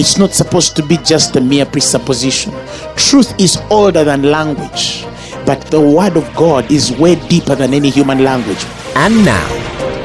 It's 0.00 0.16
not 0.16 0.32
supposed 0.32 0.76
to 0.76 0.82
be 0.82 0.96
just 0.96 1.36
a 1.36 1.42
mere 1.42 1.66
presupposition. 1.66 2.54
Truth 2.96 3.38
is 3.38 3.58
older 3.68 4.02
than 4.02 4.22
language, 4.22 5.04
but 5.44 5.60
the 5.66 5.78
word 5.78 6.16
of 6.16 6.24
God 6.34 6.72
is 6.72 6.90
way 6.90 7.16
deeper 7.28 7.54
than 7.54 7.74
any 7.74 7.90
human 7.90 8.24
language. 8.24 8.64
And 8.96 9.22
now, 9.26 9.46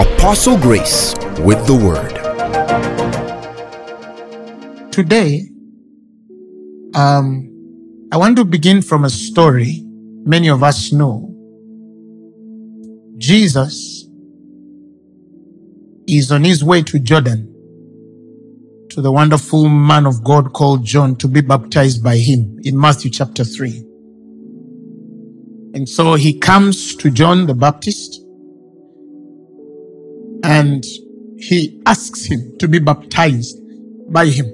Apostle 0.02 0.58
Grace 0.58 1.16
with 1.40 1.66
the 1.66 1.76
Word. 1.76 2.12
Today, 4.92 5.44
um, 6.94 7.50
I 8.12 8.18
want 8.18 8.36
to 8.36 8.44
begin 8.44 8.82
from 8.82 9.06
a 9.06 9.10
story 9.10 9.82
many 10.26 10.50
of 10.50 10.62
us 10.62 10.92
know. 10.92 11.34
Jesus 13.18 14.10
is 16.06 16.34
on 16.34 16.44
his 16.44 16.66
way 16.66 16.84
to 16.84 17.00
Jordan 17.00 17.55
to 18.96 19.02
the 19.02 19.12
wonderful 19.12 19.68
man 19.68 20.06
of 20.06 20.24
God 20.24 20.54
called 20.54 20.86
John 20.86 21.18
to 21.18 21.28
be 21.28 21.42
baptized 21.42 22.02
by 22.02 22.16
him 22.16 22.58
in 22.64 22.80
Matthew 22.80 23.12
chapter 23.12 23.44
3. 23.44 23.84
And 25.74 25.88
so 25.88 26.14
he 26.14 26.40
comes 26.40 26.96
to 26.96 27.12
John 27.12 27.46
the 27.46 27.54
Baptist 27.54 28.22
and 30.46 30.82
he 31.38 31.82
asks 31.86 32.24
him 32.24 32.58
to 32.60 32.70
be 32.70 32.80
baptized 32.80 33.60
by 34.14 34.28
him. 34.28 34.46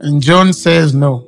And 0.00 0.20
John 0.20 0.52
says, 0.52 0.92
No. 0.92 1.24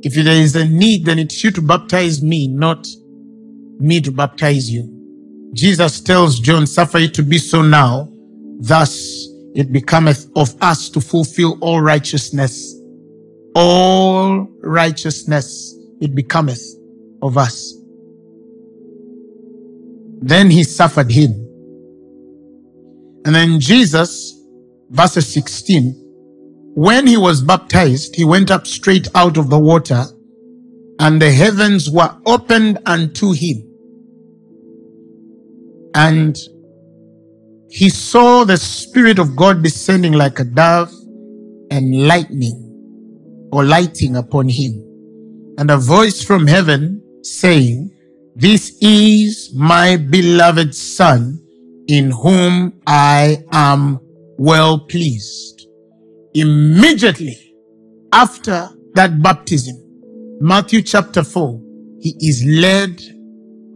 If 0.00 0.14
there 0.14 0.28
is 0.28 0.56
a 0.56 0.64
need, 0.64 1.04
then 1.04 1.18
it's 1.18 1.44
you 1.44 1.50
to 1.50 1.60
baptize 1.60 2.22
me, 2.22 2.48
not 2.48 2.86
me 3.78 4.00
to 4.00 4.10
baptize 4.10 4.70
you. 4.70 5.50
Jesus 5.52 6.00
tells 6.00 6.40
John, 6.40 6.66
Suffer 6.66 6.96
it 6.96 7.12
to 7.12 7.22
be 7.22 7.36
so 7.36 7.60
now, 7.60 8.10
thus 8.60 9.21
it 9.54 9.72
becometh 9.72 10.28
of 10.36 10.54
us 10.60 10.88
to 10.90 11.00
fulfill 11.00 11.58
all 11.60 11.80
righteousness. 11.80 12.74
All 13.54 14.48
righteousness 14.62 15.74
it 16.00 16.14
becometh 16.14 16.62
of 17.20 17.36
us. 17.36 17.74
Then 20.20 20.50
he 20.50 20.64
suffered 20.64 21.10
him. 21.10 21.32
And 23.24 23.34
then 23.34 23.60
Jesus, 23.60 24.40
verse 24.90 25.14
16, 25.14 25.98
when 26.74 27.06
he 27.06 27.16
was 27.16 27.42
baptized, 27.42 28.16
he 28.16 28.24
went 28.24 28.50
up 28.50 28.66
straight 28.66 29.08
out 29.14 29.36
of 29.36 29.50
the 29.50 29.58
water 29.58 30.04
and 30.98 31.20
the 31.20 31.30
heavens 31.30 31.90
were 31.90 32.16
opened 32.26 32.78
unto 32.86 33.32
him. 33.32 33.68
And 35.94 36.38
he 37.74 37.88
saw 37.88 38.44
the 38.44 38.58
Spirit 38.58 39.18
of 39.18 39.34
God 39.34 39.62
descending 39.62 40.12
like 40.12 40.38
a 40.38 40.44
dove 40.44 40.92
and 41.70 42.06
lightning 42.06 43.48
or 43.50 43.64
lighting 43.64 44.16
upon 44.16 44.46
him. 44.46 44.74
And 45.56 45.70
a 45.70 45.78
voice 45.78 46.22
from 46.22 46.46
heaven 46.46 47.02
saying, 47.22 47.90
This 48.36 48.76
is 48.82 49.54
my 49.54 49.96
beloved 49.96 50.74
Son 50.74 51.42
in 51.88 52.10
whom 52.10 52.78
I 52.86 53.42
am 53.52 54.00
well 54.36 54.78
pleased. 54.78 55.66
Immediately 56.34 57.54
after 58.12 58.68
that 58.92 59.22
baptism, 59.22 59.76
Matthew 60.42 60.82
chapter 60.82 61.24
4, 61.24 61.58
he 62.00 62.16
is 62.20 62.44
led 62.44 63.00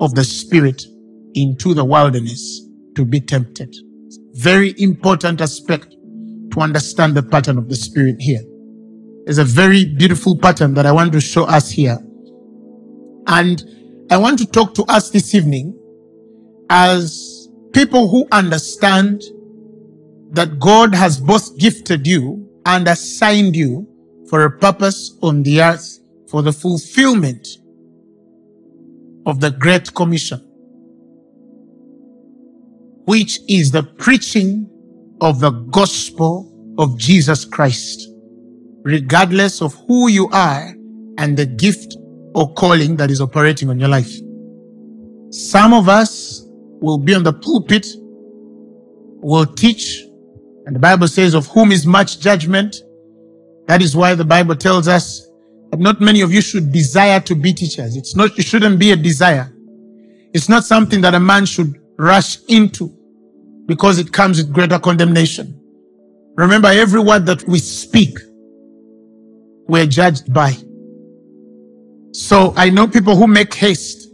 of 0.00 0.14
the 0.14 0.24
Spirit 0.24 0.84
into 1.32 1.72
the 1.72 1.84
wilderness 1.84 2.60
to 2.94 3.06
be 3.06 3.20
tempted 3.20 3.74
very 4.36 4.74
important 4.78 5.40
aspect 5.40 5.96
to 6.52 6.60
understand 6.60 7.14
the 7.14 7.22
pattern 7.22 7.58
of 7.58 7.68
the 7.68 7.76
Spirit 7.76 8.16
here. 8.18 8.42
There's 9.24 9.38
a 9.38 9.44
very 9.44 9.84
beautiful 9.84 10.38
pattern 10.38 10.74
that 10.74 10.86
I 10.86 10.92
want 10.92 11.12
to 11.12 11.20
show 11.20 11.44
us 11.44 11.70
here. 11.70 11.98
And 13.26 13.62
I 14.10 14.18
want 14.18 14.38
to 14.38 14.46
talk 14.46 14.74
to 14.74 14.84
us 14.84 15.10
this 15.10 15.34
evening 15.34 15.76
as 16.70 17.48
people 17.72 18.08
who 18.08 18.26
understand 18.30 19.22
that 20.30 20.58
God 20.58 20.94
has 20.94 21.18
both 21.18 21.58
gifted 21.58 22.06
you 22.06 22.48
and 22.66 22.86
assigned 22.88 23.56
you 23.56 23.88
for 24.28 24.44
a 24.44 24.58
purpose 24.58 25.16
on 25.22 25.42
the 25.42 25.62
earth 25.62 25.98
for 26.28 26.42
the 26.42 26.52
fulfillment 26.52 27.48
of 29.24 29.40
the 29.40 29.50
Great 29.50 29.94
Commission 29.94 30.45
which 33.06 33.38
is 33.48 33.70
the 33.70 33.82
preaching 33.82 34.68
of 35.20 35.40
the 35.40 35.50
gospel 35.50 36.52
of 36.78 36.98
Jesus 36.98 37.44
Christ, 37.44 38.08
regardless 38.82 39.62
of 39.62 39.74
who 39.86 40.08
you 40.08 40.28
are 40.30 40.74
and 41.18 41.36
the 41.36 41.46
gift 41.46 41.96
or 42.34 42.52
calling 42.54 42.96
that 42.96 43.10
is 43.10 43.20
operating 43.20 43.70
on 43.70 43.78
your 43.78 43.88
life. 43.88 44.12
Some 45.30 45.72
of 45.72 45.88
us 45.88 46.42
will 46.80 46.98
be 46.98 47.14
on 47.14 47.22
the 47.22 47.32
pulpit, 47.32 47.86
will 47.96 49.46
teach, 49.46 50.02
and 50.66 50.74
the 50.74 50.80
Bible 50.80 51.06
says, 51.06 51.34
of 51.34 51.46
whom 51.46 51.70
is 51.70 51.86
much 51.86 52.18
judgment. 52.18 52.76
That 53.66 53.82
is 53.82 53.96
why 53.96 54.14
the 54.14 54.24
Bible 54.24 54.56
tells 54.56 54.88
us 54.88 55.28
that 55.70 55.78
not 55.78 56.00
many 56.00 56.22
of 56.22 56.32
you 56.32 56.40
should 56.40 56.72
desire 56.72 57.20
to 57.20 57.36
be 57.36 57.52
teachers. 57.52 57.96
It's 57.96 58.16
not, 58.16 58.36
it 58.36 58.44
shouldn't 58.44 58.80
be 58.80 58.90
a 58.90 58.96
desire. 58.96 59.52
It's 60.34 60.48
not 60.48 60.64
something 60.64 61.00
that 61.02 61.14
a 61.14 61.20
man 61.20 61.46
should 61.46 61.80
rush 61.98 62.38
into 62.48 62.95
because 63.66 63.98
it 63.98 64.12
comes 64.12 64.38
with 64.38 64.52
greater 64.52 64.78
condemnation. 64.78 65.60
Remember, 66.36 66.68
every 66.68 67.00
word 67.00 67.26
that 67.26 67.46
we 67.48 67.58
speak, 67.58 68.18
we're 69.68 69.86
judged 69.86 70.32
by. 70.32 70.56
So 72.12 72.54
I 72.56 72.70
know 72.70 72.86
people 72.86 73.16
who 73.16 73.26
make 73.26 73.52
haste 73.54 74.08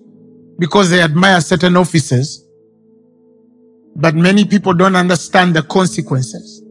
because 0.58 0.90
they 0.90 1.00
admire 1.00 1.40
certain 1.40 1.76
offices, 1.76 2.46
but 3.96 4.14
many 4.14 4.44
people 4.44 4.72
don't 4.72 4.96
understand 4.96 5.54
the 5.54 5.62
consequences 5.62 6.62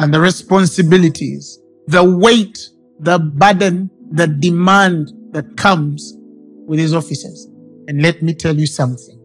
and 0.00 0.12
the 0.12 0.20
responsibilities, 0.20 1.60
the 1.86 2.02
weight, 2.02 2.58
the 3.00 3.18
burden, 3.18 3.90
the 4.12 4.26
demand 4.26 5.12
that 5.32 5.56
comes 5.56 6.14
with 6.66 6.78
these 6.78 6.94
offices. 6.94 7.48
And 7.88 8.00
let 8.00 8.22
me 8.22 8.32
tell 8.34 8.56
you 8.56 8.66
something. 8.66 9.21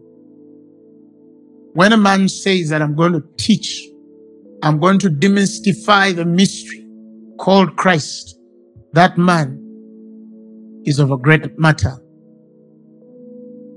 When 1.78 1.92
a 1.92 1.96
man 1.96 2.28
says 2.28 2.70
that 2.70 2.82
I'm 2.82 2.96
going 2.96 3.12
to 3.12 3.22
teach, 3.36 3.88
I'm 4.64 4.80
going 4.80 4.98
to 4.98 5.08
demystify 5.08 6.12
the 6.12 6.24
mystery 6.24 6.84
called 7.38 7.76
Christ, 7.76 8.36
that 8.94 9.16
man 9.16 9.62
is 10.84 10.98
of 10.98 11.12
a 11.12 11.16
great 11.16 11.56
matter. 11.56 11.92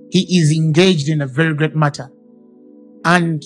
He 0.10 0.40
is 0.40 0.52
engaged 0.52 1.10
in 1.10 1.22
a 1.22 1.28
very 1.28 1.54
great 1.54 1.76
matter. 1.76 2.12
And 3.06 3.44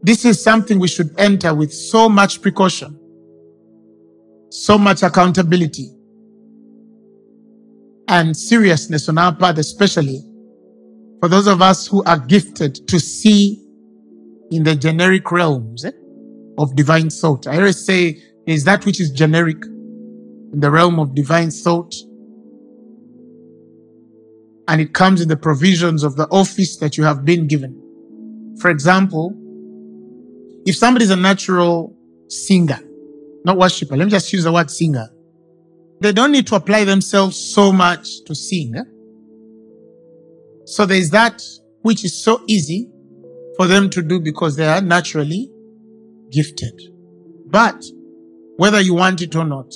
this 0.00 0.24
is 0.24 0.42
something 0.42 0.78
we 0.78 0.88
should 0.88 1.14
enter 1.18 1.54
with 1.54 1.74
so 1.74 2.08
much 2.08 2.40
precaution, 2.40 2.98
so 4.48 4.78
much 4.78 5.02
accountability, 5.02 5.90
and 8.08 8.34
seriousness 8.34 9.10
on 9.10 9.18
our 9.18 9.34
part, 9.34 9.58
especially 9.58 10.22
for 11.20 11.28
those 11.28 11.46
of 11.46 11.62
us 11.62 11.86
who 11.86 12.02
are 12.04 12.18
gifted 12.18 12.86
to 12.88 13.00
see 13.00 13.62
in 14.50 14.62
the 14.62 14.74
generic 14.74 15.30
realms 15.32 15.84
eh, 15.84 15.90
of 16.58 16.76
divine 16.76 17.10
thought. 17.10 17.46
I 17.46 17.56
always 17.56 17.84
say 17.84 18.22
is 18.46 18.64
that 18.64 18.86
which 18.86 19.00
is 19.00 19.10
generic 19.10 19.64
in 19.64 20.60
the 20.60 20.70
realm 20.70 20.98
of 20.98 21.14
divine 21.14 21.50
thought. 21.50 21.94
And 24.68 24.80
it 24.80 24.94
comes 24.94 25.20
in 25.20 25.28
the 25.28 25.36
provisions 25.36 26.02
of 26.02 26.16
the 26.16 26.26
office 26.28 26.76
that 26.78 26.96
you 26.96 27.04
have 27.04 27.24
been 27.24 27.46
given. 27.46 27.82
For 28.60 28.70
example, 28.70 29.32
if 30.66 30.76
somebody 30.76 31.04
is 31.04 31.10
a 31.10 31.16
natural 31.16 31.96
singer, 32.28 32.80
not 33.44 33.58
worshiper, 33.58 33.96
let 33.96 34.06
me 34.06 34.10
just 34.10 34.32
use 34.32 34.44
the 34.44 34.52
word 34.52 34.70
singer. 34.70 35.08
They 36.00 36.12
don't 36.12 36.32
need 36.32 36.46
to 36.48 36.56
apply 36.56 36.84
themselves 36.84 37.36
so 37.36 37.72
much 37.72 38.24
to 38.24 38.34
sing. 38.34 38.74
Eh? 38.76 38.82
So 40.66 40.84
there's 40.86 41.10
that 41.10 41.42
which 41.82 42.04
is 42.04 42.22
so 42.22 42.42
easy 42.46 42.90
for 43.56 43.66
them 43.66 43.88
to 43.90 44.02
do 44.02 44.20
because 44.20 44.56
they 44.56 44.66
are 44.66 44.80
naturally 44.82 45.50
gifted. 46.30 46.74
But 47.46 47.82
whether 48.56 48.80
you 48.80 48.94
want 48.94 49.22
it 49.22 49.34
or 49.34 49.44
not, 49.44 49.72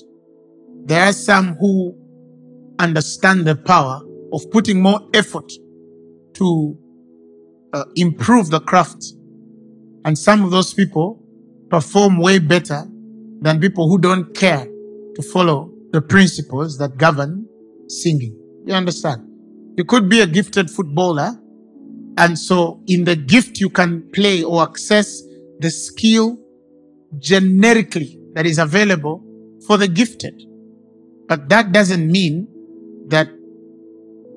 There 0.84 1.04
are 1.04 1.12
some 1.12 1.56
who 1.56 1.94
understand 2.78 3.44
the 3.46 3.54
power 3.54 4.00
of 4.32 4.50
putting 4.50 4.80
more 4.82 5.00
effort 5.14 5.52
to 6.34 6.78
uh, 7.72 7.84
improve 7.96 8.50
the 8.50 8.60
craft. 8.60 9.04
And 10.04 10.18
some 10.18 10.42
of 10.42 10.50
those 10.50 10.72
people 10.74 11.22
perform 11.68 12.18
way 12.18 12.38
better 12.38 12.86
than 13.40 13.60
people 13.60 13.88
who 13.88 13.98
don't 13.98 14.34
care 14.34 14.64
to 15.14 15.22
follow 15.22 15.72
the 15.92 16.00
principles 16.00 16.78
that 16.78 16.96
govern 16.96 17.46
singing. 17.88 18.36
You 18.64 18.74
understand? 18.74 19.29
You 19.80 19.86
could 19.86 20.10
be 20.10 20.20
a 20.20 20.26
gifted 20.26 20.70
footballer, 20.70 21.40
and 22.18 22.38
so 22.38 22.82
in 22.86 23.04
the 23.04 23.16
gift 23.16 23.60
you 23.60 23.70
can 23.70 24.10
play 24.12 24.42
or 24.42 24.62
access 24.62 25.22
the 25.60 25.70
skill 25.70 26.38
generically 27.18 28.20
that 28.34 28.44
is 28.44 28.58
available 28.58 29.24
for 29.66 29.78
the 29.78 29.88
gifted. 29.88 30.34
But 31.28 31.48
that 31.48 31.72
doesn't 31.72 32.06
mean 32.12 32.46
that 33.08 33.28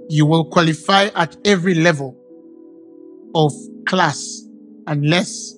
you 0.08 0.26
will 0.26 0.46
qualify 0.46 1.10
at 1.14 1.36
every 1.44 1.74
level 1.76 2.16
of 3.36 3.52
class 3.86 4.44
unless 4.88 5.56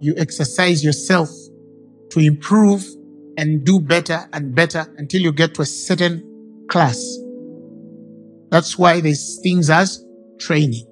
you 0.00 0.14
exercise 0.16 0.82
yourself 0.82 1.28
to 2.08 2.20
improve 2.20 2.86
and 3.36 3.66
do 3.66 3.80
better 3.80 4.26
and 4.32 4.54
better 4.54 4.86
until 4.96 5.20
you 5.20 5.30
get 5.30 5.52
to 5.56 5.60
a 5.60 5.66
certain 5.66 6.66
class. 6.70 7.18
That's 8.50 8.78
why 8.78 9.00
there's 9.00 9.40
things 9.42 9.70
as 9.70 10.04
training. 10.38 10.86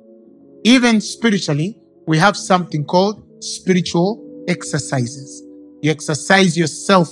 Even 0.65 1.01
spiritually, 1.01 1.79
we 2.07 2.19
have 2.19 2.37
something 2.37 2.85
called 2.85 3.23
spiritual 3.41 4.45
exercises. 4.49 5.43
You 5.83 5.91
exercise 5.91 6.57
yourself. 6.57 7.11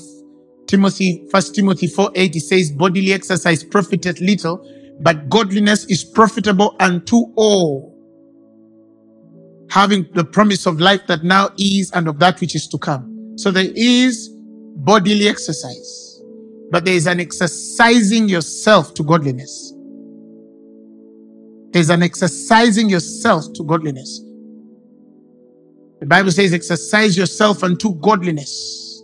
Timothy, 0.66 1.26
first 1.30 1.54
Timothy 1.54 1.86
4 1.86 2.12
8, 2.14 2.34
says, 2.36 2.70
bodily 2.70 3.12
exercise 3.12 3.62
profiteth 3.62 4.20
little, 4.20 4.66
but 5.00 5.28
godliness 5.28 5.84
is 5.86 6.04
profitable 6.04 6.76
unto 6.80 7.16
all. 7.36 7.90
Having 9.70 10.08
the 10.14 10.24
promise 10.24 10.66
of 10.66 10.80
life 10.80 11.06
that 11.06 11.24
now 11.24 11.50
is 11.58 11.90
and 11.92 12.08
of 12.08 12.18
that 12.18 12.40
which 12.40 12.54
is 12.54 12.66
to 12.68 12.78
come. 12.78 13.34
So 13.36 13.50
there 13.50 13.70
is 13.74 14.30
bodily 14.76 15.28
exercise, 15.28 16.22
but 16.70 16.84
there 16.84 16.94
is 16.94 17.06
an 17.06 17.20
exercising 17.20 18.28
yourself 18.28 18.94
to 18.94 19.02
godliness. 19.02 19.74
There's 21.72 21.90
an 21.90 22.02
exercising 22.02 22.90
yourself 22.90 23.52
to 23.54 23.64
godliness. 23.64 24.20
The 26.00 26.06
Bible 26.06 26.30
says, 26.30 26.52
exercise 26.52 27.16
yourself 27.16 27.62
unto 27.62 27.94
godliness. 27.94 29.02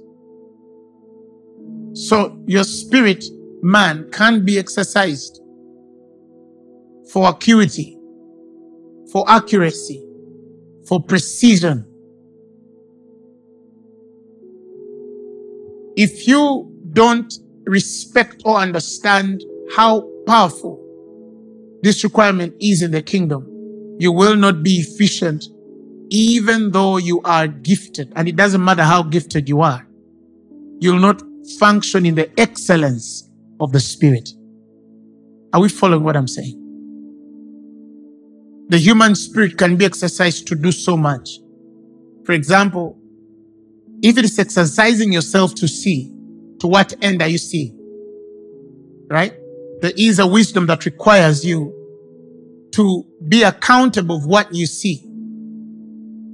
So 1.95 2.43
your 2.47 2.65
spirit 2.65 3.25
man 3.63 4.11
can 4.11 4.45
be 4.45 4.59
exercised 4.59 5.41
for 7.11 7.29
acuity, 7.29 7.99
for 9.11 9.25
accuracy, 9.31 10.05
for 10.87 11.03
precision. 11.03 11.87
If 15.97 16.29
you 16.29 16.71
don't 16.93 17.33
respect 17.65 18.43
or 18.45 18.59
understand 18.59 19.43
how 19.75 20.09
powerful 20.27 20.88
this 21.83 22.05
requirement 22.05 22.55
is 22.61 22.83
in 22.83 22.91
the 22.91 23.03
kingdom, 23.03 23.97
you 23.99 24.13
will 24.13 24.37
not 24.37 24.63
be 24.63 24.77
efficient 24.79 25.45
even 26.11 26.71
though 26.71 26.97
you 26.97 27.21
are 27.23 27.47
gifted. 27.47 28.13
And 28.17 28.29
it 28.29 28.37
doesn't 28.37 28.65
matter 28.65 28.83
how 28.83 29.03
gifted 29.03 29.49
you 29.49 29.61
are. 29.61 29.87
You'll 30.81 31.01
not 31.01 31.23
function 31.59 32.07
in 32.07 32.15
the 32.15 32.31
excellence 32.41 33.29
of 33.61 33.73
the 33.73 33.81
spirit. 33.81 34.31
Are 35.53 35.61
we 35.61 35.69
following 35.69 36.05
what 36.05 36.17
I'm 36.17 36.29
saying? 36.29 36.73
The 38.69 38.79
human 38.79 39.15
spirit 39.15 39.57
can 39.57 39.77
be 39.77 39.85
exercised 39.85 40.47
to 40.49 40.55
do 40.55 40.73
so 40.73 40.97
much. 40.97 41.39
For 42.25 42.33
example, 42.33 42.99
if 44.03 44.19
it 44.19 44.25
is 44.25 44.39
exercising 44.39 45.13
yourself 45.13 45.55
to 45.57 45.69
see, 45.69 46.13
to 46.61 46.67
what 46.67 46.95
end 47.03 47.23
are 47.23 47.29
you 47.29 47.39
seeing? 47.39 47.75
Right? 49.11 49.38
There 49.81 49.93
is 49.97 50.19
a 50.19 50.27
wisdom 50.27 50.67
that 50.67 50.85
requires 50.85 51.45
you 51.45 51.75
to 52.73 53.05
be 53.27 53.43
accountable 53.43 54.17
of 54.17 54.27
what 54.27 54.55
you 54.55 54.67
see. 54.67 55.05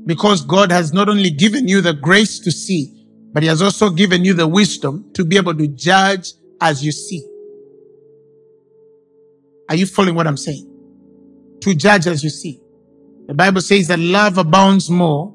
Because 0.07 0.45
God 0.45 0.71
has 0.71 0.93
not 0.93 1.09
only 1.09 1.31
given 1.31 1.67
you 1.69 1.81
the 1.81 1.95
grace 1.95 2.39
to 2.41 2.51
see, 2.51 3.07
but 3.33 3.43
He 3.43 3.49
has 3.49 3.63
also 3.63 3.91
given 3.91 4.25
you 4.25 4.35
the 4.35 4.47
wisdom 4.47 5.11
to 5.15 5.25
be 5.25 5.37
able 5.37 5.55
to 5.55 5.67
judge 5.69 6.33
as 6.61 6.85
you 6.85 6.93
see. 6.93 7.27
Are 9.69 9.75
you 9.75 9.87
following 9.87 10.15
what 10.15 10.27
I'm 10.27 10.37
saying? 10.37 10.71
To 11.63 11.75
judge 11.75 12.07
as 12.07 12.23
you 12.23 12.31
see. 12.31 12.61
The 13.27 13.35
Bible 13.35 13.63
says 13.63 13.89
that 13.89 13.99
love 13.99 14.37
abounds 14.37 14.91
more 14.91 15.35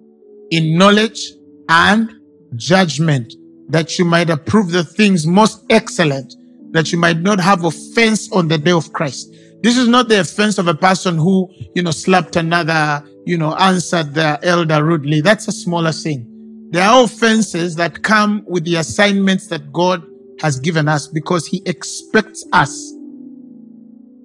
in 0.52 0.78
knowledge 0.78 1.32
and 1.68 2.12
judgment, 2.56 3.34
that 3.70 3.98
you 3.98 4.06
might 4.06 4.30
approve 4.30 4.72
the 4.72 4.84
things 4.84 5.26
most 5.26 5.66
excellent, 5.70 6.36
that 6.72 6.92
you 6.92 6.98
might 6.98 7.20
not 7.20 7.40
have 7.40 7.64
offense 7.64 8.32
on 8.32 8.48
the 8.48 8.58
day 8.58 8.72
of 8.72 8.92
Christ. 8.94 9.34
This 9.62 9.78
is 9.78 9.88
not 9.88 10.08
the 10.08 10.22
offense 10.22 10.58
of 10.58 10.68
a 10.68 10.74
person 10.74 11.18
who, 11.18 11.50
you 11.76 11.84
know, 11.84 11.92
slapped 11.92 12.36
another, 12.36 13.04
you 13.26 13.38
know, 13.38 13.54
answered 13.56 14.14
the 14.14 14.40
elder 14.44 14.84
rudely. 14.84 15.22
That's 15.22 15.48
a 15.48 15.52
smaller 15.52 15.92
sin. 15.92 16.26
There 16.72 16.88
are 16.88 17.04
offenses 17.04 17.76
that 17.76 18.04
come 18.04 18.44
with 18.48 18.64
the 18.64 18.76
assignments 18.76 19.48
that 19.48 19.74
God 19.74 20.06
has 20.42 20.60
given 20.60 20.88
us 20.88 21.08
because 21.08 21.46
he 21.46 21.62
expects 21.66 22.46
us 22.54 22.94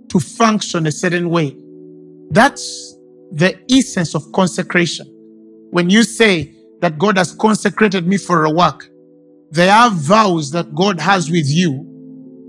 to 0.08 0.20
function 0.20 0.86
a 0.86 0.92
certain 0.92 1.30
way. 1.30 1.56
That's 2.30 2.96
the 3.32 3.58
essence 3.70 4.14
of 4.14 4.30
consecration. 4.32 5.06
When 5.70 5.90
you 5.90 6.04
say 6.04 6.54
that 6.80 6.98
God 6.98 7.18
has 7.18 7.32
consecrated 7.34 8.06
me 8.06 8.18
for 8.18 8.44
a 8.44 8.50
work, 8.50 8.88
there 9.50 9.72
are 9.72 9.90
vows 9.90 10.52
that 10.52 10.74
God 10.74 11.00
has 11.00 11.30
with 11.30 11.46
you 11.48 11.93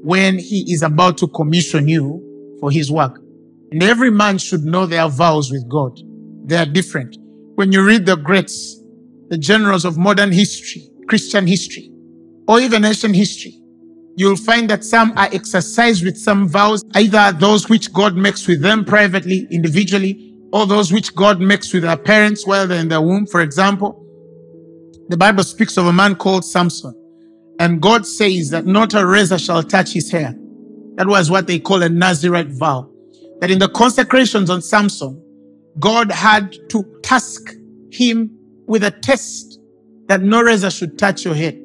when 0.06 0.38
he 0.38 0.72
is 0.72 0.84
about 0.84 1.18
to 1.18 1.28
commission 1.30 1.88
you 1.88 2.22
for 2.60 2.70
his 2.70 2.92
work. 2.92 3.20
And 3.72 3.82
every 3.82 4.12
man 4.12 4.38
should 4.38 4.62
know 4.62 4.86
their 4.86 5.10
vows 5.10 5.52
with 5.52 5.68
God. 5.68 6.00
They 6.46 6.58
are 6.58 6.66
different. 6.68 7.18
When 7.56 7.72
you 7.72 7.84
read 7.84 8.06
the 8.06 8.16
greats, 8.16 8.80
the 9.30 9.38
generals 9.40 9.84
of 9.84 9.98
modern 9.98 10.32
history, 10.32 10.88
Christian 11.08 11.48
history, 11.48 11.90
or 12.48 12.60
even 12.60 12.86
ancient 12.86 13.16
history, 13.16 13.60
you'll 14.16 14.36
find 14.36 14.70
that 14.70 14.84
some 14.84 15.12
are 15.18 15.30
exercised 15.32 16.06
with 16.06 16.20
some 16.20 16.48
vows, 16.48 16.84
either 16.94 17.32
those 17.32 17.68
which 17.68 17.92
God 17.92 18.16
makes 18.16 18.48
with 18.48 18.62
them 18.62 18.86
privately, 18.86 19.48
individually, 19.50 20.36
or 20.54 20.68
those 20.68 20.94
which 20.94 21.16
God 21.16 21.42
makes 21.42 21.74
with 21.74 21.82
their 21.82 21.98
parents 21.98 22.46
while 22.46 22.68
they're 22.68 22.80
in 22.80 22.90
the 22.90 23.02
womb. 23.02 23.26
For 23.26 23.42
example, 23.42 24.06
the 25.10 25.18
Bible 25.18 25.44
speaks 25.44 25.78
of 25.78 25.88
a 25.88 25.94
man 25.94 26.16
called 26.16 26.46
Samson, 26.46 26.94
and 27.60 27.82
God 27.82 28.06
says 28.06 28.50
that 28.50 28.66
not 28.66 28.94
a 28.94 29.06
razor 29.06 29.40
shall 29.40 29.64
touch 29.64 29.94
his 29.94 30.12
hair. 30.12 30.36
That 30.96 31.08
was 31.08 31.32
what 31.32 31.48
they 31.48 31.60
call 31.60 31.84
a 31.84 31.90
Nazarite 31.90 32.52
vow. 32.52 32.90
That 33.40 33.52
in 33.52 33.60
the 33.60 33.70
consecrations 33.70 34.50
on 34.50 34.62
Samson, 34.62 35.22
God 35.80 36.12
had 36.12 36.56
to 36.70 36.84
task 37.04 37.54
him 37.92 38.32
with 38.68 38.84
a 38.84 38.92
test 38.92 39.60
that 40.08 40.22
no 40.22 40.42
razor 40.42 40.70
should 40.70 40.98
touch 40.98 41.26
your 41.26 41.36
head. 41.36 41.62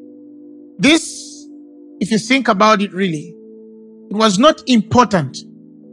This, 0.79 1.47
if 2.01 2.11
you 2.11 2.19
think 2.19 2.49
about 2.49 2.83
it 2.83 2.93
really, 2.93 3.35
it 4.11 4.17
was 4.17 4.39
not 4.39 4.63
important 4.67 5.39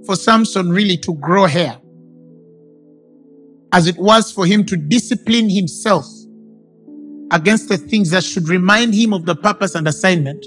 for 0.06 0.16
Samson 0.16 0.70
really 0.70 0.98
to 0.98 1.14
grow 1.16 1.46
hair 1.46 1.80
as 3.74 3.88
it 3.88 3.98
was 3.98 4.32
for 4.32 4.46
him 4.46 4.66
to 4.66 4.78
discipline 4.78 5.50
himself 5.50 6.06
against 7.32 7.70
the 7.70 7.78
things 7.78 8.10
that 8.12 8.24
should 8.24 8.48
remind 8.48 8.94
him 8.94 9.14
of 9.14 9.26
the 9.26 9.36
purpose 9.36 9.76
and 9.76 9.88
assignment 9.88 10.46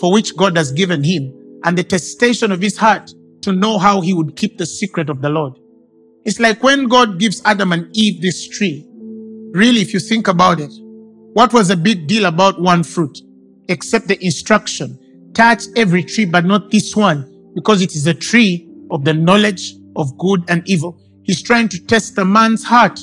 for 0.00 0.12
which 0.12 0.36
God 0.36 0.56
has 0.56 0.72
given 0.72 1.02
him 1.02 1.32
and 1.64 1.76
the 1.76 1.84
testation 1.84 2.52
of 2.52 2.60
his 2.60 2.76
heart 2.76 3.10
to 3.42 3.52
know 3.52 3.78
how 3.78 4.00
he 4.00 4.12
would 4.12 4.36
keep 4.36 4.58
the 4.58 4.66
secret 4.66 5.08
of 5.08 5.20
the 5.22 5.28
Lord. 5.28 5.58
It's 6.24 6.40
like 6.40 6.62
when 6.62 6.88
God 6.88 7.20
gives 7.20 7.40
Adam 7.44 7.72
and 7.72 7.88
Eve 7.96 8.20
this 8.20 8.48
tree. 8.48 8.84
Really, 9.52 9.80
if 9.80 9.94
you 9.94 10.00
think 10.00 10.26
about 10.28 10.60
it, 10.60 10.72
what 11.32 11.52
was 11.52 11.70
a 11.70 11.76
big 11.76 12.08
deal 12.08 12.24
about 12.26 12.60
one 12.60 12.82
fruit? 12.82 13.18
Except 13.68 14.08
the 14.08 14.22
instruction. 14.24 15.30
Touch 15.34 15.64
every 15.76 16.02
tree, 16.02 16.24
but 16.24 16.44
not 16.44 16.70
this 16.70 16.96
one, 16.96 17.52
because 17.54 17.82
it 17.82 17.94
is 17.94 18.06
a 18.06 18.14
tree 18.14 18.68
of 18.90 19.04
the 19.04 19.14
knowledge 19.14 19.74
of 19.94 20.16
good 20.18 20.42
and 20.48 20.62
evil. 20.68 21.00
He's 21.22 21.42
trying 21.42 21.68
to 21.68 21.78
test 21.86 22.16
the 22.16 22.24
man's 22.24 22.64
heart 22.64 22.98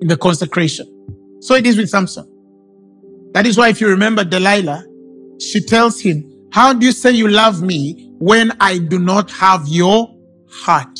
in 0.00 0.08
the 0.08 0.16
consecration. 0.16 0.91
So 1.42 1.54
it 1.54 1.66
is 1.66 1.76
with 1.76 1.90
Samson. 1.90 2.28
That 3.32 3.46
is 3.46 3.58
why 3.58 3.68
if 3.68 3.80
you 3.80 3.88
remember 3.88 4.24
Delilah, 4.24 4.84
she 5.40 5.60
tells 5.60 6.00
him, 6.00 6.48
how 6.52 6.72
do 6.72 6.86
you 6.86 6.92
say 6.92 7.10
you 7.10 7.28
love 7.28 7.62
me 7.62 8.12
when 8.18 8.52
I 8.60 8.78
do 8.78 8.98
not 8.98 9.30
have 9.32 9.66
your 9.66 10.14
heart? 10.48 10.98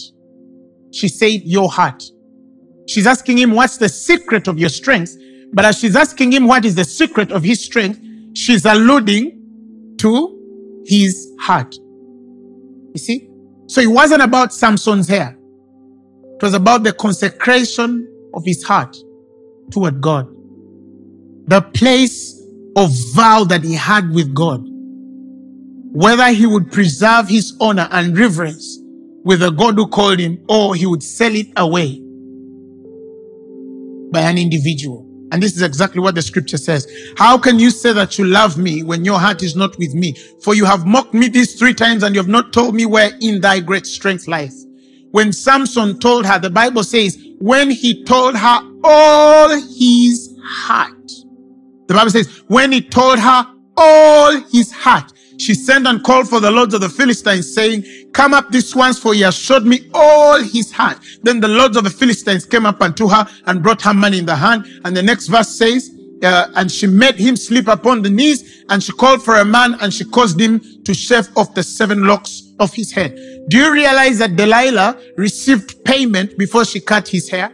She 0.92 1.08
said, 1.08 1.42
Your 1.44 1.70
heart. 1.70 2.02
She's 2.86 3.06
asking 3.06 3.38
him, 3.38 3.52
What's 3.52 3.76
the 3.76 3.88
secret 3.88 4.48
of 4.48 4.58
your 4.58 4.68
strength? 4.68 5.16
But 5.52 5.64
as 5.64 5.78
she's 5.78 5.96
asking 5.96 6.32
him 6.32 6.46
what 6.46 6.64
is 6.64 6.74
the 6.74 6.84
secret 6.84 7.30
of 7.30 7.42
his 7.42 7.62
strength, 7.62 8.00
she's 8.34 8.64
alluding 8.64 9.96
to 9.98 10.82
his 10.86 11.30
heart. 11.40 11.74
You 11.74 12.98
see? 12.98 13.28
So 13.66 13.80
it 13.80 13.88
wasn't 13.88 14.22
about 14.22 14.54
Samson's 14.54 15.08
hair. 15.08 15.36
It 16.36 16.42
was 16.42 16.54
about 16.54 16.82
the 16.82 16.92
consecration 16.92 18.08
of 18.34 18.44
his 18.44 18.62
heart 18.62 18.96
toward 19.70 20.00
God. 20.00 20.31
The 21.46 21.60
place 21.60 22.40
of 22.76 22.90
vow 23.14 23.44
that 23.44 23.64
he 23.64 23.74
had 23.74 24.10
with 24.10 24.34
God. 24.34 24.62
Whether 25.94 26.28
he 26.32 26.46
would 26.46 26.72
preserve 26.72 27.28
his 27.28 27.54
honor 27.60 27.88
and 27.90 28.16
reverence 28.16 28.78
with 29.24 29.40
the 29.40 29.50
God 29.50 29.74
who 29.74 29.86
called 29.88 30.18
him 30.18 30.44
or 30.48 30.74
he 30.74 30.86
would 30.86 31.02
sell 31.02 31.34
it 31.34 31.48
away 31.56 32.00
by 34.12 34.20
an 34.20 34.38
individual. 34.38 35.08
And 35.32 35.42
this 35.42 35.56
is 35.56 35.62
exactly 35.62 36.00
what 36.00 36.14
the 36.14 36.22
scripture 36.22 36.58
says. 36.58 36.86
How 37.16 37.38
can 37.38 37.58
you 37.58 37.70
say 37.70 37.94
that 37.94 38.18
you 38.18 38.26
love 38.26 38.58
me 38.58 38.82
when 38.82 39.04
your 39.04 39.18
heart 39.18 39.42
is 39.42 39.56
not 39.56 39.78
with 39.78 39.94
me? 39.94 40.14
For 40.42 40.54
you 40.54 40.66
have 40.66 40.86
mocked 40.86 41.14
me 41.14 41.28
these 41.28 41.58
three 41.58 41.72
times 41.72 42.02
and 42.02 42.14
you 42.14 42.20
have 42.20 42.28
not 42.28 42.52
told 42.52 42.74
me 42.74 42.84
where 42.84 43.12
in 43.20 43.40
thy 43.40 43.60
great 43.60 43.86
strength 43.86 44.28
lies. 44.28 44.66
When 45.10 45.32
Samson 45.32 45.98
told 45.98 46.26
her, 46.26 46.38
the 46.38 46.50
Bible 46.50 46.84
says, 46.84 47.18
when 47.38 47.70
he 47.70 48.04
told 48.04 48.36
her 48.36 48.60
all 48.84 49.50
his 49.50 50.34
heart, 50.42 51.10
the 51.92 51.98
Bible 51.98 52.10
says, 52.10 52.42
when 52.48 52.72
he 52.72 52.80
told 52.80 53.18
her 53.18 53.46
all 53.76 54.40
his 54.50 54.72
heart, 54.72 55.12
she 55.38 55.54
sent 55.54 55.86
and 55.86 56.02
called 56.02 56.28
for 56.28 56.40
the 56.40 56.50
lords 56.50 56.72
of 56.72 56.80
the 56.80 56.88
Philistines, 56.88 57.52
saying, 57.54 57.84
Come 58.12 58.32
up 58.32 58.50
this 58.50 58.74
once, 58.74 58.98
for 58.98 59.12
he 59.12 59.22
has 59.22 59.34
showed 59.34 59.64
me 59.64 59.90
all 59.92 60.40
his 60.40 60.70
heart. 60.70 60.98
Then 61.22 61.40
the 61.40 61.48
lords 61.48 61.76
of 61.76 61.84
the 61.84 61.90
Philistines 61.90 62.46
came 62.46 62.64
up 62.64 62.80
unto 62.80 63.08
her 63.08 63.26
and 63.46 63.62
brought 63.62 63.82
her 63.82 63.92
money 63.92 64.18
in 64.18 64.26
the 64.26 64.36
hand. 64.36 64.66
And 64.84 64.96
the 64.96 65.02
next 65.02 65.26
verse 65.26 65.48
says, 65.48 65.90
uh, 66.22 66.48
and 66.54 66.70
she 66.70 66.86
made 66.86 67.16
him 67.16 67.34
sleep 67.36 67.66
upon 67.68 68.02
the 68.02 68.10
knees, 68.10 68.64
and 68.68 68.82
she 68.82 68.92
called 68.92 69.22
for 69.22 69.36
a 69.36 69.44
man, 69.44 69.76
and 69.80 69.92
she 69.92 70.04
caused 70.04 70.40
him 70.40 70.60
to 70.84 70.94
shave 70.94 71.28
off 71.36 71.54
the 71.54 71.62
seven 71.62 72.04
locks 72.04 72.52
of 72.60 72.72
his 72.72 72.92
head. 72.92 73.14
Do 73.48 73.58
you 73.58 73.72
realize 73.72 74.18
that 74.18 74.36
Delilah 74.36 74.98
received 75.16 75.84
payment 75.84 76.38
before 76.38 76.64
she 76.64 76.80
cut 76.80 77.08
his 77.08 77.28
hair? 77.28 77.52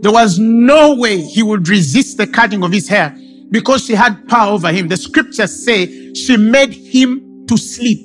There 0.00 0.12
was 0.12 0.38
no 0.38 0.94
way 0.94 1.20
he 1.20 1.42
would 1.42 1.68
resist 1.68 2.16
the 2.16 2.26
cutting 2.26 2.62
of 2.62 2.72
his 2.72 2.88
hair 2.88 3.16
because 3.50 3.84
she 3.84 3.94
had 3.94 4.28
power 4.28 4.52
over 4.52 4.72
him. 4.72 4.88
The 4.88 4.96
scriptures 4.96 5.64
say 5.64 6.12
she 6.14 6.36
made 6.36 6.72
him 6.72 7.46
to 7.46 7.56
sleep. 7.56 8.00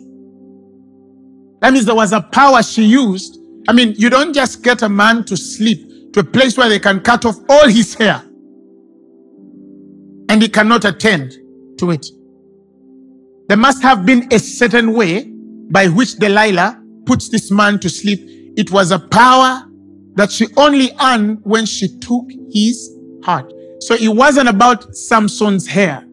That 1.62 1.74
means 1.74 1.86
there 1.86 1.96
was 1.96 2.12
a 2.12 2.22
power 2.22 2.64
she 2.64 2.84
used. 2.84 3.38
I 3.68 3.74
mean, 3.74 3.94
you 3.98 4.10
don't 4.10 4.34
just 4.34 4.64
get 4.64 4.82
a 4.82 4.90
man 4.90 5.24
to 5.26 5.38
sleep 5.38 6.14
to 6.14 6.22
a 6.22 6.24
place 6.24 6.58
where 6.58 6.70
they 6.70 6.80
can 6.80 7.00
cut 7.00 7.26
off 7.26 7.38
all 7.50 7.68
his 7.68 7.94
hair 7.94 8.24
and 10.30 10.42
he 10.42 10.50
cannot 10.50 10.86
attend 10.86 11.34
to 11.78 11.92
it. 11.92 12.06
There 13.48 13.58
must 13.58 13.82
have 13.82 14.06
been 14.06 14.32
a 14.32 14.40
certain 14.40 14.94
way 14.94 15.26
by 15.72 15.88
which 15.88 16.16
Delilah 16.16 16.82
puts 17.06 17.30
this 17.30 17.52
man 17.52 17.80
to 17.80 17.90
sleep. 17.90 18.22
It 18.58 18.72
was 18.72 18.92
a 18.92 19.00
power 19.00 19.68
that 20.16 20.32
she 20.32 20.48
only 20.58 20.92
earned 21.02 21.40
when 21.44 21.66
she 21.66 21.88
took 22.00 22.30
his 22.52 22.90
heart. 23.24 23.52
So 23.80 23.96
it 23.96 24.10
wasn't 24.10 24.50
about 24.50 24.96
Samson's 24.96 25.68
hair. 25.68 26.06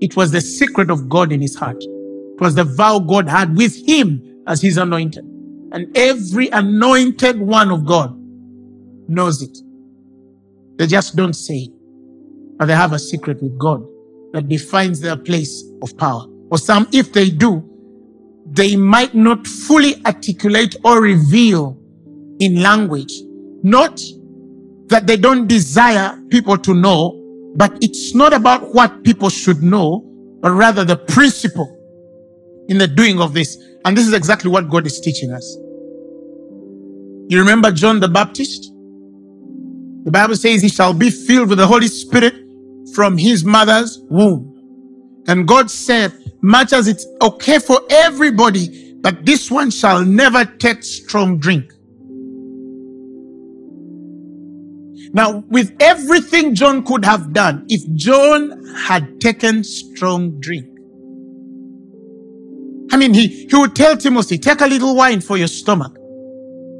It 0.00 0.16
was 0.16 0.30
the 0.30 0.40
secret 0.40 0.90
of 0.90 1.08
God 1.08 1.32
in 1.32 1.40
his 1.40 1.54
heart. 1.54 1.78
It 1.80 2.40
was 2.40 2.54
the 2.54 2.64
vow 2.64 2.98
God 2.98 3.28
had 3.28 3.56
with 3.56 3.74
him 3.86 4.42
as 4.46 4.60
his 4.60 4.76
anointed. 4.76 5.24
And 5.72 5.96
every 5.96 6.48
anointed 6.48 7.40
one 7.40 7.70
of 7.70 7.86
God 7.86 8.14
knows 9.08 9.42
it. 9.42 9.56
They 10.76 10.86
just 10.86 11.16
don't 11.16 11.32
say 11.32 11.56
it. 11.56 11.70
But 12.58 12.66
they 12.66 12.74
have 12.74 12.92
a 12.92 12.98
secret 12.98 13.42
with 13.42 13.58
God 13.58 13.86
that 14.32 14.48
defines 14.48 15.00
their 15.00 15.16
place 15.16 15.64
of 15.82 15.96
power. 15.96 16.26
Or 16.50 16.58
some, 16.58 16.86
if 16.92 17.12
they 17.12 17.30
do, 17.30 17.64
they 18.46 18.76
might 18.76 19.14
not 19.14 19.46
fully 19.46 20.04
articulate 20.04 20.76
or 20.84 21.00
reveal 21.00 21.78
in 22.38 22.62
language. 22.62 23.12
Not 23.66 24.00
that 24.90 25.08
they 25.08 25.16
don't 25.16 25.48
desire 25.48 26.16
people 26.30 26.56
to 26.58 26.72
know, 26.72 27.20
but 27.56 27.76
it's 27.80 28.14
not 28.14 28.32
about 28.32 28.72
what 28.72 29.02
people 29.02 29.28
should 29.28 29.60
know, 29.60 30.04
but 30.40 30.52
rather 30.52 30.84
the 30.84 30.96
principle 30.96 31.76
in 32.68 32.78
the 32.78 32.86
doing 32.86 33.20
of 33.20 33.34
this. 33.34 33.56
And 33.84 33.96
this 33.96 34.06
is 34.06 34.12
exactly 34.12 34.52
what 34.52 34.70
God 34.70 34.86
is 34.86 35.00
teaching 35.00 35.32
us. 35.32 35.56
You 37.28 37.40
remember 37.40 37.72
John 37.72 37.98
the 37.98 38.06
Baptist? 38.06 38.72
The 40.04 40.12
Bible 40.12 40.36
says 40.36 40.62
he 40.62 40.68
shall 40.68 40.94
be 40.94 41.10
filled 41.10 41.48
with 41.48 41.58
the 41.58 41.66
Holy 41.66 41.88
Spirit 41.88 42.34
from 42.94 43.18
his 43.18 43.44
mother's 43.44 43.98
womb. 44.08 45.24
And 45.26 45.48
God 45.48 45.72
said, 45.72 46.12
much 46.40 46.72
as 46.72 46.86
it's 46.86 47.04
okay 47.20 47.58
for 47.58 47.80
everybody, 47.90 48.94
but 49.00 49.26
this 49.26 49.50
one 49.50 49.72
shall 49.72 50.04
never 50.04 50.44
take 50.44 50.84
strong 50.84 51.40
drink. 51.40 51.72
Now, 55.12 55.44
with 55.48 55.74
everything 55.80 56.54
John 56.54 56.84
could 56.84 57.04
have 57.04 57.32
done, 57.32 57.66
if 57.68 57.82
John 57.94 58.64
had 58.74 59.20
taken 59.20 59.64
strong 59.64 60.40
drink, 60.40 60.66
I 62.90 62.96
mean, 62.96 63.14
he, 63.14 63.46
he 63.46 63.56
would 63.56 63.74
tell 63.74 63.96
Timothy, 63.96 64.38
take 64.38 64.60
a 64.60 64.66
little 64.66 64.94
wine 64.94 65.20
for 65.20 65.36
your 65.36 65.48
stomach. 65.48 65.96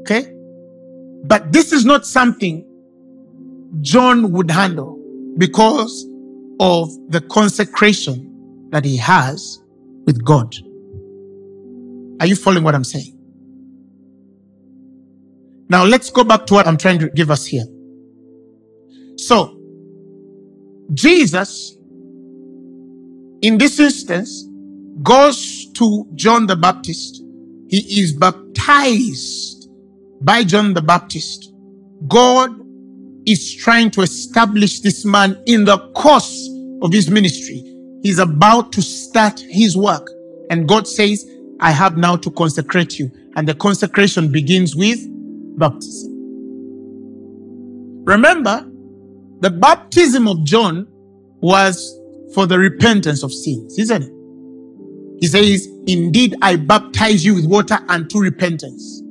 Okay? 0.01 0.33
But 1.25 1.51
this 1.51 1.71
is 1.73 1.85
not 1.85 2.05
something 2.05 2.65
John 3.81 4.31
would 4.31 4.49
handle 4.49 4.97
because 5.37 6.07
of 6.59 6.89
the 7.09 7.21
consecration 7.21 8.69
that 8.71 8.85
he 8.85 8.97
has 8.97 9.59
with 10.05 10.23
God. 10.23 10.55
Are 12.19 12.25
you 12.25 12.35
following 12.35 12.63
what 12.63 12.73
I'm 12.73 12.83
saying? 12.83 13.13
Now 15.69 15.83
let's 15.83 16.09
go 16.09 16.23
back 16.23 16.45
to 16.47 16.53
what 16.53 16.65
I'm 16.67 16.77
trying 16.77 16.99
to 16.99 17.09
give 17.09 17.29
us 17.29 17.45
here. 17.45 17.65
So, 19.17 19.59
Jesus, 20.93 21.75
in 23.41 23.57
this 23.57 23.79
instance, 23.79 24.47
goes 25.03 25.71
to 25.73 26.07
John 26.15 26.47
the 26.47 26.55
Baptist. 26.55 27.23
He 27.69 28.01
is 28.01 28.13
baptized 28.13 29.69
by 30.21 30.43
John 30.43 30.73
the 30.73 30.81
Baptist. 30.81 31.53
God 32.07 32.51
is 33.25 33.53
trying 33.55 33.91
to 33.91 34.01
establish 34.01 34.79
this 34.79 35.03
man 35.03 35.41
in 35.45 35.65
the 35.65 35.77
course 35.91 36.49
of 36.81 36.93
his 36.93 37.09
ministry. 37.09 37.63
He's 38.03 38.19
about 38.19 38.71
to 38.73 38.81
start 38.81 39.39
his 39.39 39.75
work. 39.75 40.09
And 40.49 40.67
God 40.67 40.87
says, 40.87 41.29
I 41.59 41.71
have 41.71 41.97
now 41.97 42.15
to 42.17 42.31
consecrate 42.31 42.97
you. 42.99 43.11
And 43.35 43.47
the 43.47 43.55
consecration 43.55 44.31
begins 44.31 44.75
with 44.75 44.99
baptism. 45.57 46.13
Remember, 48.05 48.65
the 49.39 49.49
baptism 49.49 50.27
of 50.27 50.43
John 50.43 50.87
was 51.41 51.99
for 52.33 52.45
the 52.45 52.57
repentance 52.57 53.23
of 53.23 53.31
sins, 53.31 53.77
isn't 53.77 54.03
it? 54.03 54.11
He 55.19 55.27
says, 55.27 55.67
Indeed, 55.87 56.35
I 56.41 56.55
baptize 56.55 57.23
you 57.25 57.35
with 57.35 57.45
water 57.45 57.79
unto 57.87 58.19
repentance. 58.19 59.01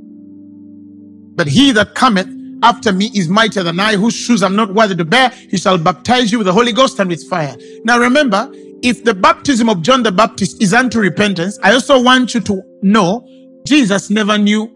But 1.35 1.47
he 1.47 1.73
that 1.73 1.95
cometh 1.95 2.29
after 2.63 2.93
me 2.93 3.11
is 3.15 3.29
mightier 3.29 3.63
than 3.63 3.81
I, 3.81 3.97
whose 3.97 4.15
shoes 4.15 4.43
I'm 4.43 4.57
not 4.57 4.73
worthy 4.73 4.95
to 4.97 5.05
bear. 5.05 5.31
He 5.31 5.59
shall 5.59 5.79
baptize 5.79 6.33
you 6.33 6.39
with 6.39 6.47
the 6.47 6.53
Holy 6.53 6.73
Ghost 6.73 6.99
and 6.99 7.09
with 7.09 7.29
fire. 7.29 7.57
Now 7.85 7.99
remember, 7.99 8.51
if 8.83 9.05
the 9.05 9.15
baptism 9.15 9.69
of 9.69 9.83
John 9.83 10.03
the 10.03 10.13
Baptist 10.13 10.63
is 10.63 10.73
unto 10.75 10.99
repentance, 10.99 11.59
I 11.63 11.73
also 11.73 12.01
want 12.03 12.35
you 12.35 12.41
to 12.41 12.63
know 12.83 13.27
Jesus 13.67 14.11
never 14.11 14.39
knew 14.39 14.71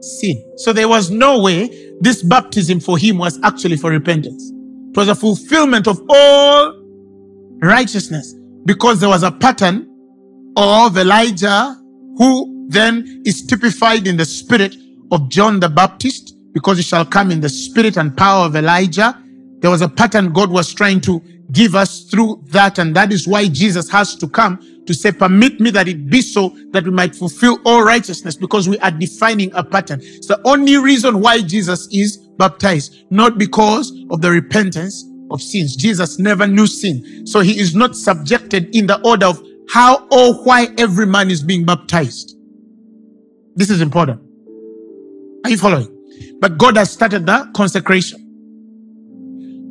sin. 0.00 0.52
So 0.56 0.72
there 0.72 0.88
was 0.88 1.10
no 1.10 1.40
way 1.40 1.92
this 2.00 2.22
baptism 2.22 2.80
for 2.80 2.98
him 2.98 3.18
was 3.18 3.38
actually 3.42 3.76
for 3.76 3.90
repentance. 3.90 4.52
It 4.90 4.96
was 4.96 5.08
a 5.08 5.14
fulfillment 5.14 5.86
of 5.86 6.00
all 6.08 6.74
righteousness 7.60 8.34
because 8.64 9.00
there 9.00 9.08
was 9.08 9.22
a 9.22 9.30
pattern 9.30 9.88
of 10.56 10.96
Elijah 10.96 11.76
who 12.16 12.66
then 12.68 13.22
is 13.24 13.46
typified 13.46 14.06
in 14.06 14.16
the 14.16 14.24
spirit 14.24 14.76
of 15.10 15.28
John 15.28 15.60
the 15.60 15.68
Baptist 15.68 16.36
because 16.52 16.76
he 16.76 16.82
shall 16.82 17.04
come 17.04 17.30
in 17.30 17.40
the 17.40 17.48
spirit 17.48 17.96
and 17.96 18.16
power 18.16 18.46
of 18.46 18.56
Elijah. 18.56 19.22
There 19.60 19.70
was 19.70 19.82
a 19.82 19.88
pattern 19.88 20.32
God 20.32 20.50
was 20.50 20.72
trying 20.72 21.00
to 21.02 21.22
give 21.52 21.74
us 21.74 22.04
through 22.04 22.42
that. 22.48 22.78
And 22.78 22.94
that 22.96 23.12
is 23.12 23.26
why 23.26 23.48
Jesus 23.48 23.88
has 23.90 24.16
to 24.16 24.28
come 24.28 24.58
to 24.86 24.94
say, 24.94 25.12
permit 25.12 25.60
me 25.60 25.70
that 25.70 25.88
it 25.88 26.08
be 26.08 26.20
so 26.22 26.56
that 26.70 26.84
we 26.84 26.90
might 26.90 27.14
fulfill 27.14 27.58
all 27.64 27.82
righteousness 27.82 28.36
because 28.36 28.68
we 28.68 28.78
are 28.80 28.90
defining 28.90 29.52
a 29.54 29.62
pattern. 29.62 30.00
It's 30.02 30.26
the 30.26 30.40
only 30.44 30.76
reason 30.76 31.20
why 31.20 31.42
Jesus 31.42 31.88
is 31.92 32.27
baptized, 32.38 33.04
not 33.10 33.38
because 33.38 33.92
of 34.10 34.20
the 34.20 34.30
repentance 34.30 35.04
of 35.30 35.42
sins. 35.42 35.76
Jesus 35.76 36.18
never 36.18 36.46
knew 36.46 36.66
sin. 36.66 37.26
So 37.26 37.40
he 37.40 37.58
is 37.58 37.74
not 37.74 37.96
subjected 37.96 38.74
in 38.74 38.86
the 38.86 39.00
order 39.02 39.26
of 39.26 39.42
how 39.70 40.06
or 40.10 40.34
why 40.44 40.68
every 40.78 41.06
man 41.06 41.30
is 41.30 41.42
being 41.42 41.64
baptized. 41.64 42.34
This 43.54 43.70
is 43.70 43.80
important. 43.80 44.20
Are 45.44 45.50
you 45.50 45.58
following? 45.58 45.94
But 46.40 46.58
God 46.58 46.76
has 46.76 46.90
started 46.90 47.26
the 47.26 47.50
consecration. 47.54 48.24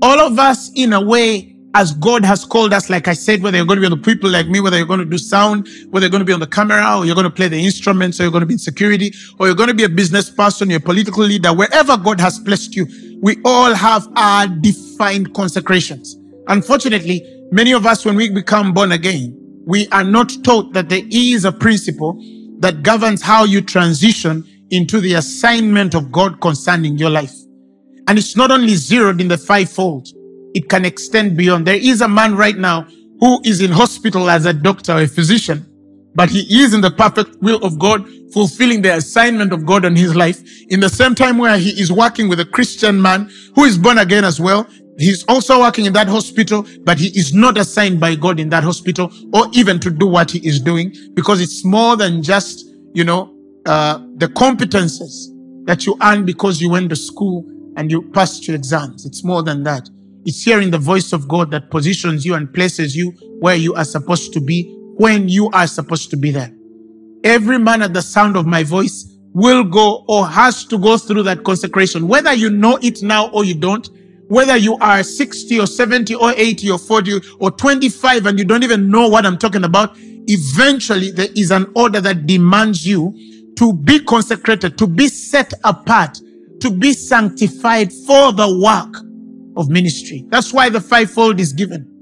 All 0.02 0.20
of 0.20 0.38
us, 0.38 0.72
in 0.76 0.94
a 0.94 1.02
way, 1.02 1.57
as 1.74 1.94
God 1.94 2.26
has 2.26 2.44
called 2.46 2.74
us, 2.74 2.90
like 2.90 3.08
I 3.08 3.14
said, 3.14 3.44
whether 3.44 3.58
you're 3.58 3.66
going 3.66 3.78
to 3.78 3.82
be 3.82 3.94
on 3.94 4.00
the 4.00 4.04
people 4.04 4.30
like 4.30 4.48
me, 4.48 4.60
whether 4.60 4.78
you're 4.78 4.88
going 4.88 5.00
to 5.00 5.06
do 5.06 5.18
sound, 5.18 5.68
whether 5.90 6.06
you're 6.06 6.12
going 6.12 6.22
to 6.22 6.26
be 6.26 6.34
on 6.34 6.40
the 6.40 6.48
camera, 6.48 6.98
or 6.98 7.06
you're 7.06 7.16
going 7.16 7.26
to 7.26 7.30
play 7.30 7.48
the 7.48 7.60
instruments, 7.60 8.20
or 8.20 8.24
you're 8.24 8.32
going 8.32 8.42
to 8.42 8.48
be 8.48 8.54
in 8.54 8.60
security, 8.60 9.14
or 9.40 9.48
you're 9.48 9.56
going 9.56 9.70
to 9.70 9.76
be 9.76 9.84
a 9.84 9.90
business 9.90 10.30
person, 10.30 10.70
you're 10.70 10.80
a 10.80 10.82
political 10.82 11.24
leader, 11.24 11.54
wherever 11.54 11.98
God 11.98 12.20
has 12.20 12.40
placed 12.40 12.76
you, 12.76 12.88
we 13.22 13.38
all 13.46 13.74
have 13.74 14.08
our 14.16 14.48
defined 14.48 15.34
consecrations. 15.34 16.16
Unfortunately, 16.48 17.46
many 17.52 17.74
of 17.74 17.86
us, 17.86 18.06
when 18.06 18.16
we 18.16 18.30
become 18.30 18.74
born 18.74 18.94
again, 18.94 19.36
we 19.66 19.88
are 19.90 20.04
not 20.04 20.32
taught 20.44 20.74
that 20.74 20.90
there 20.90 21.04
is 21.12 21.46
a 21.46 21.52
principle 21.52 22.22
that 22.60 22.84
governs 22.84 23.22
how 23.22 23.44
you 23.44 23.62
transition 23.62 24.48
into 24.72 25.00
the 25.00 25.14
assignment 25.14 25.94
of 25.94 26.12
God 26.12 26.40
concerning 26.42 26.98
your 26.98 27.10
life. 27.10 27.34
And 28.08 28.18
it's 28.18 28.36
not 28.38 28.52
only 28.52 28.76
zeroed 28.76 29.20
in 29.20 29.28
the 29.28 29.38
fivefold, 29.38 30.08
it 30.54 30.70
can 30.70 30.86
extend 30.86 31.38
beyond. 31.38 31.68
There 31.68 31.76
is 31.76 32.02
a 32.02 32.08
man 32.08 32.36
right 32.36 32.58
now 32.58 32.88
who 33.20 33.42
is 33.44 33.62
in 33.62 33.72
hospital 33.72 34.30
as 34.30 34.46
a 34.46 34.54
doctor 34.54 34.98
a 34.98 35.08
physician, 35.08 35.66
but 36.16 36.30
he 36.30 36.42
is 36.62 36.74
in 36.74 36.82
the 36.82 36.92
perfect 36.92 37.42
will 37.42 37.64
of 37.64 37.80
God, 37.80 38.08
fulfilling 38.34 38.82
the 38.82 38.96
assignment 38.96 39.54
of 39.54 39.66
God 39.66 39.86
on 39.86 39.96
his 39.96 40.16
life. 40.16 40.42
In 40.70 40.80
the 40.80 40.90
same 40.90 41.16
time 41.16 41.38
where 41.38 41.58
he 41.58 41.70
is 41.82 41.92
working 41.92 42.28
with 42.30 42.40
a 42.40 42.46
Christian 42.46 43.02
man 43.02 43.30
who 43.56 43.66
is 43.66 43.78
born 43.78 43.98
again 43.98 44.24
as 44.24 44.40
well, 44.40 44.68
he's 44.98 45.24
also 45.26 45.60
working 45.60 45.86
in 45.86 45.94
that 45.94 46.08
hospital, 46.08 46.66
but 46.84 46.98
he 46.98 47.08
is 47.18 47.34
not 47.34 47.58
assigned 47.58 48.00
by 48.00 48.16
God 48.16 48.40
in 48.40 48.50
that 48.50 48.64
hospital 48.64 49.12
or 49.34 49.48
even 49.54 49.80
to 49.80 49.90
do 49.90 50.08
what 50.08 50.32
he 50.32 50.46
is 50.48 50.60
doing 50.60 50.94
because 51.14 51.42
it's 51.42 51.64
more 51.64 51.96
than 51.96 52.22
just, 52.22 52.66
you 52.94 53.04
know, 53.04 53.34
uh, 53.66 54.00
the 54.16 54.28
competences 54.28 55.28
that 55.66 55.86
you 55.86 55.98
earn 56.02 56.26
because 56.26 56.62
you 56.62 56.70
went 56.70 56.90
to 56.90 56.96
school 56.96 57.46
and 57.76 57.92
you 57.92 58.02
passed 58.12 58.48
your 58.48 58.56
exams. 58.56 59.06
It's 59.06 59.24
more 59.24 59.44
than 59.44 59.64
that. 59.64 59.90
It's 60.28 60.44
hearing 60.44 60.72
the 60.72 60.78
voice 60.78 61.14
of 61.14 61.26
God 61.30 61.52
that 61.52 61.72
positions 61.72 62.26
you 62.26 62.36
and 62.36 62.54
places 62.54 62.94
you 62.94 63.12
where 63.40 63.56
you 63.56 63.74
are 63.76 63.86
supposed 63.86 64.34
to 64.34 64.42
be 64.42 64.70
when 64.98 65.30
you 65.30 65.50
are 65.52 65.68
supposed 65.68 66.10
to 66.10 66.18
be 66.18 66.32
there. 66.32 66.54
Every 67.24 67.58
man 67.58 67.82
at 67.82 67.94
the 67.94 68.02
sound 68.02 68.36
of 68.36 68.46
my 68.46 68.62
voice 68.64 69.18
will 69.32 69.64
go 69.64 70.04
or 70.10 70.28
has 70.28 70.66
to 70.66 70.78
go 70.78 70.98
through 70.98 71.24
that 71.24 71.46
consecration, 71.46 72.10
whether 72.10 72.34
you 72.34 72.50
know 72.50 72.78
it 72.82 73.02
now 73.04 73.30
or 73.30 73.46
you 73.46 73.54
don't, 73.54 73.90
whether 74.28 74.58
you 74.58 74.76
are 74.80 75.02
60 75.02 75.62
or 75.62 75.66
70 75.66 76.16
or 76.16 76.34
80 76.36 76.72
or 76.72 76.78
40 76.78 77.22
or 77.40 77.50
25 77.50 78.26
and 78.26 78.38
you 78.38 78.44
don't 78.44 78.66
even 78.66 78.92
know 78.92 79.08
what 79.08 79.26
I'm 79.26 79.38
talking 79.38 79.64
about. 79.64 79.96
Eventually, 79.98 81.10
there 81.10 81.30
is 81.38 81.52
an 81.52 81.72
order 81.74 82.02
that 82.02 82.28
demands 82.28 82.86
you 82.86 83.18
to 83.56 83.72
be 83.72 84.02
consecrated, 84.02 84.78
to 84.78 84.88
be 84.88 85.08
set 85.08 85.54
apart, 85.64 86.20
to 86.60 86.70
be 86.70 86.92
sanctified 86.92 87.94
for 87.94 88.34
the 88.34 88.60
work 88.62 89.07
of 89.58 89.70
ministry. 89.70 90.26
That's 90.30 90.54
why 90.54 90.70
the 90.70 90.82
fivefold 90.82 91.40
is 91.40 91.54
given. 91.54 91.94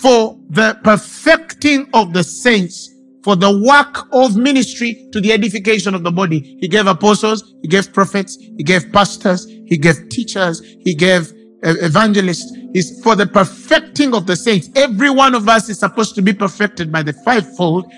For 0.00 0.38
the 0.48 0.78
perfecting 0.82 1.88
of 1.94 2.12
the 2.12 2.24
saints, 2.24 2.90
for 3.22 3.36
the 3.36 3.62
work 3.66 4.08
of 4.12 4.36
ministry 4.36 5.08
to 5.12 5.20
the 5.20 5.32
edification 5.32 5.94
of 5.94 6.02
the 6.02 6.10
body. 6.10 6.56
He 6.60 6.68
gave 6.68 6.86
apostles, 6.86 7.54
he 7.62 7.68
gave 7.68 7.92
prophets, 7.92 8.36
he 8.36 8.62
gave 8.62 8.92
pastors, 8.92 9.44
he 9.44 9.76
gave 9.76 10.08
teachers, 10.08 10.60
he 10.60 10.94
gave 10.94 11.30
uh, 11.62 11.74
evangelists. 11.80 12.56
Is 12.72 13.00
for 13.02 13.16
the 13.16 13.26
perfecting 13.26 14.14
of 14.14 14.28
the 14.28 14.36
saints. 14.36 14.70
Every 14.76 15.10
one 15.10 15.34
of 15.34 15.48
us 15.48 15.68
is 15.68 15.80
supposed 15.80 16.14
to 16.14 16.22
be 16.22 16.32
perfected 16.32 16.92
by 16.92 17.02
the 17.02 17.12
fivefold 17.12 17.92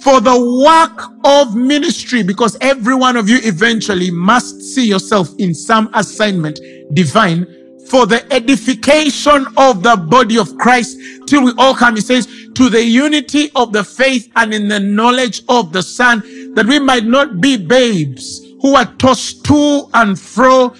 for 0.00 0.20
the 0.20 0.64
work 0.64 1.10
of 1.24 1.56
ministry 1.56 2.22
because 2.22 2.56
every 2.60 2.94
one 2.94 3.16
of 3.16 3.28
you 3.28 3.38
eventually 3.42 4.10
must 4.10 4.60
see 4.60 4.86
yourself 4.86 5.30
in 5.38 5.54
some 5.54 5.90
assignment 5.94 6.60
divine 6.92 7.46
for 7.88 8.06
the 8.06 8.30
edification 8.32 9.46
of 9.56 9.82
the 9.82 9.96
body 9.96 10.38
of 10.38 10.56
Christ 10.58 10.98
till 11.26 11.44
we 11.44 11.52
all 11.58 11.74
come, 11.74 11.94
he 11.96 12.00
says, 12.00 12.26
to 12.54 12.68
the 12.68 12.82
unity 12.82 13.50
of 13.54 13.72
the 13.72 13.84
faith 13.84 14.30
and 14.36 14.52
in 14.52 14.68
the 14.68 14.80
knowledge 14.80 15.42
of 15.48 15.72
the 15.72 15.82
Son, 15.82 16.20
that 16.54 16.66
we 16.66 16.78
might 16.78 17.04
not 17.04 17.40
be 17.40 17.56
babes 17.56 18.44
who 18.60 18.74
are 18.74 18.92
tossed 18.96 19.44
to 19.44 19.88
and 19.94 20.18
fro, 20.18 20.74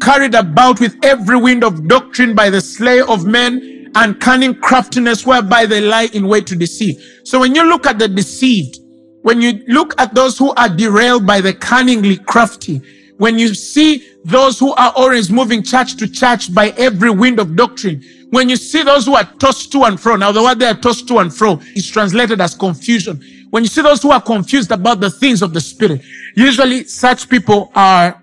carried 0.00 0.34
about 0.34 0.80
with 0.80 0.96
every 1.02 1.36
wind 1.36 1.64
of 1.64 1.88
doctrine 1.88 2.34
by 2.34 2.50
the 2.50 2.60
slayer 2.60 3.06
of 3.08 3.24
men 3.26 3.90
and 3.94 4.20
cunning 4.20 4.54
craftiness 4.54 5.26
whereby 5.26 5.64
they 5.64 5.80
lie 5.80 6.08
in 6.12 6.28
wait 6.28 6.46
to 6.46 6.54
deceive. 6.54 7.02
So 7.24 7.40
when 7.40 7.54
you 7.54 7.64
look 7.64 7.86
at 7.86 7.98
the 7.98 8.08
deceived, 8.08 8.80
when 9.22 9.40
you 9.40 9.64
look 9.68 9.98
at 9.98 10.14
those 10.14 10.36
who 10.36 10.52
are 10.54 10.68
derailed 10.68 11.26
by 11.26 11.40
the 11.40 11.54
cunningly 11.54 12.18
crafty, 12.18 12.82
when 13.18 13.38
you 13.38 13.54
see 13.54 14.06
those 14.24 14.58
who 14.58 14.72
are 14.74 14.92
always 14.96 15.30
moving 15.30 15.62
church 15.62 15.96
to 15.96 16.08
church 16.08 16.54
by 16.54 16.68
every 16.76 17.10
wind 17.10 17.38
of 17.38 17.56
doctrine, 17.56 18.02
when 18.30 18.48
you 18.48 18.56
see 18.56 18.82
those 18.82 19.06
who 19.06 19.14
are 19.14 19.24
tossed 19.38 19.72
to 19.72 19.84
and 19.84 19.98
fro, 19.98 20.16
now 20.16 20.32
the 20.32 20.42
word 20.42 20.58
they 20.58 20.66
are 20.66 20.74
tossed 20.74 21.08
to 21.08 21.18
and 21.18 21.34
fro 21.34 21.60
is 21.74 21.88
translated 21.88 22.40
as 22.40 22.54
confusion. 22.54 23.20
When 23.50 23.62
you 23.62 23.68
see 23.68 23.82
those 23.82 24.02
who 24.02 24.10
are 24.10 24.20
confused 24.20 24.72
about 24.72 25.00
the 25.00 25.10
things 25.10 25.42
of 25.42 25.54
the 25.54 25.60
spirit, 25.60 26.02
usually 26.34 26.84
such 26.84 27.28
people 27.28 27.70
are 27.74 28.22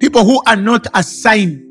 people 0.00 0.24
who 0.24 0.42
are 0.46 0.56
not 0.56 0.86
assigned 0.94 1.62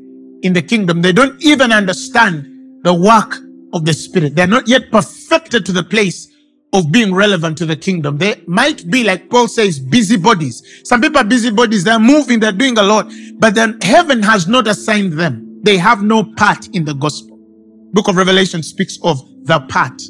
in 0.44 0.52
the 0.52 0.62
kingdom. 0.62 1.02
They 1.02 1.12
don't 1.12 1.42
even 1.42 1.72
understand 1.72 2.84
the 2.84 2.94
work 2.94 3.36
of 3.72 3.84
the 3.84 3.92
spirit. 3.92 4.34
They're 4.34 4.46
not 4.46 4.68
yet 4.68 4.90
perfected 4.90 5.66
to 5.66 5.72
the 5.72 5.82
place 5.82 6.29
of 6.72 6.92
being 6.92 7.12
relevant 7.14 7.58
to 7.58 7.66
the 7.66 7.76
kingdom. 7.76 8.18
They 8.18 8.42
might 8.46 8.88
be, 8.90 9.02
like 9.02 9.28
Paul 9.28 9.48
says, 9.48 9.78
busybodies. 9.78 10.82
Some 10.84 11.00
people 11.00 11.18
are 11.18 11.24
busybodies. 11.24 11.84
They're 11.84 11.98
moving, 11.98 12.40
they're 12.40 12.52
doing 12.52 12.78
a 12.78 12.82
lot, 12.82 13.10
but 13.38 13.54
then 13.54 13.78
heaven 13.82 14.22
has 14.22 14.46
not 14.46 14.68
assigned 14.68 15.14
them. 15.14 15.60
They 15.62 15.76
have 15.76 16.02
no 16.02 16.24
part 16.24 16.68
in 16.68 16.84
the 16.84 16.94
gospel. 16.94 17.38
Book 17.92 18.08
of 18.08 18.16
Revelation 18.16 18.62
speaks 18.62 18.98
of 19.02 19.20
the 19.44 19.60
part. 19.68 20.00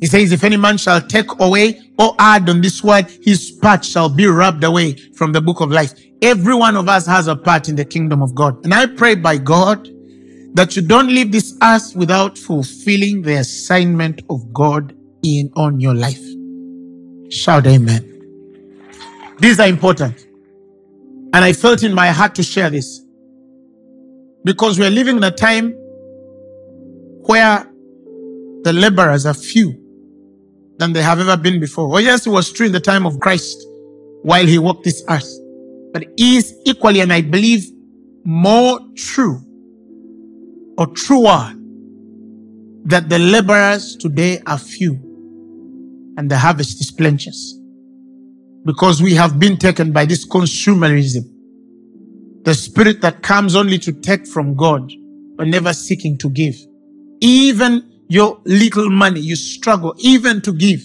He 0.00 0.06
says, 0.06 0.32
if 0.32 0.42
any 0.44 0.56
man 0.56 0.78
shall 0.78 1.02
take 1.02 1.38
away 1.38 1.78
or 1.98 2.14
add 2.18 2.48
on 2.48 2.62
this 2.62 2.82
word, 2.82 3.10
his 3.22 3.50
part 3.50 3.84
shall 3.84 4.08
be 4.08 4.26
rubbed 4.26 4.64
away 4.64 4.94
from 5.14 5.32
the 5.32 5.42
book 5.42 5.60
of 5.60 5.70
life. 5.70 5.92
Every 6.22 6.54
one 6.54 6.76
of 6.76 6.88
us 6.88 7.06
has 7.06 7.26
a 7.26 7.36
part 7.36 7.68
in 7.68 7.76
the 7.76 7.84
kingdom 7.84 8.22
of 8.22 8.34
God. 8.34 8.64
And 8.64 8.72
I 8.72 8.86
pray 8.86 9.14
by 9.14 9.36
God 9.36 9.86
that 10.54 10.74
you 10.76 10.82
don't 10.82 11.08
leave 11.08 11.32
this 11.32 11.56
earth 11.62 11.94
without 11.94 12.36
fulfilling 12.36 13.22
the 13.22 13.34
assignment 13.34 14.22
of 14.30 14.52
God 14.52 14.96
in 15.22 15.50
on 15.56 15.80
your 15.80 15.94
life. 15.94 16.22
Shout 17.30 17.66
amen. 17.66 18.06
These 19.38 19.60
are 19.60 19.68
important. 19.68 20.26
And 21.32 21.44
I 21.44 21.52
felt 21.52 21.82
in 21.82 21.94
my 21.94 22.08
heart 22.08 22.34
to 22.36 22.42
share 22.42 22.70
this 22.70 23.00
because 24.44 24.78
we're 24.78 24.90
living 24.90 25.18
in 25.18 25.24
a 25.24 25.30
time 25.30 25.72
where 27.26 27.64
the 28.62 28.72
laborers 28.72 29.26
are 29.26 29.34
few 29.34 29.76
than 30.78 30.92
they 30.92 31.02
have 31.02 31.20
ever 31.20 31.36
been 31.36 31.60
before. 31.60 31.94
Oh, 31.94 31.98
yes, 31.98 32.26
it 32.26 32.30
was 32.30 32.52
true 32.52 32.66
in 32.66 32.72
the 32.72 32.80
time 32.80 33.06
of 33.06 33.20
Christ 33.20 33.64
while 34.22 34.46
he 34.46 34.58
walked 34.58 34.84
this 34.84 35.04
earth, 35.08 35.30
but 35.92 36.04
is 36.18 36.54
equally, 36.64 37.00
and 37.00 37.12
I 37.12 37.20
believe 37.20 37.64
more 38.24 38.80
true 38.96 39.40
or 40.80 40.86
truer 40.86 41.52
that 42.84 43.10
the 43.10 43.18
laborers 43.18 43.96
today 43.96 44.40
are 44.46 44.56
few 44.56 44.94
and 46.16 46.30
the 46.30 46.38
harvest 46.38 46.80
is 46.80 46.90
plenteous 46.90 47.60
because 48.64 49.02
we 49.02 49.14
have 49.14 49.38
been 49.38 49.58
taken 49.58 49.92
by 49.92 50.06
this 50.06 50.26
consumerism. 50.26 51.22
The 52.44 52.54
spirit 52.54 53.02
that 53.02 53.22
comes 53.22 53.54
only 53.54 53.78
to 53.78 53.92
take 53.92 54.26
from 54.26 54.56
God, 54.56 54.90
but 55.36 55.48
never 55.48 55.74
seeking 55.74 56.16
to 56.16 56.30
give. 56.30 56.54
Even 57.20 58.02
your 58.08 58.40
little 58.46 58.88
money, 58.88 59.20
you 59.20 59.36
struggle 59.36 59.94
even 59.98 60.40
to 60.40 60.52
give 60.52 60.80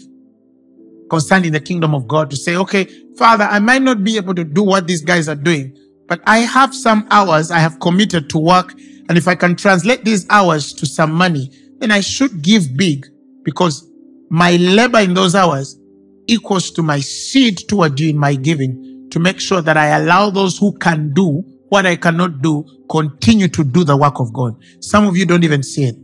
concerning 1.10 1.53
the 1.53 1.62
kingdom 1.62 1.95
of 1.95 2.05
God 2.05 2.29
to 2.31 2.36
say, 2.36 2.58
okay, 2.58 2.86
Father, 3.17 3.45
I 3.45 3.60
might 3.60 3.81
not 3.81 4.03
be 4.03 4.17
able 4.17 4.36
to 4.36 4.43
do 4.43 4.62
what 4.62 4.88
these 4.88 5.01
guys 5.01 5.29
are 5.29 5.36
doing, 5.36 5.77
but 6.10 6.19
I 6.27 6.39
have 6.39 6.75
some 6.75 7.08
hours 7.12 7.49
I 7.49 7.60
have 7.60 7.79
committed 7.79 8.29
to 8.31 8.38
work 8.38 8.73
and 9.09 9.17
if 9.17 9.27
I 9.27 9.35
can 9.35 9.55
translate 9.55 10.03
these 10.03 10.25
hours 10.29 10.73
to 10.73 10.85
some 10.85 11.11
money, 11.11 11.51
then 11.79 11.91
I 11.91 11.99
should 12.01 12.41
give 12.41 12.75
big 12.75 13.05
because 13.43 13.87
my 14.29 14.55
labor 14.55 14.99
in 14.99 15.13
those 15.13 15.35
hours 15.35 15.79
equals 16.27 16.71
to 16.71 16.81
my 16.81 16.99
seed 16.99 17.67
toward 17.67 17.99
you 17.99 18.09
in 18.09 18.17
my 18.17 18.35
giving 18.35 19.07
to 19.11 19.19
make 19.19 19.39
sure 19.39 19.61
that 19.61 19.77
I 19.77 19.87
allow 19.97 20.29
those 20.29 20.57
who 20.57 20.77
can 20.77 21.13
do 21.13 21.43
what 21.69 21.85
I 21.85 21.95
cannot 21.95 22.41
do 22.41 22.65
continue 22.89 23.47
to 23.49 23.63
do 23.63 23.83
the 23.83 23.95
work 23.95 24.19
of 24.19 24.33
God. 24.33 24.55
Some 24.79 25.05
of 25.07 25.15
you 25.15 25.25
don't 25.25 25.43
even 25.43 25.63
see 25.63 25.85
it. 25.85 25.95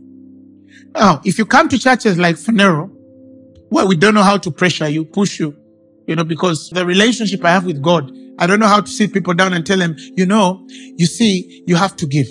Now, 0.94 1.20
if 1.24 1.38
you 1.38 1.46
come 1.46 1.68
to 1.68 1.78
churches 1.78 2.18
like 2.18 2.36
Phaneroo, 2.36 2.90
where 3.70 3.86
we 3.86 3.96
don't 3.96 4.14
know 4.14 4.22
how 4.22 4.36
to 4.36 4.50
pressure 4.50 4.88
you, 4.88 5.04
push 5.04 5.40
you, 5.40 5.56
you 6.06 6.14
know, 6.14 6.24
because 6.24 6.68
the 6.70 6.84
relationship 6.84 7.44
I 7.44 7.50
have 7.50 7.64
with 7.64 7.82
God, 7.82 8.12
I 8.42 8.46
don't 8.48 8.58
know 8.58 8.66
how 8.66 8.80
to 8.80 8.90
sit 8.90 9.12
people 9.12 9.34
down 9.34 9.52
and 9.52 9.64
tell 9.64 9.78
them, 9.78 9.94
you 10.16 10.26
know, 10.26 10.66
you 10.68 11.06
see, 11.06 11.62
you 11.68 11.76
have 11.76 11.94
to 11.94 12.06
give. 12.08 12.26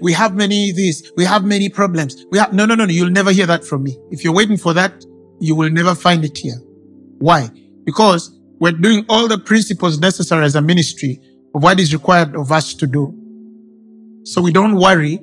We 0.00 0.10
have 0.14 0.34
many 0.34 0.72
this, 0.72 1.12
we 1.18 1.26
have 1.26 1.44
many 1.44 1.68
problems. 1.68 2.24
We 2.30 2.38
have, 2.38 2.54
no, 2.54 2.64
no, 2.64 2.74
no, 2.74 2.86
no, 2.86 2.90
you'll 2.90 3.10
never 3.10 3.30
hear 3.30 3.44
that 3.44 3.62
from 3.66 3.82
me. 3.82 3.98
If 4.10 4.24
you're 4.24 4.32
waiting 4.32 4.56
for 4.56 4.72
that, 4.72 5.04
you 5.38 5.54
will 5.54 5.68
never 5.68 5.94
find 5.94 6.24
it 6.24 6.38
here. 6.38 6.56
Why? 7.18 7.50
Because 7.84 8.40
we're 8.58 8.72
doing 8.72 9.04
all 9.10 9.28
the 9.28 9.36
principles 9.36 10.00
necessary 10.00 10.46
as 10.46 10.54
a 10.54 10.62
ministry 10.62 11.20
of 11.54 11.62
what 11.62 11.78
is 11.78 11.92
required 11.92 12.34
of 12.36 12.50
us 12.50 12.72
to 12.72 12.86
do. 12.86 13.14
So 14.24 14.40
we 14.40 14.52
don't 14.52 14.76
worry 14.76 15.20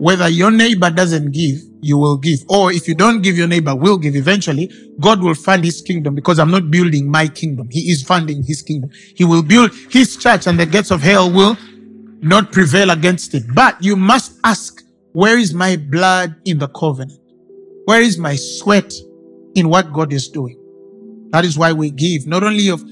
whether 0.00 0.30
your 0.30 0.50
neighbor 0.50 0.88
doesn't 0.88 1.30
give, 1.32 1.58
you 1.82 1.98
will 1.98 2.16
give. 2.16 2.40
Or 2.48 2.72
if 2.72 2.88
you 2.88 2.94
don't 2.94 3.20
give, 3.20 3.36
your 3.36 3.46
neighbor 3.46 3.74
will 3.74 3.98
give 3.98 4.16
eventually. 4.16 4.72
God 4.98 5.22
will 5.22 5.34
fund 5.34 5.62
his 5.62 5.82
kingdom 5.82 6.14
because 6.14 6.38
I'm 6.38 6.50
not 6.50 6.70
building 6.70 7.10
my 7.10 7.28
kingdom. 7.28 7.68
He 7.70 7.92
is 7.92 8.02
funding 8.02 8.42
his 8.42 8.62
kingdom. 8.62 8.90
He 9.14 9.24
will 9.24 9.42
build 9.42 9.72
his 9.90 10.16
church 10.16 10.46
and 10.46 10.58
the 10.58 10.64
gates 10.64 10.90
of 10.90 11.02
hell 11.02 11.30
will 11.30 11.54
not 12.22 12.50
prevail 12.50 12.90
against 12.90 13.34
it. 13.34 13.44
But 13.54 13.76
you 13.84 13.94
must 13.94 14.38
ask, 14.42 14.82
where 15.12 15.36
is 15.36 15.52
my 15.52 15.76
blood 15.76 16.34
in 16.46 16.58
the 16.58 16.68
covenant? 16.68 17.20
Where 17.84 18.00
is 18.00 18.16
my 18.16 18.36
sweat 18.36 18.90
in 19.54 19.68
what 19.68 19.92
God 19.92 20.14
is 20.14 20.28
doing? 20.28 20.56
That 21.32 21.44
is 21.44 21.58
why 21.58 21.72
we 21.74 21.90
give, 21.90 22.26
not 22.26 22.42
only 22.42 22.68
of 22.68 22.82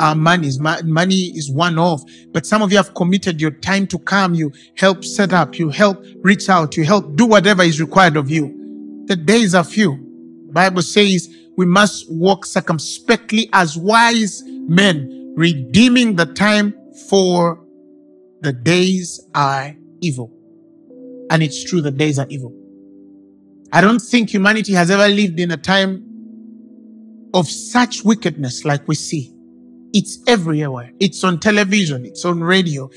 our 0.00 0.14
monies. 0.14 0.58
Money 0.58 1.32
is 1.36 1.50
one 1.50 1.78
of, 1.78 2.02
but 2.32 2.46
some 2.46 2.62
of 2.62 2.70
you 2.70 2.76
have 2.76 2.94
committed 2.94 3.40
your 3.40 3.50
time 3.50 3.86
to 3.88 3.98
come. 3.98 4.34
You 4.34 4.52
help 4.76 5.04
set 5.04 5.32
up, 5.32 5.58
you 5.58 5.70
help 5.70 6.04
reach 6.22 6.48
out, 6.48 6.76
you 6.76 6.84
help 6.84 7.16
do 7.16 7.26
whatever 7.26 7.62
is 7.62 7.80
required 7.80 8.16
of 8.16 8.30
you. 8.30 9.04
The 9.06 9.16
days 9.16 9.54
are 9.54 9.64
few. 9.64 9.96
Bible 10.52 10.82
says 10.82 11.28
we 11.56 11.66
must 11.66 12.10
walk 12.10 12.46
circumspectly 12.46 13.50
as 13.52 13.76
wise 13.76 14.42
men, 14.44 15.34
redeeming 15.36 16.16
the 16.16 16.26
time 16.26 16.74
for 17.08 17.64
the 18.40 18.52
days 18.52 19.20
are 19.34 19.74
evil. 20.00 20.32
And 21.30 21.42
it's 21.42 21.62
true, 21.64 21.80
the 21.80 21.90
days 21.90 22.18
are 22.18 22.26
evil. 22.28 22.54
I 23.72 23.80
don't 23.80 23.98
think 23.98 24.30
humanity 24.30 24.72
has 24.72 24.90
ever 24.90 25.08
lived 25.08 25.38
in 25.40 25.50
a 25.50 25.56
time 25.56 26.04
of 27.34 27.48
such 27.48 28.04
wickedness 28.04 28.64
like 28.64 28.88
we 28.88 28.94
see. 28.94 29.34
It's 29.98 30.22
everywhere. 30.28 30.92
It's 31.00 31.24
on 31.24 31.40
television. 31.40 32.06
It's 32.06 32.24
on 32.24 32.40
radio. 32.40 32.88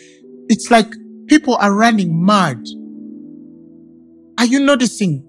It's 0.49 0.69
like 0.69 0.93
people 1.25 1.55
are 1.55 1.73
running 1.73 2.23
mad. 2.23 2.63
Are 4.37 4.45
you 4.45 4.59
noticing 4.59 5.27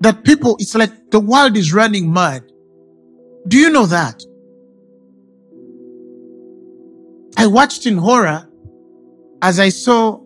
that 0.00 0.24
people, 0.24 0.56
it's 0.58 0.74
like 0.74 1.10
the 1.10 1.18
world 1.18 1.56
is 1.56 1.72
running 1.72 2.12
mad? 2.12 2.42
Do 3.48 3.56
you 3.56 3.70
know 3.70 3.86
that? 3.86 4.22
I 7.38 7.46
watched 7.46 7.86
in 7.86 7.96
horror 7.96 8.46
as 9.40 9.58
I 9.58 9.70
saw 9.70 10.20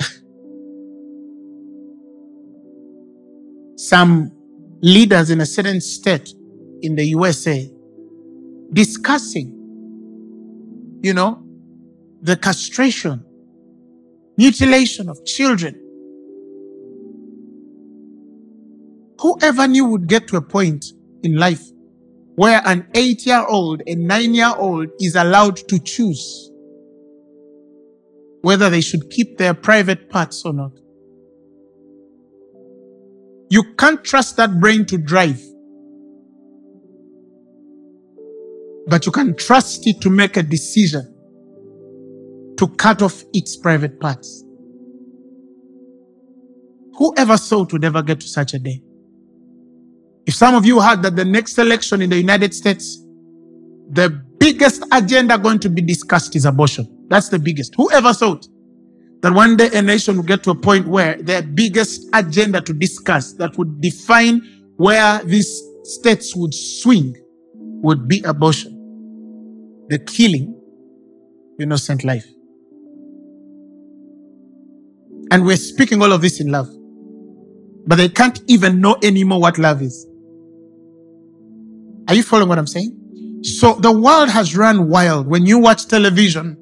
some 3.76 4.32
leaders 4.82 5.30
in 5.30 5.40
a 5.40 5.46
certain 5.46 5.80
state 5.80 6.34
in 6.82 6.96
the 6.96 7.04
USA 7.04 7.70
discussing 8.72 9.55
you 11.06 11.14
know, 11.14 11.40
the 12.20 12.36
castration, 12.36 13.24
mutilation 14.36 15.08
of 15.08 15.24
children. 15.24 15.80
Whoever 19.20 19.68
knew 19.68 19.84
would 19.84 20.08
get 20.08 20.26
to 20.28 20.36
a 20.36 20.42
point 20.42 20.84
in 21.22 21.36
life 21.36 21.62
where 22.34 22.60
an 22.66 22.88
eight 22.94 23.24
year 23.24 23.46
old, 23.46 23.82
a 23.86 23.94
nine 23.94 24.34
year 24.34 24.52
old 24.56 24.88
is 25.00 25.14
allowed 25.14 25.56
to 25.68 25.78
choose 25.78 26.50
whether 28.42 28.68
they 28.68 28.80
should 28.80 29.08
keep 29.08 29.38
their 29.38 29.54
private 29.54 30.10
parts 30.10 30.44
or 30.44 30.52
not. 30.52 30.72
You 33.48 33.62
can't 33.74 34.02
trust 34.02 34.36
that 34.38 34.58
brain 34.58 34.84
to 34.86 34.98
drive. 34.98 35.40
But 38.86 39.04
you 39.04 39.12
can 39.12 39.34
trust 39.36 39.86
it 39.86 40.00
to 40.00 40.10
make 40.10 40.36
a 40.36 40.42
decision 40.42 41.12
to 42.56 42.68
cut 42.68 43.02
off 43.02 43.24
its 43.32 43.56
private 43.56 44.00
parts. 44.00 44.44
Whoever 46.94 47.36
thought 47.36 47.72
would 47.72 47.84
ever 47.84 48.02
get 48.02 48.20
to 48.20 48.28
such 48.28 48.54
a 48.54 48.58
day? 48.58 48.82
If 50.24 50.34
some 50.34 50.54
of 50.54 50.64
you 50.64 50.80
heard 50.80 51.02
that 51.02 51.16
the 51.16 51.24
next 51.24 51.58
election 51.58 52.00
in 52.00 52.10
the 52.10 52.16
United 52.16 52.54
States, 52.54 52.98
the 53.90 54.10
biggest 54.38 54.84
agenda 54.92 55.36
going 55.36 55.58
to 55.60 55.68
be 55.68 55.82
discussed 55.82 56.34
is 56.34 56.44
abortion. 56.44 57.06
That's 57.08 57.28
the 57.28 57.38
biggest. 57.38 57.74
Whoever 57.76 58.12
thought 58.12 58.46
that 59.20 59.32
one 59.32 59.56
day 59.56 59.68
a 59.72 59.82
nation 59.82 60.16
will 60.16 60.24
get 60.24 60.42
to 60.44 60.50
a 60.50 60.54
point 60.54 60.86
where 60.86 61.20
their 61.22 61.42
biggest 61.42 62.08
agenda 62.12 62.60
to 62.62 62.72
discuss 62.72 63.34
that 63.34 63.56
would 63.58 63.80
define 63.80 64.40
where 64.76 65.22
these 65.24 65.62
states 65.82 66.34
would 66.34 66.54
swing 66.54 67.14
would 67.82 68.08
be 68.08 68.22
abortion 68.22 68.75
the 69.88 69.98
killing 69.98 70.60
innocent 71.60 72.04
life. 72.04 72.26
And 75.30 75.44
we're 75.44 75.56
speaking 75.56 76.02
all 76.02 76.12
of 76.12 76.20
this 76.20 76.40
in 76.40 76.50
love. 76.50 76.68
But 77.86 77.96
they 77.96 78.08
can't 78.08 78.40
even 78.48 78.80
know 78.80 78.96
anymore 79.02 79.40
what 79.40 79.58
love 79.58 79.82
is. 79.82 80.06
Are 82.08 82.14
you 82.14 82.22
following 82.22 82.48
what 82.48 82.58
I'm 82.58 82.66
saying? 82.66 83.40
So 83.42 83.74
the 83.74 83.92
world 83.92 84.28
has 84.30 84.56
run 84.56 84.88
wild. 84.88 85.26
When 85.26 85.46
you 85.46 85.58
watch 85.58 85.86
television, 85.86 86.56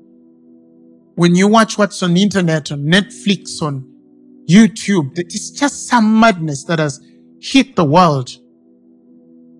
when 1.14 1.34
you 1.34 1.48
watch 1.48 1.78
what's 1.78 2.02
on 2.02 2.14
the 2.14 2.22
internet, 2.22 2.72
on 2.72 2.80
Netflix, 2.80 3.62
on 3.62 3.90
YouTube, 4.48 5.12
it's 5.16 5.50
just 5.50 5.86
some 5.86 6.18
madness 6.18 6.64
that 6.64 6.78
has 6.78 7.00
hit 7.40 7.76
the 7.76 7.84
world. 7.84 8.30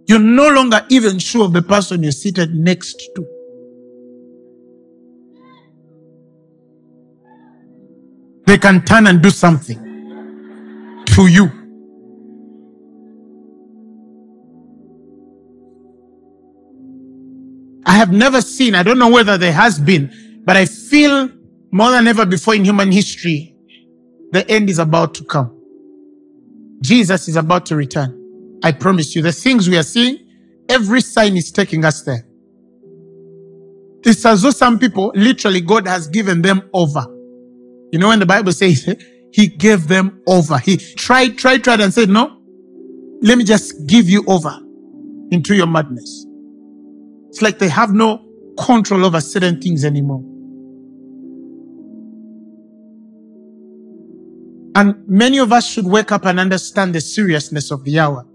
You're 0.06 0.18
no 0.18 0.48
longer 0.50 0.84
even 0.90 1.18
sure 1.18 1.46
of 1.46 1.52
the 1.52 1.62
person 1.62 2.02
you're 2.02 2.12
seated 2.12 2.54
next 2.54 2.96
to. 3.16 3.33
They 8.46 8.58
can 8.58 8.84
turn 8.84 9.06
and 9.06 9.22
do 9.22 9.30
something 9.30 9.78
to 11.06 11.26
you. 11.26 11.50
I 17.86 17.96
have 17.96 18.12
never 18.12 18.40
seen, 18.40 18.74
I 18.74 18.82
don't 18.82 18.98
know 18.98 19.10
whether 19.10 19.36
there 19.38 19.52
has 19.52 19.78
been, 19.78 20.42
but 20.44 20.56
I 20.56 20.66
feel 20.66 21.28
more 21.70 21.90
than 21.90 22.06
ever 22.06 22.24
before 22.26 22.54
in 22.54 22.64
human 22.64 22.90
history, 22.90 23.56
the 24.32 24.48
end 24.50 24.70
is 24.70 24.78
about 24.78 25.14
to 25.14 25.24
come. 25.24 25.60
Jesus 26.80 27.28
is 27.28 27.36
about 27.36 27.66
to 27.66 27.76
return. 27.76 28.58
I 28.62 28.72
promise 28.72 29.14
you, 29.14 29.22
the 29.22 29.32
things 29.32 29.68
we 29.68 29.76
are 29.76 29.82
seeing, 29.82 30.18
every 30.68 31.00
sign 31.00 31.36
is 31.36 31.50
taking 31.52 31.84
us 31.84 32.02
there. 32.02 32.26
It's 34.04 34.24
as 34.26 34.42
though 34.42 34.50
some 34.50 34.78
people, 34.78 35.12
literally, 35.14 35.60
God 35.60 35.86
has 35.86 36.08
given 36.08 36.42
them 36.42 36.68
over. 36.72 37.13
You 37.94 38.00
know, 38.00 38.08
when 38.08 38.18
the 38.18 38.26
Bible 38.26 38.50
says 38.50 38.92
he 39.32 39.46
gave 39.46 39.86
them 39.86 40.20
over, 40.26 40.58
he 40.58 40.78
tried, 40.78 41.38
tried, 41.38 41.62
tried, 41.62 41.78
and 41.78 41.94
said, 41.94 42.08
No, 42.08 42.42
let 43.22 43.38
me 43.38 43.44
just 43.44 43.86
give 43.86 44.08
you 44.08 44.24
over 44.26 44.58
into 45.30 45.54
your 45.54 45.68
madness. 45.68 46.26
It's 47.28 47.40
like 47.40 47.60
they 47.60 47.68
have 47.68 47.92
no 47.92 48.26
control 48.58 49.04
over 49.04 49.20
certain 49.20 49.60
things 49.60 49.84
anymore. 49.84 50.24
And 54.74 54.96
many 55.06 55.38
of 55.38 55.52
us 55.52 55.64
should 55.64 55.86
wake 55.86 56.10
up 56.10 56.24
and 56.24 56.40
understand 56.40 56.96
the 56.96 57.00
seriousness 57.00 57.70
of 57.70 57.84
the 57.84 58.00
hour 58.00 58.26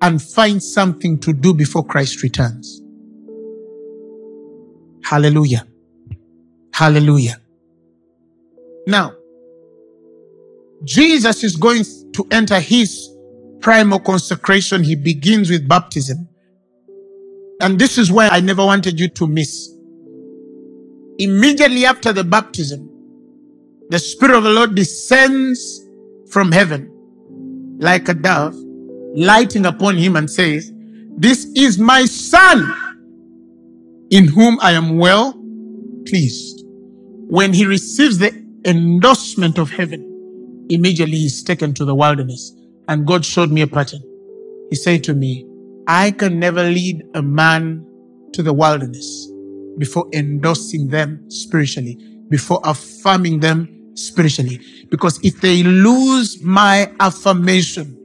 and 0.00 0.22
find 0.22 0.62
something 0.62 1.18
to 1.18 1.32
do 1.32 1.52
before 1.54 1.84
Christ 1.84 2.22
returns. 2.22 2.80
Hallelujah. 5.02 5.66
Hallelujah. 6.72 7.40
Now, 8.86 9.14
Jesus 10.84 11.44
is 11.44 11.56
going 11.56 11.84
to 12.14 12.26
enter 12.30 12.58
his 12.60 13.10
primal 13.60 14.00
consecration. 14.00 14.82
He 14.82 14.96
begins 14.96 15.50
with 15.50 15.68
baptism. 15.68 16.28
And 17.60 17.78
this 17.78 17.98
is 17.98 18.10
where 18.10 18.30
I 18.30 18.40
never 18.40 18.64
wanted 18.64 18.98
you 18.98 19.08
to 19.08 19.26
miss. 19.26 19.68
Immediately 21.18 21.84
after 21.84 22.12
the 22.12 22.24
baptism, 22.24 22.88
the 23.90 23.98
Spirit 23.98 24.36
of 24.36 24.44
the 24.44 24.50
Lord 24.50 24.74
descends 24.74 25.86
from 26.30 26.52
heaven 26.52 26.90
like 27.78 28.08
a 28.08 28.14
dove, 28.14 28.54
lighting 29.14 29.66
upon 29.66 29.96
him 29.96 30.16
and 30.16 30.30
says, 30.30 30.72
This 31.18 31.46
is 31.56 31.78
my 31.78 32.06
Son, 32.06 32.72
in 34.10 34.28
whom 34.28 34.58
I 34.62 34.72
am 34.72 34.96
well 34.96 35.32
pleased. 36.06 36.64
When 37.28 37.52
he 37.52 37.66
receives 37.66 38.18
the 38.18 38.32
endorsement 38.64 39.58
of 39.58 39.70
heaven, 39.70 40.66
immediately 40.68 41.16
he's 41.16 41.42
taken 41.42 41.74
to 41.74 41.84
the 41.84 41.94
wilderness. 41.94 42.52
And 42.88 43.06
God 43.06 43.24
showed 43.24 43.50
me 43.50 43.62
a 43.62 43.66
pattern. 43.66 44.00
He 44.70 44.76
said 44.76 45.04
to 45.04 45.14
me, 45.14 45.46
I 45.86 46.10
can 46.10 46.38
never 46.38 46.64
lead 46.64 47.02
a 47.14 47.22
man 47.22 47.86
to 48.32 48.42
the 48.42 48.52
wilderness 48.52 49.28
before 49.78 50.08
endorsing 50.12 50.88
them 50.88 51.28
spiritually, 51.30 51.98
before 52.28 52.60
affirming 52.64 53.40
them 53.40 53.92
spiritually. 53.94 54.60
Because 54.90 55.18
if 55.24 55.40
they 55.40 55.62
lose 55.62 56.42
my 56.42 56.92
affirmation, 57.00 57.96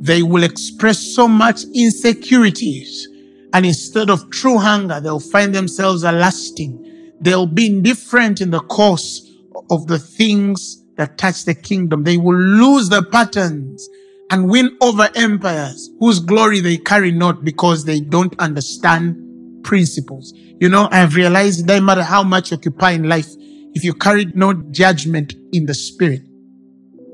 they 0.00 0.22
will 0.22 0.42
express 0.42 0.98
so 0.98 1.26
much 1.26 1.62
insecurities. 1.74 3.08
And 3.52 3.64
instead 3.64 4.10
of 4.10 4.30
true 4.30 4.58
hunger, 4.58 5.00
they'll 5.00 5.20
find 5.20 5.54
themselves 5.54 6.02
a 6.02 6.12
lasting. 6.12 7.12
They'll 7.20 7.46
be 7.46 7.66
indifferent 7.66 8.40
in 8.40 8.50
the 8.50 8.60
course 8.60 9.30
of 9.70 9.86
the 9.86 9.98
things 9.98 10.84
that 10.96 11.18
touch 11.18 11.44
the 11.44 11.54
kingdom. 11.54 12.04
They 12.04 12.16
will 12.16 12.38
lose 12.38 12.88
the 12.88 13.02
patterns 13.02 13.88
and 14.30 14.48
win 14.48 14.76
over 14.80 15.08
empires 15.14 15.90
whose 16.00 16.20
glory 16.20 16.60
they 16.60 16.76
carry 16.76 17.12
not 17.12 17.44
because 17.44 17.84
they 17.84 18.00
don't 18.00 18.34
understand 18.38 19.16
principles. 19.64 20.32
You 20.60 20.68
know, 20.68 20.88
I've 20.90 21.14
realized 21.14 21.60
it 21.60 21.66
doesn't 21.66 21.84
matter 21.84 22.02
how 22.02 22.22
much 22.22 22.50
you 22.50 22.56
occupy 22.56 22.92
in 22.92 23.08
life, 23.08 23.28
if 23.74 23.84
you 23.84 23.92
carry 23.94 24.26
no 24.34 24.52
judgment 24.70 25.34
in 25.52 25.66
the 25.66 25.74
spirit, 25.74 26.22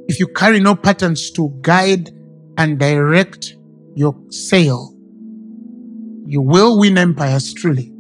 if 0.09 0.21
you 0.21 0.27
carry 0.29 0.61
no 0.61 0.75
patterns 0.75 1.31
to 1.33 1.57
guide 1.63 2.11
and 2.59 2.79
direct 2.79 3.55
your 3.95 4.15
sail, 4.31 4.95
you 6.27 6.43
will 6.43 6.79
win 6.79 6.99
empires 6.99 7.53
truly, 7.55 7.93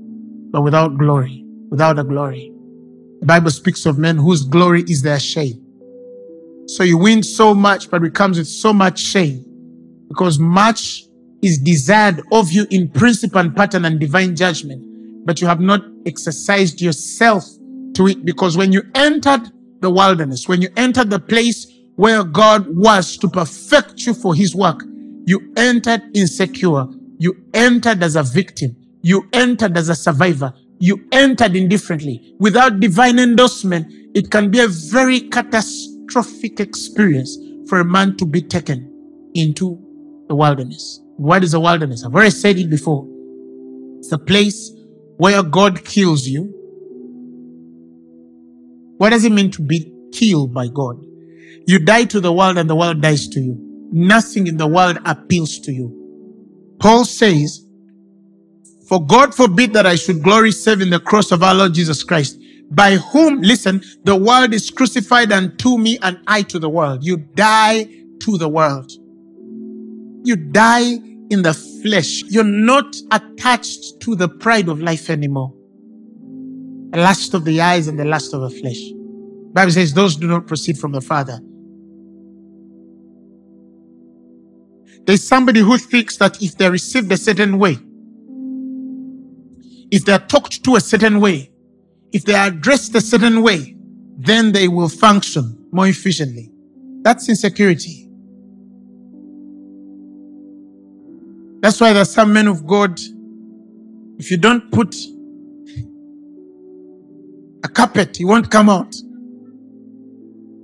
but 0.51 0.63
without 0.63 0.99
glory, 0.99 1.45
without 1.71 1.99
a 1.99 2.05
glory. 2.05 2.53
Bible 3.27 3.51
speaks 3.51 3.87
of 3.87 3.99
men 3.99 4.17
whose 4.17 4.45
glory 4.45 4.83
is 4.83 5.03
their 5.03 5.21
shame. 5.21 5.67
So 6.67 6.85
you 6.85 6.99
win 6.99 7.23
so 7.23 7.55
much, 7.55 7.91
but 7.91 8.03
it 8.05 8.15
comes 8.15 8.39
with 8.39 8.49
so 8.49 8.73
much 8.73 9.01
shame 9.01 9.45
because 10.09 10.39
much 10.39 11.05
is 11.43 11.59
desired 11.59 12.23
of 12.33 12.53
you 12.53 12.67
in 12.71 12.89
principle 12.89 13.41
and 13.41 13.55
pattern 13.55 13.85
and 13.85 13.99
divine 13.99 14.37
judgment, 14.37 14.83
but 15.27 15.41
you 15.41 15.47
have 15.47 15.61
not 15.61 15.83
exercised 16.07 16.81
yourself 16.81 17.45
to 17.95 18.07
it 18.09 18.25
because 18.25 18.57
when 18.57 18.73
you 18.73 18.83
entered 18.95 19.51
the 19.81 19.91
wilderness, 19.91 20.49
when 20.49 20.63
you 20.63 20.69
entered 20.77 21.11
the 21.11 21.19
place 21.19 21.67
where 21.97 22.25
God 22.25 22.67
was 22.69 23.17
to 23.19 23.29
perfect 23.29 24.07
you 24.07 24.15
for 24.15 24.35
his 24.35 24.55
work, 24.55 24.83
you 25.27 25.53
entered 25.57 26.03
insecure. 26.15 26.87
You 27.19 27.37
entered 27.53 28.03
as 28.03 28.17
a 28.17 28.23
victim. 28.23 28.77
You 29.03 29.29
entered 29.33 29.77
as 29.77 29.89
a 29.89 29.95
survivor. 29.95 30.53
You 30.81 31.07
entered 31.13 31.55
indifferently. 31.55 32.35
Without 32.39 32.81
divine 32.81 33.19
endorsement, 33.19 33.87
it 34.15 34.31
can 34.31 34.51
be 34.51 34.61
a 34.61 34.67
very 34.67 35.21
catastrophic 35.21 36.59
experience 36.59 37.37
for 37.69 37.81
a 37.81 37.85
man 37.85 38.17
to 38.17 38.25
be 38.25 38.41
taken 38.41 39.31
into 39.35 39.79
the 40.29 40.35
wilderness. 40.35 41.01
What 41.17 41.45
is 41.45 41.53
a 41.53 41.61
wilderness? 41.61 42.03
I've 42.03 42.15
already 42.15 42.31
said 42.31 42.59
it 42.59 42.71
before. 42.71 43.07
It's 43.99 44.11
a 44.11 44.19
place 44.19 44.73
where 45.19 45.43
God 45.43 45.85
kills 45.85 46.27
you. 46.27 46.45
What 48.97 49.11
does 49.11 49.25
it 49.27 49.33
mean 49.33 49.51
to 49.53 49.63
be 49.63 49.93
killed 50.13 50.55
by 50.55 50.69
God? 50.69 51.05
You 51.67 51.79
die 51.79 52.05
to 52.05 52.21
the 52.21 52.33
world 52.33 52.57
and 52.57 52.71
the 52.71 52.75
world 52.75 53.03
dies 53.03 53.29
to 53.29 53.41
you. 53.41 53.57
Nothing 53.93 54.47
in 54.47 54.57
the 54.57 54.67
world 54.67 54.99
appeals 55.05 55.59
to 55.61 55.73
you. 55.73 55.97
Paul 56.79 57.05
says, 57.05 57.67
For 58.91 59.01
God 59.07 59.33
forbid 59.33 59.73
that 59.75 59.87
I 59.87 59.95
should 59.95 60.21
glory 60.21 60.51
save 60.51 60.81
in 60.81 60.91
the 60.91 60.99
cross 60.99 61.31
of 61.31 61.45
our 61.45 61.55
Lord 61.55 61.75
Jesus 61.75 62.03
Christ, 62.03 62.41
by 62.73 62.97
whom, 62.97 63.41
listen, 63.41 63.81
the 64.03 64.17
world 64.17 64.53
is 64.53 64.69
crucified 64.69 65.31
unto 65.31 65.79
me 65.79 65.97
and 66.03 66.19
I 66.27 66.43
to 66.43 66.59
the 66.59 66.69
world. 66.69 67.05
You 67.05 67.19
die 67.19 67.85
to 67.85 68.37
the 68.37 68.49
world. 68.49 68.91
You 70.25 70.35
die 70.35 70.95
in 71.31 71.43
the 71.43 71.55
flesh. 71.85 72.25
You're 72.25 72.43
not 72.43 72.97
attached 73.13 74.01
to 74.01 74.17
the 74.17 74.29
pride 74.29 74.69
of 74.69 74.81
life 74.81 75.09
anymore. 75.09 75.55
The 76.91 76.99
lust 76.99 77.33
of 77.35 77.45
the 77.45 77.61
eyes 77.61 77.87
and 77.87 77.97
the 77.97 78.05
lust 78.05 78.35
of 78.35 78.41
the 78.41 78.51
flesh. 78.51 78.81
Bible 79.53 79.71
says 79.71 79.95
those 79.95 80.17
do 80.17 80.27
not 80.27 80.49
proceed 80.49 80.79
from 80.79 80.91
the 80.91 81.01
Father. 81.01 81.39
There's 85.07 85.23
somebody 85.23 85.61
who 85.61 85.79
thinks 85.79 86.17
that 86.17 86.43
if 86.43 86.59
they're 86.59 86.73
received 86.73 87.13
a 87.13 87.17
certain 87.17 87.57
way, 87.61 87.79
if 89.91 90.05
they're 90.05 90.19
talked 90.19 90.65
to 90.65 90.77
a 90.77 90.81
certain 90.81 91.21
way, 91.21 91.51
if 92.13 92.25
they 92.25 92.35
are 92.35 92.49
addressed 92.49 92.95
a 92.95 93.01
certain 93.01 93.43
way, 93.43 93.77
then 94.17 94.53
they 94.53 94.69
will 94.69 94.89
function 94.89 95.67
more 95.73 95.87
efficiently. 95.89 96.51
That's 97.03 97.29
insecurity. 97.29 98.09
That's 101.61 101.81
why 101.81 101.93
there's 101.93 102.11
some 102.11 102.33
men 102.33 102.47
of 102.49 102.67
God, 102.67 102.99
if 104.19 104.31
you 104.31 104.37
don't 104.37 104.71
put 104.73 104.95
a 107.63 107.69
carpet, 107.69 108.17
he 108.17 108.25
won't 108.25 108.51
come 108.51 108.69
out. 108.71 108.95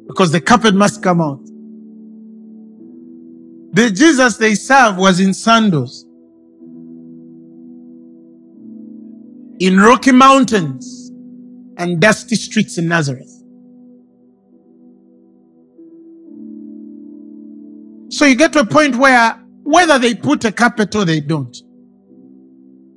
Because 0.07 0.33
the 0.33 0.41
carpet 0.41 0.75
must 0.75 1.03
come 1.03 1.21
out. 1.21 1.41
The 3.73 3.91
Jesus 3.91 4.39
they 4.39 4.55
serve 4.55 4.97
was 4.97 5.21
in 5.21 5.35
sandals. 5.35 6.06
In 9.59 9.79
rocky 9.79 10.13
mountains 10.13 11.11
and 11.79 12.01
dusty 12.01 12.37
streets 12.37 12.77
in 12.79 12.89
Nazareth. 12.89 13.33
So 18.11 18.25
you 18.25 18.35
get 18.35 18.53
to 18.53 18.61
a 18.61 18.67
point 18.67 18.97
where 18.97 19.33
whether 19.63 19.99
they 19.99 20.15
put 20.15 20.45
a 20.45 20.53
carpet 20.53 20.95
or 20.95 21.05
they 21.05 21.21
don't, 21.21 21.57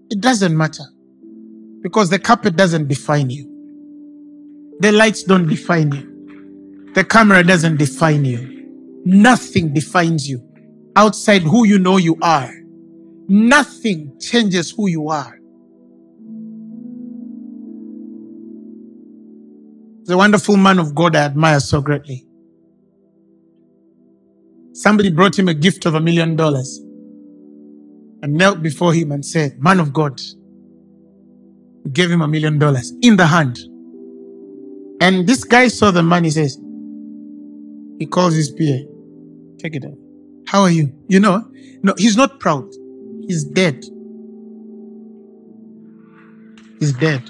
it 0.10 0.22
doesn't 0.22 0.56
matter. 0.56 0.84
Because 1.82 2.10
the 2.10 2.19
carpet 2.19 2.58
doesn't 2.58 2.88
define 2.88 3.30
you. 3.30 3.45
The 4.80 4.91
lights 4.91 5.24
don't 5.24 5.48
define 5.48 5.93
you. 5.93 6.91
The 6.93 7.04
camera 7.06 7.43
doesn't 7.43 7.78
define 7.78 8.26
you. 8.26 9.02
Nothing 9.06 9.74
defines 9.74 10.28
you 10.28 10.45
outside 10.95 11.43
who 11.43 11.65
you 11.65 11.80
know 11.80 11.98
you 11.98 12.17
are. 12.22 12.54
Nothing 13.30 14.17
changes 14.19 14.72
who 14.72 14.89
you 14.89 15.08
are. 15.08 15.38
The 20.10 20.17
wonderful 20.17 20.58
man 20.58 20.80
of 20.80 20.95
God 20.95 21.15
I 21.15 21.19
admire 21.26 21.60
so 21.60 21.82
greatly. 21.82 22.26
Somebody 24.74 25.12
brought 25.12 25.38
him 25.38 25.48
a 25.48 25.54
gift 25.54 25.86
of 25.86 25.93
a 25.93 26.00
million 26.00 26.36
dollars 26.36 26.80
and 28.24 28.34
knelt 28.34 28.63
before 28.63 28.91
him 28.91 29.12
and 29.12 29.24
said, 29.24 29.62
Man 29.62 29.80
of 29.80 29.93
God, 29.93 30.19
we 31.86 31.91
gave 31.91 32.10
him 32.10 32.24
a 32.24 32.28
million 32.28 32.58
dollars 32.58 32.91
in 33.04 33.17
the 33.17 33.28
hand. 33.28 33.60
And 35.00 35.28
this 35.28 35.43
guy 35.43 35.67
saw 35.67 35.91
the 35.91 36.02
money, 36.02 36.32
says, 36.32 36.60
he 38.00 38.08
calls 38.08 38.34
his 38.34 38.50
PA, 38.50 38.80
take 39.60 39.76
it 39.76 39.86
out. 39.86 39.93
How 40.48 40.63
are 40.63 40.72
you? 40.72 40.91
You 41.08 41.19
know, 41.19 41.48
no, 41.84 41.93
he's 42.00 42.17
not 42.17 42.39
proud. 42.39 42.67
He's 43.28 43.43
dead. 43.43 43.86
He's 46.80 46.93
dead. 46.93 47.30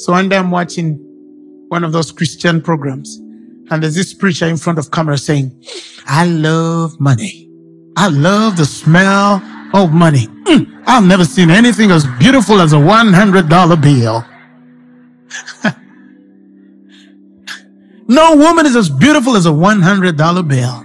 So 0.00 0.12
one 0.12 0.30
day 0.30 0.38
I'm 0.38 0.50
watching 0.50 0.96
one 1.68 1.84
of 1.84 1.92
those 1.92 2.10
Christian 2.10 2.62
programs, 2.62 3.18
and 3.70 3.82
there's 3.82 3.94
this 3.94 4.14
preacher 4.14 4.46
in 4.46 4.56
front 4.56 4.78
of 4.78 4.90
camera 4.90 5.18
saying, 5.18 5.62
I 6.06 6.24
love 6.24 6.98
money. 6.98 7.50
I 7.98 8.08
love 8.08 8.56
the 8.56 8.64
smell 8.64 9.42
of 9.74 9.92
money. 9.92 10.26
Mm, 10.46 10.84
I've 10.86 11.04
never 11.04 11.26
seen 11.26 11.50
anything 11.50 11.90
as 11.90 12.06
beautiful 12.18 12.62
as 12.62 12.72
a 12.72 12.76
$100 12.76 13.82
bill. 13.82 14.24
No 18.08 18.34
woman 18.34 18.66
is 18.66 18.74
as 18.74 18.88
beautiful 18.88 19.36
as 19.36 19.46
a 19.46 19.50
$100 19.50 20.48
bill. 20.48 20.84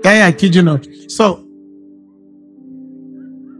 Guy, 0.00 0.24
I 0.24 0.30
kid 0.30 0.54
you 0.54 0.62
not. 0.62 0.86
So, 1.08 1.44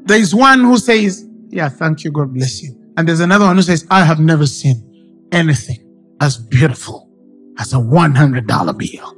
there 0.05 0.21
is 0.21 0.33
one 0.33 0.61
who 0.61 0.79
says, 0.79 1.27
Yeah, 1.49 1.69
thank 1.69 2.05
you, 2.05 2.13
God 2.13 2.33
bless 2.33 2.63
you. 2.63 2.76
And 2.97 3.07
there's 3.07 3.21
another 3.21 3.45
one 3.45 3.57
who 3.57 3.63
says, 3.63 3.87
I 3.91 4.05
have 4.05 4.19
never 4.21 4.47
seen 4.47 5.29
anything 5.33 5.83
as 6.21 6.39
beautiful 6.39 7.11
as 7.59 7.73
a 7.73 7.77
$100 7.77 8.47
bill. 8.79 9.13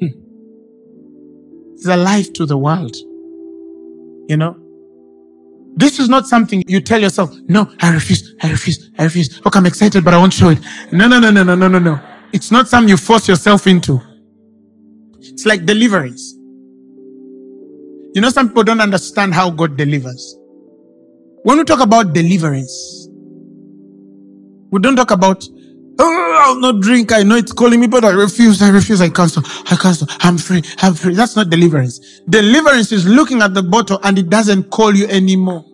it's 1.74 1.86
a 1.86 1.96
life 1.96 2.32
to 2.34 2.46
the 2.46 2.56
world. 2.56 2.96
You 4.28 4.36
know? 4.36 4.56
This 5.76 5.98
is 5.98 6.08
not 6.08 6.26
something 6.26 6.64
you 6.66 6.80
tell 6.80 7.00
yourself, 7.00 7.34
no, 7.48 7.70
I 7.80 7.92
refuse, 7.92 8.34
I 8.42 8.50
refuse, 8.50 8.90
I 8.98 9.04
refuse. 9.04 9.44
Look, 9.44 9.56
I'm 9.56 9.66
excited, 9.66 10.04
but 10.04 10.14
I 10.14 10.18
won't 10.18 10.32
show 10.32 10.48
it. 10.50 10.58
No, 10.92 11.06
no, 11.06 11.20
no, 11.20 11.30
no, 11.30 11.42
no, 11.44 11.54
no, 11.54 11.68
no, 11.68 11.78
no. 11.78 12.00
It's 12.32 12.50
not 12.50 12.68
something 12.68 12.88
you 12.88 12.96
force 12.96 13.28
yourself 13.28 13.66
into. 13.66 14.00
It's 15.20 15.46
like 15.46 15.64
deliverance. 15.66 16.34
You 18.14 18.20
know, 18.20 18.30
some 18.30 18.48
people 18.48 18.64
don't 18.64 18.80
understand 18.80 19.34
how 19.34 19.50
God 19.50 19.76
delivers. 19.76 20.36
When 21.42 21.58
we 21.58 21.64
talk 21.64 21.80
about 21.80 22.12
deliverance, 22.12 23.08
we 24.70 24.80
don't 24.80 24.94
talk 24.96 25.10
about, 25.10 25.42
oh, 25.98 26.42
I'll 26.44 26.60
not 26.60 26.80
drink. 26.80 27.12
I 27.12 27.22
know 27.22 27.36
it's 27.36 27.52
calling 27.52 27.80
me, 27.80 27.86
but 27.86 28.04
I 28.04 28.10
refuse, 28.10 28.60
I 28.60 28.68
refuse, 28.70 29.00
I 29.00 29.08
cancel, 29.08 29.42
I 29.70 29.76
cancel. 29.76 30.06
I'm 30.20 30.36
free, 30.36 30.62
I'm 30.78 30.94
free. 30.94 31.14
That's 31.14 31.36
not 31.36 31.48
deliverance. 31.48 32.20
Deliverance 32.28 32.92
is 32.92 33.06
looking 33.06 33.40
at 33.40 33.54
the 33.54 33.62
bottle 33.62 33.98
and 34.02 34.18
it 34.18 34.28
doesn't 34.28 34.70
call 34.70 34.94
you 34.94 35.06
anymore. 35.06 35.64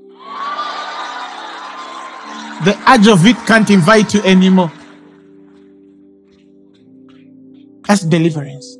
The 2.64 2.76
edge 2.86 3.08
of 3.08 3.26
it 3.26 3.36
can't 3.46 3.68
invite 3.68 4.14
you 4.14 4.22
anymore. 4.22 4.72
That's 7.86 8.02
deliverance. 8.02 8.78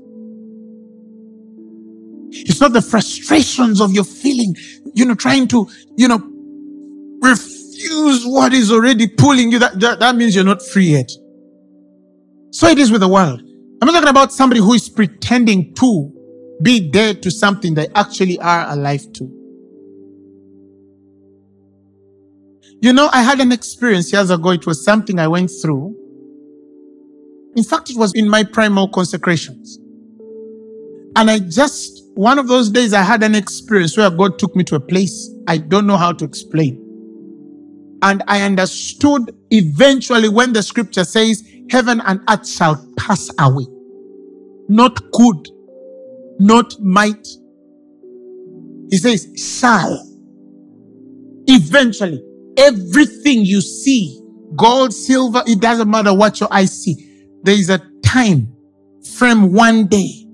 It's 2.31 2.61
not 2.61 2.72
the 2.72 2.83
frustrations 2.83 3.81
of 3.81 3.92
your 3.92 4.05
feeling, 4.05 4.55
you 4.94 5.05
know, 5.05 5.14
trying 5.14 5.49
to, 5.49 5.68
you 5.96 6.09
know, 6.09 6.36
refuse 7.27 8.25
what 8.25 8.53
is 8.53 8.71
already 8.71 9.07
pulling 9.07 9.53
you, 9.53 9.59
that, 9.59 9.79
that, 9.81 10.01
that 10.01 10.17
means 10.17 10.35
you're 10.35 10.45
not 10.45 10.62
free 10.62 10.93
yet. 10.93 11.11
So 12.51 12.69
it 12.69 12.79
is 12.79 12.91
with 12.91 13.01
the 13.03 13.09
world. 13.09 13.43
I'm 13.83 13.87
not 13.87 13.93
talking 13.93 14.09
about 14.09 14.33
somebody 14.33 14.61
who 14.61 14.73
is 14.73 14.89
pretending 14.89 15.75
to 15.75 16.12
be 16.62 16.91
dead 16.91 17.23
to 17.23 17.31
something 17.31 17.75
they 17.75 17.89
actually 17.95 18.39
are 18.39 18.71
alive 18.71 19.12
to. 19.15 19.25
You 22.81 22.93
know, 22.93 23.09
I 23.12 23.23
had 23.23 23.41
an 23.41 23.53
experience 23.53 24.12
years 24.12 24.31
ago. 24.31 24.51
It 24.51 24.67
was 24.67 24.83
something 24.85 25.19
I 25.19 25.29
went 25.29 25.51
through. 25.62 25.95
In 27.57 27.65
fact, 27.65 27.91
it 27.91 27.97
was 27.97 28.12
in 28.15 28.29
my 28.29 28.45
primal 28.45 28.89
consecrations. 28.89 29.79
And 31.17 31.31
I 31.31 31.39
just, 31.39 32.05
one 32.15 32.39
of 32.39 32.49
those 32.49 32.71
days, 32.71 32.93
I 32.93 33.03
had 33.03 33.23
an 33.23 33.35
experience 33.35 33.97
where 33.97 34.11
God 34.11 34.39
took 34.39 34.55
me 34.55 34.65
to 34.65 34.77
a 34.77 34.81
place 34.81 35.31
I 35.49 35.59
don't 35.59 35.87
know 35.87 35.97
how 35.97 36.12
to 36.12 36.25
explain. 36.25 36.86
And 38.03 38.23
I 38.29 38.43
understood 38.43 39.35
eventually 39.51 40.29
when 40.29 40.53
the 40.53 40.63
scripture 40.63 41.05
says, 41.05 41.43
heaven 41.71 42.01
and 42.05 42.21
earth 42.29 42.49
shall 42.49 42.85
pass 42.99 43.31
away. 43.39 43.67
Not 44.69 45.13
could, 45.13 45.49
not 46.39 46.79
might. 46.81 47.27
He 48.91 48.99
says, 48.99 49.29
shall. 49.37 50.03
Eventually, 51.47 52.23
everything 52.57 53.45
you 53.45 53.61
see, 53.61 54.21
gold, 54.57 54.93
silver, 54.93 55.43
it 55.47 55.61
doesn't 55.61 55.91
matter 55.91 56.15
what 56.15 56.41
your 56.41 56.53
eyes 56.53 56.83
see. 56.83 57.31
There 57.43 57.55
is 57.55 57.71
a 57.71 57.81
time 58.05 58.53
frame 59.17 59.53
one 59.53 59.87
day 59.87 60.25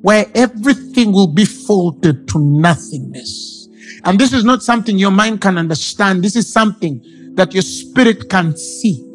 where 0.00 0.26
everything 0.34 1.12
will 1.12 1.32
be 1.32 1.44
folded 1.44 2.26
to 2.28 2.38
nothingness. 2.38 3.61
And 4.04 4.18
this 4.18 4.32
is 4.32 4.44
not 4.44 4.62
something 4.62 4.98
your 4.98 5.10
mind 5.10 5.40
can 5.40 5.58
understand. 5.58 6.24
This 6.24 6.36
is 6.36 6.52
something 6.52 7.00
that 7.34 7.54
your 7.54 7.62
spirit 7.62 8.28
can 8.28 8.56
see. 8.56 9.08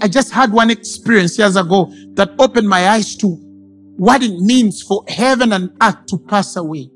I 0.00 0.08
just 0.08 0.32
had 0.32 0.52
one 0.52 0.70
experience 0.70 1.38
years 1.38 1.56
ago 1.56 1.92
that 2.14 2.30
opened 2.38 2.68
my 2.68 2.88
eyes 2.88 3.16
to 3.16 3.28
what 3.96 4.22
it 4.22 4.38
means 4.38 4.82
for 4.82 5.04
heaven 5.08 5.52
and 5.52 5.70
earth 5.82 6.06
to 6.06 6.18
pass 6.18 6.56
away. 6.56 6.90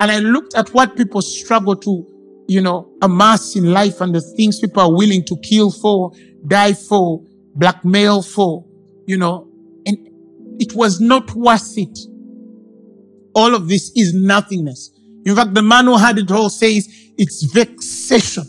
And 0.00 0.10
I 0.10 0.18
looked 0.18 0.54
at 0.54 0.72
what 0.74 0.96
people 0.96 1.22
struggle 1.22 1.76
to, 1.76 2.44
you 2.48 2.60
know, 2.60 2.92
amass 3.02 3.54
in 3.56 3.72
life 3.72 4.00
and 4.00 4.14
the 4.14 4.20
things 4.20 4.58
people 4.58 4.82
are 4.82 4.92
willing 4.92 5.24
to 5.24 5.36
kill 5.38 5.70
for, 5.70 6.12
die 6.46 6.72
for, 6.72 7.22
blackmail 7.54 8.22
for, 8.22 8.64
you 9.06 9.16
know, 9.16 9.48
and 9.86 9.98
it 10.60 10.74
was 10.74 11.00
not 11.00 11.32
worth 11.34 11.78
it. 11.78 11.98
All 13.34 13.54
of 13.54 13.68
this 13.68 13.92
is 13.94 14.12
nothingness. 14.14 14.90
In 15.24 15.36
fact, 15.36 15.54
the 15.54 15.62
man 15.62 15.86
who 15.86 15.96
had 15.96 16.18
it 16.18 16.30
all 16.30 16.50
says 16.50 16.88
it's 17.16 17.42
vexation 17.42 18.44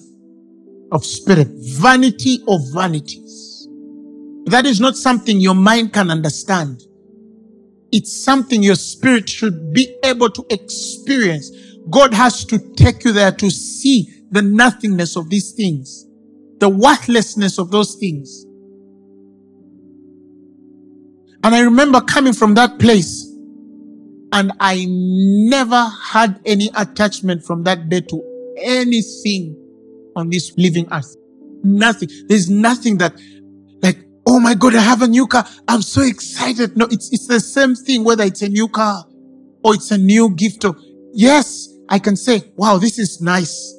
of 0.92 1.06
spirit, 1.06 1.48
vanity 1.52 2.44
of 2.48 2.62
vanities. 2.74 3.68
That 4.46 4.66
is 4.66 4.80
not 4.80 4.96
something 4.96 5.40
your 5.40 5.56
mind 5.56 5.94
can 5.94 6.10
understand. 6.10 6.84
It's 7.92 8.12
something 8.12 8.64
your 8.64 8.76
spirit 8.76 9.30
should 9.30 9.74
be 9.74 9.96
able 10.04 10.30
to 10.32 10.46
experience. 10.50 11.52
God 11.90 12.14
has 12.14 12.44
to 12.46 12.58
take 12.76 13.04
you 13.04 13.12
there 13.12 13.32
to 13.32 13.52
see 13.52 14.08
the 14.32 14.42
nothingness 14.42 15.16
of 15.16 15.30
these 15.30 15.52
things, 15.52 16.08
the 16.60 16.70
worthlessness 16.70 17.60
of 17.60 17.70
those 17.70 17.96
things. 17.96 18.46
And 21.44 21.54
I 21.54 21.60
remember 21.60 22.02
coming 22.02 22.34
from 22.34 22.56
that 22.56 22.80
place 22.80 23.23
and 24.34 24.52
I 24.60 24.86
never 24.90 25.90
had 26.02 26.42
any 26.44 26.72
attachment 26.76 27.44
from 27.46 27.64
that 27.64 27.88
day 27.88 28.02
to 28.02 28.54
anything 28.58 29.56
on 30.16 30.32
this 30.32 30.52
living 30.58 30.88
earth. 30.92 31.16
Nothing. 31.64 32.10
There's 32.28 32.50
nothing 32.50 32.98
that, 32.98 33.14
like, 33.84 34.00
oh 34.26 34.40
my 34.40 34.56
God, 34.56 34.76
I 34.76 34.82
have 34.82 35.04
a 35.04 35.08
new 35.08 35.28
car. 35.28 35.46
I'm 35.68 35.84
so 35.84 36.02
excited. 36.02 36.76
No, 36.76 36.88
it's, 36.90 37.14
it's 37.14 37.28
the 37.28 37.40
same 37.40 37.76
thing, 37.76 38.04
whether 38.04 38.24
it's 38.24 38.42
a 38.42 38.50
new 38.50 38.68
car 38.68 39.06
or 39.64 39.76
it's 39.76 39.92
a 39.92 40.00
new 40.00 40.34
gift. 40.34 40.66
Or, 40.66 40.76
yes, 41.14 41.70
I 41.88 42.00
can 42.00 42.16
say, 42.16 42.52
wow, 42.56 42.78
this 42.78 42.98
is 42.98 43.22
nice. 43.22 43.76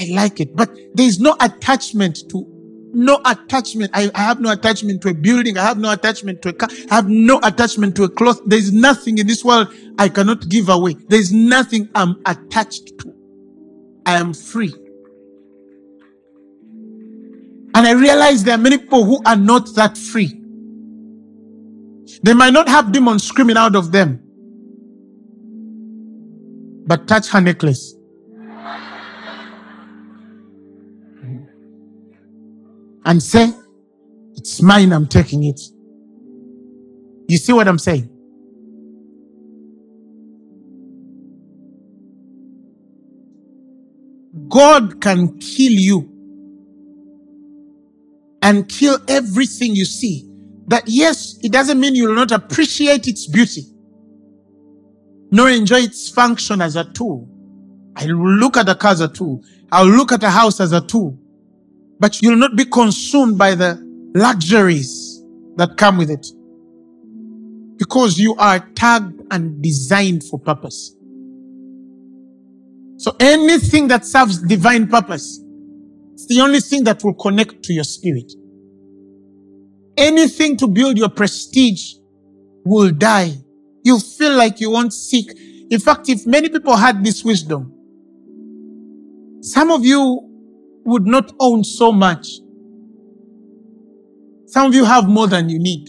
I 0.00 0.08
like 0.12 0.40
it. 0.40 0.56
But 0.56 0.70
there's 0.94 1.20
no 1.20 1.36
attachment 1.40 2.20
to 2.30 2.53
no 2.94 3.20
attachment. 3.24 3.90
I, 3.94 4.10
I, 4.14 4.22
have 4.22 4.40
no 4.40 4.50
attachment 4.50 5.02
to 5.02 5.08
a 5.08 5.14
building. 5.14 5.58
I 5.58 5.62
have 5.62 5.78
no 5.78 5.92
attachment 5.92 6.42
to 6.42 6.50
a 6.50 6.52
car. 6.52 6.68
I 6.90 6.94
have 6.96 7.08
no 7.08 7.40
attachment 7.42 7.96
to 7.96 8.04
a 8.04 8.08
cloth. 8.08 8.40
There 8.46 8.58
is 8.58 8.72
nothing 8.72 9.18
in 9.18 9.26
this 9.26 9.44
world 9.44 9.68
I 9.98 10.08
cannot 10.08 10.48
give 10.48 10.68
away. 10.68 10.94
There 11.08 11.18
is 11.18 11.32
nothing 11.32 11.88
I'm 11.94 12.20
attached 12.26 12.98
to. 13.00 13.14
I 14.06 14.18
am 14.18 14.34
free. 14.34 14.74
And 17.76 17.86
I 17.86 17.92
realize 17.92 18.44
there 18.44 18.54
are 18.54 18.58
many 18.58 18.78
people 18.78 19.04
who 19.04 19.20
are 19.26 19.36
not 19.36 19.74
that 19.74 19.98
free. 19.98 20.40
They 22.22 22.34
might 22.34 22.52
not 22.52 22.68
have 22.68 22.92
demons 22.92 23.24
screaming 23.24 23.56
out 23.56 23.74
of 23.74 23.90
them. 23.92 24.20
But 26.86 27.08
touch 27.08 27.28
her 27.28 27.40
necklace 27.40 27.94
and 33.04 33.22
say, 33.22 33.52
It's 34.34 34.62
mine, 34.62 34.92
I'm 34.92 35.06
taking 35.06 35.44
it. 35.44 35.60
You 37.28 37.38
see 37.38 37.52
what 37.52 37.68
I'm 37.68 37.78
saying? 37.78 38.10
God 44.48 45.00
can 45.00 45.38
kill 45.38 45.72
you 45.72 46.10
and 48.42 48.68
kill 48.68 48.98
everything 49.08 49.74
you 49.74 49.84
see. 49.84 50.30
That 50.66 50.84
yes, 50.86 51.38
it 51.42 51.52
doesn't 51.52 51.78
mean 51.78 51.94
you 51.94 52.08
will 52.08 52.14
not 52.14 52.30
appreciate 52.30 53.06
its 53.06 53.26
beauty, 53.26 53.62
nor 55.30 55.50
enjoy 55.50 55.80
its 55.80 56.08
function 56.08 56.62
as 56.62 56.76
a 56.76 56.84
tool. 56.84 57.28
I 57.96 58.06
will 58.06 58.34
look 58.36 58.56
at 58.56 58.66
the 58.66 58.74
car 58.74 58.92
as 58.92 59.00
a 59.00 59.08
tool. 59.08 59.42
I'll 59.70 59.86
look 59.86 60.12
at 60.12 60.22
a 60.22 60.30
house 60.30 60.60
as 60.60 60.72
a 60.72 60.80
tool 60.80 61.18
but 62.04 62.20
you'll 62.20 62.36
not 62.36 62.54
be 62.54 62.66
consumed 62.66 63.38
by 63.38 63.54
the 63.54 63.78
luxuries 64.14 65.24
that 65.56 65.74
come 65.78 65.96
with 65.96 66.10
it. 66.10 66.26
Because 67.78 68.18
you 68.18 68.34
are 68.34 68.58
tagged 68.74 69.22
and 69.30 69.62
designed 69.62 70.22
for 70.22 70.38
purpose. 70.38 70.94
So 72.98 73.16
anything 73.18 73.88
that 73.88 74.04
serves 74.04 74.42
divine 74.42 74.86
purpose, 74.86 75.42
it's 76.12 76.26
the 76.26 76.42
only 76.42 76.60
thing 76.60 76.84
that 76.84 77.02
will 77.02 77.14
connect 77.14 77.62
to 77.62 77.72
your 77.72 77.84
spirit. 77.84 78.30
Anything 79.96 80.58
to 80.58 80.66
build 80.66 80.98
your 80.98 81.08
prestige 81.08 81.94
will 82.66 82.90
die. 82.90 83.32
You'll 83.82 83.98
feel 83.98 84.36
like 84.36 84.60
you 84.60 84.68
won't 84.68 84.92
seek. 84.92 85.32
In 85.70 85.80
fact, 85.80 86.10
if 86.10 86.26
many 86.26 86.50
people 86.50 86.76
had 86.76 87.02
this 87.02 87.24
wisdom, 87.24 87.72
some 89.40 89.70
of 89.70 89.86
you 89.86 90.33
would 90.84 91.06
not 91.06 91.32
own 91.40 91.64
so 91.64 91.90
much. 91.90 92.26
Some 94.46 94.66
of 94.66 94.74
you 94.74 94.84
have 94.84 95.08
more 95.08 95.26
than 95.26 95.48
you 95.48 95.58
need. 95.58 95.88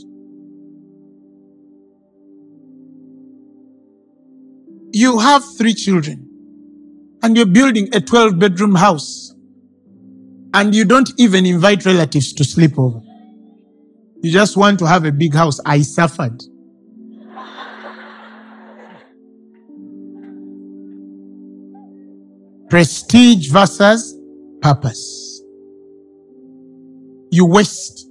You 4.92 5.20
have 5.20 5.44
three 5.58 5.74
children 5.74 6.28
and 7.22 7.36
you're 7.36 7.46
building 7.46 7.90
a 7.94 8.00
12 8.00 8.40
bedroom 8.40 8.76
house 8.76 9.36
and 10.54 10.74
you 10.74 10.86
don't 10.86 11.12
even 11.18 11.46
invite 11.46 11.86
relatives 11.86 12.32
to 12.34 12.44
sleep 12.46 12.80
over. 12.80 13.02
You 14.22 14.32
just 14.32 14.56
want 14.56 14.80
to 14.80 14.88
have 14.88 15.06
a 15.06 15.12
big 15.12 15.34
house. 15.34 15.60
I 15.66 15.82
suffered. 15.82 16.42
Prestige 22.70 23.50
versus 23.52 24.15
purpose. 24.62 25.42
You 27.32 27.46
waste 27.46 28.08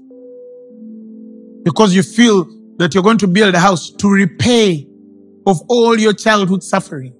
because 1.64 1.94
you 1.94 2.02
feel 2.02 2.46
that 2.76 2.94
you're 2.94 3.02
going 3.02 3.18
to 3.18 3.26
build 3.26 3.54
a 3.54 3.58
house 3.58 3.90
to 3.90 4.08
repay 4.10 4.86
of 5.46 5.60
all 5.68 5.98
your 5.98 6.12
childhood 6.12 6.62
suffering. 6.62 7.14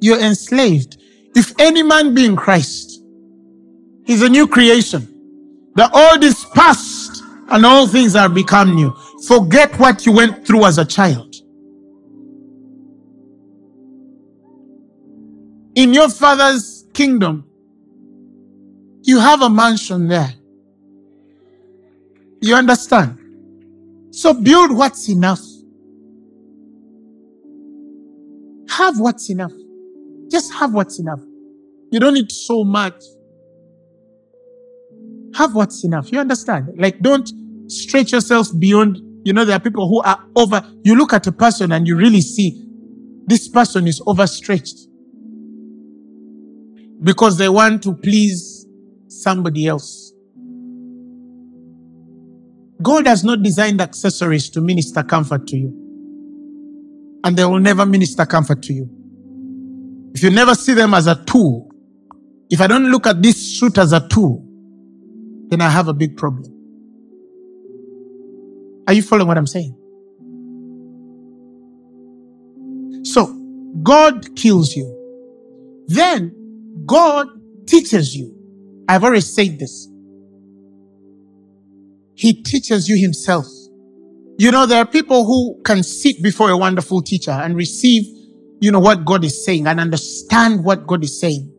You're 0.00 0.20
enslaved. 0.20 0.98
If 1.34 1.52
any 1.58 1.82
man 1.82 2.14
be 2.14 2.24
in 2.24 2.36
Christ, 2.36 3.02
he's 4.04 4.22
a 4.22 4.28
new 4.28 4.46
creation. 4.46 5.08
The 5.74 5.90
old 5.92 6.22
is 6.22 6.44
past 6.54 7.22
and 7.48 7.66
all 7.66 7.86
things 7.86 8.14
are 8.14 8.28
become 8.28 8.74
new. 8.74 8.94
Forget 9.26 9.78
what 9.78 10.06
you 10.06 10.12
went 10.12 10.46
through 10.46 10.64
as 10.66 10.78
a 10.78 10.84
child. 10.84 11.34
In 15.74 15.92
your 15.92 16.08
father's 16.08 16.84
kingdom, 16.92 17.44
you 19.06 19.18
have 19.20 19.42
a 19.42 19.50
mansion 19.50 20.08
there. 20.08 20.32
You 22.40 22.54
understand? 22.54 23.18
So 24.12 24.32
build 24.32 24.76
what's 24.76 25.08
enough. 25.10 25.40
Have 28.70 28.98
what's 28.98 29.28
enough. 29.28 29.52
Just 30.30 30.52
have 30.54 30.72
what's 30.72 30.98
enough. 30.98 31.20
You 31.90 32.00
don't 32.00 32.14
need 32.14 32.32
so 32.32 32.64
much. 32.64 33.02
Have 35.34 35.54
what's 35.54 35.84
enough. 35.84 36.10
You 36.10 36.20
understand? 36.20 36.68
Like, 36.76 37.00
don't 37.00 37.28
stretch 37.70 38.12
yourself 38.12 38.48
beyond. 38.58 38.98
You 39.24 39.34
know, 39.34 39.44
there 39.44 39.56
are 39.56 39.60
people 39.60 39.86
who 39.88 40.00
are 40.00 40.24
over. 40.34 40.66
You 40.82 40.96
look 40.96 41.12
at 41.12 41.26
a 41.26 41.32
person 41.32 41.72
and 41.72 41.86
you 41.86 41.96
really 41.96 42.22
see 42.22 42.66
this 43.26 43.48
person 43.48 43.86
is 43.86 44.02
overstretched 44.06 44.88
because 47.02 47.36
they 47.36 47.48
want 47.48 47.82
to 47.82 47.94
please 47.94 48.53
somebody 49.22 49.66
else. 49.66 50.12
God 52.82 53.06
has 53.06 53.24
not 53.24 53.42
designed 53.42 53.80
accessories 53.80 54.50
to 54.50 54.60
minister 54.60 55.02
comfort 55.02 55.46
to 55.48 55.56
you. 55.56 55.80
And 57.24 57.36
they 57.36 57.44
will 57.44 57.60
never 57.60 57.86
minister 57.86 58.26
comfort 58.26 58.62
to 58.64 58.72
you. 58.72 58.90
If 60.14 60.22
you 60.22 60.30
never 60.30 60.54
see 60.54 60.74
them 60.74 60.94
as 60.94 61.06
a 61.06 61.24
tool, 61.24 61.70
if 62.50 62.60
I 62.60 62.66
don't 62.66 62.90
look 62.90 63.06
at 63.06 63.22
this 63.22 63.58
suit 63.58 63.78
as 63.78 63.92
a 63.92 64.06
tool, 64.08 64.44
then 65.48 65.60
I 65.60 65.70
have 65.70 65.88
a 65.88 65.94
big 65.94 66.16
problem. 66.16 66.52
Are 68.86 68.92
you 68.92 69.02
following 69.02 69.28
what 69.28 69.38
I'm 69.38 69.46
saying? 69.46 69.74
So, 73.04 73.26
God 73.82 74.36
kills 74.36 74.76
you. 74.76 75.84
Then, 75.86 76.34
God 76.86 77.28
teaches 77.66 78.14
you. 78.16 78.33
I've 78.88 79.02
already 79.02 79.20
said 79.20 79.58
this. 79.58 79.88
He 82.14 82.42
teaches 82.42 82.88
you 82.88 83.00
himself. 83.00 83.46
You 84.38 84.50
know, 84.50 84.66
there 84.66 84.78
are 84.78 84.86
people 84.86 85.24
who 85.24 85.60
can 85.64 85.82
sit 85.82 86.22
before 86.22 86.50
a 86.50 86.56
wonderful 86.56 87.02
teacher 87.02 87.30
and 87.30 87.56
receive, 87.56 88.04
you 88.60 88.70
know, 88.70 88.80
what 88.80 89.04
God 89.04 89.24
is 89.24 89.44
saying 89.44 89.66
and 89.66 89.80
understand 89.80 90.64
what 90.64 90.86
God 90.86 91.04
is 91.04 91.20
saying. 91.20 91.50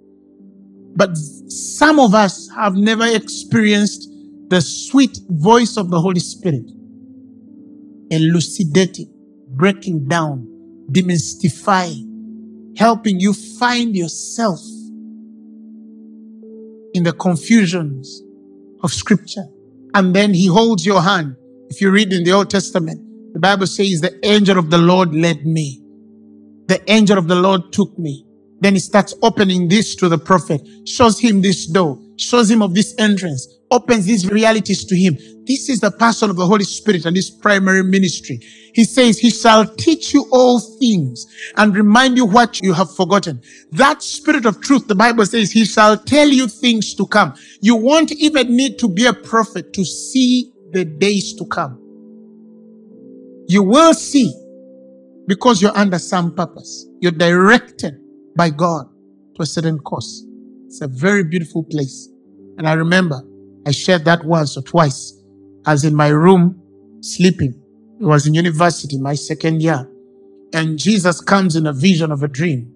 But 0.96 1.18
some 1.18 2.00
of 2.00 2.14
us 2.14 2.50
have 2.56 2.76
never 2.76 3.06
experienced 3.06 4.10
the 4.50 4.62
sweet 4.62 5.18
voice 5.30 5.78
of 5.78 5.90
the 5.90 6.00
Holy 6.00 6.20
Spirit, 6.20 6.70
elucidating, 8.12 9.12
breaking 9.50 10.08
down, 10.08 10.48
demystifying, 10.92 12.78
helping 12.78 13.20
you 13.20 13.34
find 13.34 13.96
yourself 13.96 14.60
in 16.96 17.04
the 17.04 17.14
confusions 17.14 18.24
of 18.82 18.94
scripture. 18.94 19.46
And 19.94 20.16
then 20.16 20.34
he 20.34 20.48
holds 20.48 20.86
your 20.86 21.02
hand. 21.02 21.36
If 21.70 21.82
you 21.82 21.92
read 21.92 22.12
in 22.12 22.24
the 22.24 22.32
Old 22.32 22.50
Testament, 22.50 23.02
the 23.34 23.40
Bible 23.40 23.68
says 23.68 24.02
the 24.02 24.18
angel 24.26 24.58
of 24.58 24.70
the 24.70 24.78
Lord 24.78 25.14
led 25.14 25.46
me. 25.46 25.82
The 26.68 26.82
angel 26.92 27.18
of 27.18 27.28
the 27.28 27.36
Lord 27.36 27.72
took 27.72 27.98
me. 28.00 28.25
Then 28.60 28.74
he 28.74 28.80
starts 28.80 29.14
opening 29.22 29.68
this 29.68 29.96
to 29.96 30.10
the 30.10 30.18
prophet, 30.18 30.62
shows 30.86 31.20
him 31.20 31.42
this 31.42 31.68
door, 31.68 32.00
shows 32.18 32.50
him 32.50 32.62
of 32.62 32.74
this 32.74 32.96
entrance, 32.98 33.48
opens 33.70 34.06
these 34.06 34.30
realities 34.30 34.86
to 34.86 34.96
him. 34.96 35.18
This 35.46 35.70
is 35.70 35.82
the 35.82 35.92
person 35.92 36.30
of 36.30 36.38
the 36.38 36.46
Holy 36.46 36.64
Spirit 36.64 37.06
and 37.06 37.16
his 37.16 37.30
primary 37.30 37.84
ministry. 37.84 38.40
He 38.74 38.86
says, 38.86 39.20
He 39.20 39.30
shall 39.30 39.66
teach 39.76 40.14
you 40.14 40.26
all 40.32 40.60
things 40.60 41.28
and 41.58 41.76
remind 41.76 42.18
you 42.18 42.26
what 42.26 42.62
you 42.62 42.74
have 42.74 42.94
forgotten. 42.96 43.42
That 43.72 44.02
spirit 44.02 44.46
of 44.46 44.62
truth, 44.62 44.88
the 44.88 44.96
Bible 44.96 45.26
says, 45.26 45.52
He 45.52 45.66
shall 45.66 45.98
tell 45.98 46.28
you 46.28 46.48
things 46.48 46.96
to 46.96 47.06
come. 47.06 47.36
You 47.62 47.76
won't 47.76 48.12
even 48.14 48.56
need 48.56 48.80
to 48.80 48.88
be 48.88 49.06
a 49.06 49.14
prophet 49.14 49.74
to 49.74 49.84
see 49.84 50.52
the 50.72 50.86
days 50.86 51.34
to 51.36 51.46
come. 51.46 51.80
You 53.48 53.64
will 53.64 53.94
see 53.94 54.34
because 55.28 55.62
you're 55.62 55.78
under 55.78 56.00
some 56.00 56.34
purpose. 56.34 56.88
You're 57.02 57.12
directed 57.12 58.00
by 58.36 58.50
God 58.50 58.88
to 59.36 59.42
a 59.42 59.46
certain 59.46 59.80
course. 59.80 60.26
It's 60.66 60.82
a 60.82 60.88
very 60.88 61.24
beautiful 61.24 61.64
place. 61.64 62.10
And 62.58 62.68
I 62.68 62.74
remember 62.74 63.22
I 63.66 63.72
shared 63.72 64.06
that 64.06 64.24
once 64.24 64.58
or 64.58 64.62
twice. 64.62 65.14
I 65.66 65.72
was 65.72 65.84
in 65.84 65.96
my 65.96 66.10
room 66.10 66.62
sleeping. 67.02 67.60
It 68.00 68.06
was 68.06 68.28
in 68.28 68.34
university, 68.34 69.00
my 69.00 69.16
second 69.16 69.62
year. 69.62 69.90
And 70.54 70.78
Jesus 70.78 71.22
comes 71.22 71.56
in 71.56 71.66
a 71.66 71.74
vision 71.74 72.12
of 72.12 72.24
a 72.24 72.28
dream. 72.28 72.72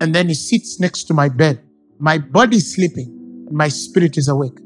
And 0.00 0.14
then 0.14 0.28
he 0.28 0.34
sits 0.34 0.78
next 0.78 1.04
to 1.04 1.14
my 1.14 1.28
bed. 1.28 1.60
My 1.98 2.18
body 2.18 2.58
is 2.58 2.74
sleeping. 2.74 3.08
And 3.48 3.56
my 3.56 3.68
spirit 3.68 4.16
is 4.16 4.28
awake. 4.28 4.58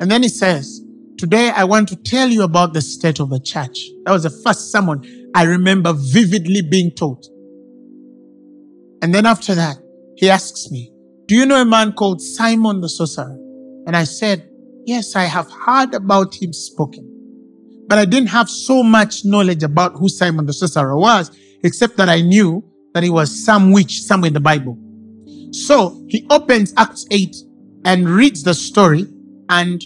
And 0.00 0.10
then 0.10 0.22
he 0.22 0.28
says, 0.28 0.80
Today 1.18 1.50
I 1.50 1.64
want 1.64 1.88
to 1.88 1.96
tell 1.96 2.28
you 2.28 2.42
about 2.42 2.72
the 2.72 2.80
state 2.80 3.20
of 3.20 3.30
the 3.30 3.40
church. 3.40 3.78
That 4.04 4.12
was 4.12 4.24
the 4.24 4.30
first 4.30 4.72
sermon 4.72 5.30
I 5.34 5.44
remember 5.44 5.92
vividly 5.92 6.62
being 6.62 6.90
taught. 6.90 7.26
And 9.04 9.14
then 9.14 9.26
after 9.26 9.54
that, 9.54 9.76
he 10.16 10.30
asks 10.30 10.70
me, 10.70 10.90
Do 11.26 11.34
you 11.34 11.44
know 11.44 11.60
a 11.60 11.64
man 11.66 11.92
called 11.92 12.22
Simon 12.22 12.80
the 12.80 12.88
sorcerer? 12.88 13.36
And 13.86 13.94
I 13.94 14.04
said, 14.04 14.48
Yes, 14.86 15.14
I 15.14 15.24
have 15.24 15.50
heard 15.50 15.92
about 15.92 16.34
him 16.34 16.54
spoken. 16.54 17.04
But 17.86 17.98
I 17.98 18.06
didn't 18.06 18.30
have 18.30 18.48
so 18.48 18.82
much 18.82 19.26
knowledge 19.26 19.62
about 19.62 19.92
who 19.98 20.08
Simon 20.08 20.46
the 20.46 20.54
sorcerer 20.54 20.96
was, 20.96 21.30
except 21.62 21.98
that 21.98 22.08
I 22.08 22.22
knew 22.22 22.64
that 22.94 23.02
he 23.02 23.10
was 23.10 23.44
some 23.44 23.72
witch 23.72 24.00
somewhere 24.00 24.28
in 24.28 24.32
the 24.32 24.40
Bible. 24.40 24.78
So 25.52 26.02
he 26.08 26.26
opens 26.30 26.72
Acts 26.78 27.04
8 27.10 27.36
and 27.84 28.08
reads 28.08 28.42
the 28.42 28.54
story 28.54 29.06
and 29.50 29.82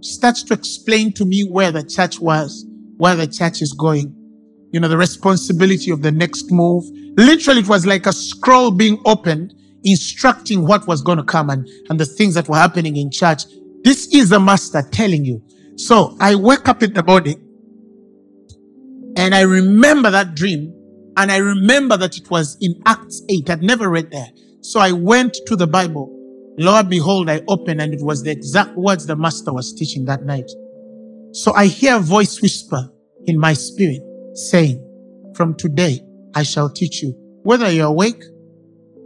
starts 0.00 0.42
to 0.42 0.54
explain 0.54 1.12
to 1.12 1.24
me 1.24 1.48
where 1.48 1.70
the 1.70 1.84
church 1.84 2.18
was, 2.18 2.66
where 2.96 3.14
the 3.14 3.28
church 3.28 3.62
is 3.62 3.72
going. 3.72 4.17
You 4.70 4.80
know, 4.80 4.88
the 4.88 4.98
responsibility 4.98 5.90
of 5.90 6.02
the 6.02 6.12
next 6.12 6.50
move. 6.50 6.84
Literally, 7.16 7.60
it 7.60 7.68
was 7.68 7.86
like 7.86 8.06
a 8.06 8.12
scroll 8.12 8.70
being 8.70 9.00
opened 9.04 9.54
instructing 9.84 10.66
what 10.66 10.86
was 10.86 11.02
going 11.02 11.18
to 11.18 11.24
come 11.24 11.50
and, 11.50 11.68
and 11.88 11.98
the 11.98 12.06
things 12.06 12.34
that 12.34 12.48
were 12.48 12.56
happening 12.56 12.96
in 12.96 13.10
church. 13.10 13.44
This 13.84 14.12
is 14.14 14.30
the 14.30 14.40
master 14.40 14.82
telling 14.90 15.24
you. 15.24 15.42
So 15.76 16.16
I 16.20 16.34
wake 16.34 16.68
up 16.68 16.82
in 16.82 16.92
the 16.92 17.02
morning 17.02 17.40
and 19.16 19.34
I 19.34 19.42
remember 19.42 20.10
that 20.10 20.34
dream 20.34 20.74
and 21.16 21.30
I 21.30 21.38
remember 21.38 21.96
that 21.96 22.16
it 22.16 22.30
was 22.30 22.56
in 22.60 22.80
Acts 22.86 23.22
8. 23.28 23.50
I'd 23.50 23.62
never 23.62 23.88
read 23.88 24.10
there. 24.10 24.28
So 24.60 24.80
I 24.80 24.92
went 24.92 25.36
to 25.46 25.56
the 25.56 25.66
Bible. 25.66 26.14
Lord, 26.58 26.88
behold, 26.88 27.30
I 27.30 27.42
opened 27.48 27.80
and 27.80 27.94
it 27.94 28.02
was 28.02 28.22
the 28.22 28.30
exact 28.30 28.76
words 28.76 29.06
the 29.06 29.16
master 29.16 29.52
was 29.52 29.72
teaching 29.72 30.04
that 30.06 30.24
night. 30.24 30.50
So 31.32 31.54
I 31.54 31.66
hear 31.66 31.96
a 31.96 32.00
voice 32.00 32.42
whisper 32.42 32.90
in 33.26 33.38
my 33.38 33.52
spirit 33.52 34.02
saying, 34.38 34.84
from 35.34 35.54
today, 35.54 36.00
I 36.34 36.42
shall 36.42 36.70
teach 36.70 37.02
you 37.02 37.14
whether 37.42 37.70
you're 37.70 37.86
awake 37.86 38.22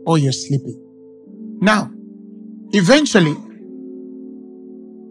or 0.06 0.18
you're 0.18 0.32
sleeping. 0.32 0.78
Now, 1.60 1.90
eventually, 2.72 3.34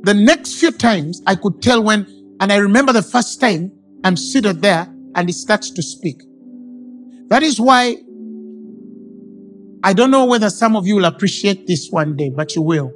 the 0.03 0.13
next 0.13 0.59
few 0.59 0.71
times 0.71 1.21
I 1.27 1.35
could 1.35 1.61
tell 1.61 1.83
when, 1.83 2.07
and 2.39 2.51
I 2.51 2.57
remember 2.57 2.91
the 2.91 3.03
first 3.03 3.39
time 3.39 3.71
I'm 4.03 4.17
seated 4.17 4.61
there 4.61 4.87
and 5.15 5.29
he 5.29 5.33
starts 5.33 5.71
to 5.71 5.83
speak. 5.83 6.21
That 7.27 7.43
is 7.43 7.59
why 7.59 7.97
I 9.83 9.93
don't 9.93 10.11
know 10.11 10.25
whether 10.25 10.49
some 10.49 10.75
of 10.75 10.85
you 10.85 10.95
will 10.95 11.05
appreciate 11.05 11.65
this 11.67 11.89
one 11.89 12.15
day, 12.15 12.29
but 12.35 12.55
you 12.55 12.61
will. 12.61 12.91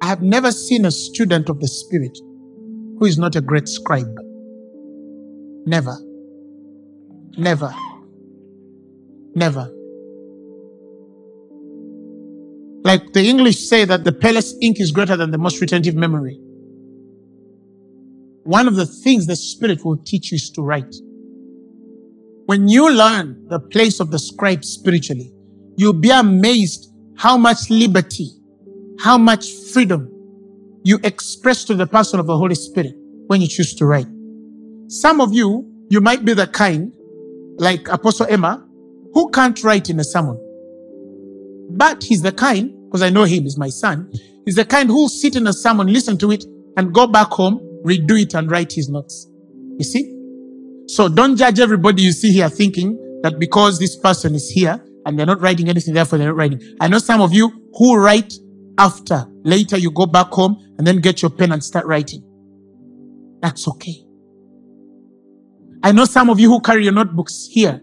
I 0.00 0.06
have 0.06 0.22
never 0.22 0.52
seen 0.52 0.84
a 0.84 0.90
student 0.90 1.48
of 1.48 1.60
the 1.60 1.68
Spirit 1.68 2.16
who 2.98 3.06
is 3.06 3.18
not 3.18 3.36
a 3.36 3.40
great 3.40 3.68
scribe. 3.68 4.18
Never. 5.66 5.96
Never. 7.36 7.74
Never. 9.34 9.70
Like 12.84 13.12
the 13.14 13.24
English 13.24 13.66
say 13.66 13.84
that 13.86 14.04
the 14.04 14.12
palest 14.12 14.56
ink 14.60 14.78
is 14.78 14.90
greater 14.90 15.16
than 15.16 15.30
the 15.30 15.38
most 15.38 15.60
retentive 15.60 15.94
memory. 15.94 16.38
One 18.44 18.68
of 18.68 18.76
the 18.76 18.84
things 18.84 19.26
the 19.26 19.36
Spirit 19.36 19.84
will 19.84 19.96
teach 19.96 20.30
you 20.30 20.36
is 20.36 20.50
to 20.50 20.62
write. 20.62 20.94
When 22.44 22.68
you 22.68 22.92
learn 22.92 23.46
the 23.48 23.58
place 23.58 24.00
of 24.00 24.10
the 24.10 24.18
scribe 24.18 24.66
spiritually, 24.66 25.32
you'll 25.78 25.94
be 25.94 26.10
amazed 26.10 26.92
how 27.16 27.38
much 27.38 27.70
liberty, 27.70 28.28
how 29.00 29.16
much 29.16 29.50
freedom 29.72 30.10
you 30.84 30.98
express 31.04 31.64
to 31.64 31.74
the 31.74 31.86
person 31.86 32.20
of 32.20 32.26
the 32.26 32.36
Holy 32.36 32.54
Spirit 32.54 32.94
when 33.28 33.40
you 33.40 33.48
choose 33.48 33.74
to 33.76 33.86
write. 33.86 34.06
Some 34.94 35.20
of 35.20 35.34
you, 35.34 35.68
you 35.90 36.00
might 36.00 36.24
be 36.24 36.34
the 36.34 36.46
kind, 36.46 36.94
like 37.58 37.88
Apostle 37.88 38.26
Emma, 38.26 38.64
who 39.12 39.28
can't 39.30 39.60
write 39.64 39.90
in 39.90 39.98
a 39.98 40.04
sermon. 40.04 40.38
But 41.70 42.04
he's 42.04 42.22
the 42.22 42.30
kind, 42.30 42.72
because 42.86 43.02
I 43.02 43.10
know 43.10 43.24
him, 43.24 43.42
he's 43.42 43.58
my 43.58 43.70
son, 43.70 44.08
he's 44.44 44.54
the 44.54 44.64
kind 44.64 44.88
who'll 44.88 45.08
sit 45.08 45.34
in 45.34 45.48
a 45.48 45.52
sermon, 45.52 45.88
listen 45.92 46.16
to 46.18 46.30
it, 46.30 46.44
and 46.76 46.94
go 46.94 47.08
back 47.08 47.26
home, 47.26 47.58
redo 47.84 48.22
it, 48.22 48.34
and 48.34 48.48
write 48.48 48.72
his 48.72 48.88
notes. 48.88 49.28
You 49.78 49.84
see? 49.84 50.16
So 50.86 51.08
don't 51.08 51.36
judge 51.36 51.58
everybody 51.58 52.02
you 52.02 52.12
see 52.12 52.30
here 52.30 52.48
thinking 52.48 53.20
that 53.24 53.40
because 53.40 53.80
this 53.80 53.96
person 53.96 54.36
is 54.36 54.48
here 54.48 54.80
and 55.06 55.18
they're 55.18 55.26
not 55.26 55.40
writing 55.40 55.68
anything, 55.68 55.94
therefore 55.94 56.18
they're 56.18 56.28
not 56.28 56.36
writing. 56.36 56.62
I 56.80 56.86
know 56.86 56.98
some 56.98 57.20
of 57.20 57.32
you 57.32 57.68
who 57.72 57.96
write 57.96 58.32
after. 58.78 59.26
Later 59.42 59.76
you 59.76 59.90
go 59.90 60.06
back 60.06 60.28
home 60.28 60.56
and 60.78 60.86
then 60.86 61.00
get 61.00 61.20
your 61.20 61.32
pen 61.32 61.50
and 61.50 61.64
start 61.64 61.84
writing. 61.86 62.22
That's 63.42 63.66
okay. 63.66 64.03
I 65.84 65.92
know 65.92 66.06
some 66.06 66.30
of 66.30 66.40
you 66.40 66.48
who 66.48 66.62
carry 66.62 66.84
your 66.84 66.94
notebooks 66.94 67.46
here. 67.50 67.82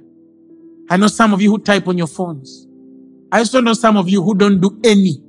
I 0.90 0.98
know 0.98 1.06
some 1.06 1.36
of 1.36 1.42
you 1.42 1.52
who 1.52 1.60
type 1.60 1.88
on 1.88 2.00
your 2.00 2.08
phones. 2.08 2.66
I 3.32 3.38
also 3.38 3.62
know 3.62 3.74
some 3.74 3.96
of 3.96 4.10
you 4.10 4.24
who 4.24 4.34
don't 4.34 4.60
do 4.60 4.82
any. 4.84 5.22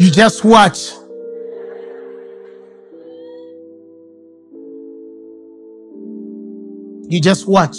You 0.00 0.10
just 0.10 0.44
watch. 0.44 0.90
You 7.08 7.20
just 7.20 7.46
watch. 7.46 7.76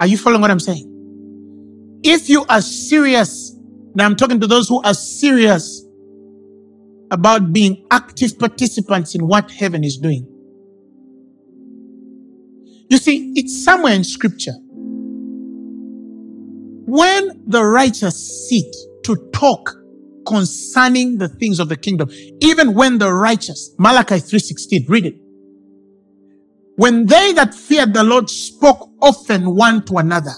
Are 0.00 0.06
you 0.06 0.16
following 0.16 0.40
what 0.40 0.50
I'm 0.50 0.58
saying? 0.58 0.91
If 2.04 2.28
you 2.28 2.44
are 2.48 2.60
serious, 2.60 3.56
now 3.94 4.06
I'm 4.06 4.16
talking 4.16 4.40
to 4.40 4.46
those 4.46 4.68
who 4.68 4.82
are 4.82 4.94
serious 4.94 5.84
about 7.10 7.52
being 7.52 7.86
active 7.90 8.38
participants 8.38 9.14
in 9.14 9.26
what 9.26 9.50
heaven 9.50 9.84
is 9.84 9.98
doing. 9.98 10.26
You 12.88 12.98
see, 12.98 13.32
it's 13.36 13.64
somewhere 13.64 13.94
in 13.94 14.04
scripture. 14.04 14.54
When 16.84 17.42
the 17.46 17.64
righteous 17.64 18.48
sit 18.48 18.74
to 19.04 19.16
talk 19.32 19.74
concerning 20.26 21.18
the 21.18 21.28
things 21.28 21.60
of 21.60 21.68
the 21.68 21.76
kingdom, 21.76 22.10
even 22.40 22.74
when 22.74 22.98
the 22.98 23.12
righteous, 23.12 23.74
Malachi 23.78 24.16
3:16, 24.16 24.86
read 24.88 25.06
it. 25.06 25.16
When 26.76 27.06
they 27.06 27.32
that 27.34 27.54
feared 27.54 27.94
the 27.94 28.02
Lord 28.02 28.28
spoke 28.28 28.90
often 29.00 29.54
one 29.54 29.84
to 29.84 29.98
another, 29.98 30.34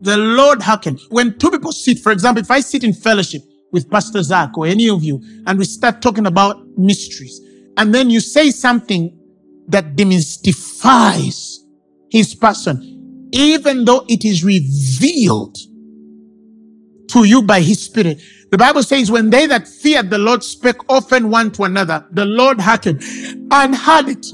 the 0.00 0.16
Lord 0.16 0.62
hearkened. 0.62 1.00
When 1.08 1.38
two 1.38 1.50
people 1.50 1.72
sit, 1.72 1.98
for 1.98 2.12
example, 2.12 2.42
if 2.42 2.50
I 2.50 2.60
sit 2.60 2.84
in 2.84 2.92
fellowship 2.92 3.42
with 3.72 3.90
Pastor 3.90 4.22
Zach 4.22 4.56
or 4.56 4.66
any 4.66 4.88
of 4.88 5.02
you, 5.02 5.22
and 5.46 5.58
we 5.58 5.64
start 5.64 6.00
talking 6.00 6.26
about 6.26 6.66
mysteries, 6.76 7.40
and 7.76 7.94
then 7.94 8.10
you 8.10 8.20
say 8.20 8.50
something 8.50 9.16
that 9.68 9.96
demystifies 9.96 11.56
his 12.10 12.34
person, 12.34 13.28
even 13.32 13.84
though 13.84 14.04
it 14.08 14.24
is 14.24 14.42
revealed 14.44 15.56
to 17.08 17.24
you 17.24 17.42
by 17.42 17.60
his 17.60 17.82
spirit. 17.82 18.20
The 18.50 18.58
Bible 18.58 18.82
says, 18.82 19.10
when 19.10 19.30
they 19.30 19.46
that 19.46 19.68
feared 19.68 20.10
the 20.10 20.18
Lord 20.18 20.42
spake 20.42 20.90
often 20.90 21.30
one 21.30 21.50
to 21.52 21.64
another, 21.64 22.06
the 22.12 22.24
Lord 22.24 22.60
hearkened 22.60 23.02
and 23.50 23.74
heard 23.74 24.08
it. 24.08 24.26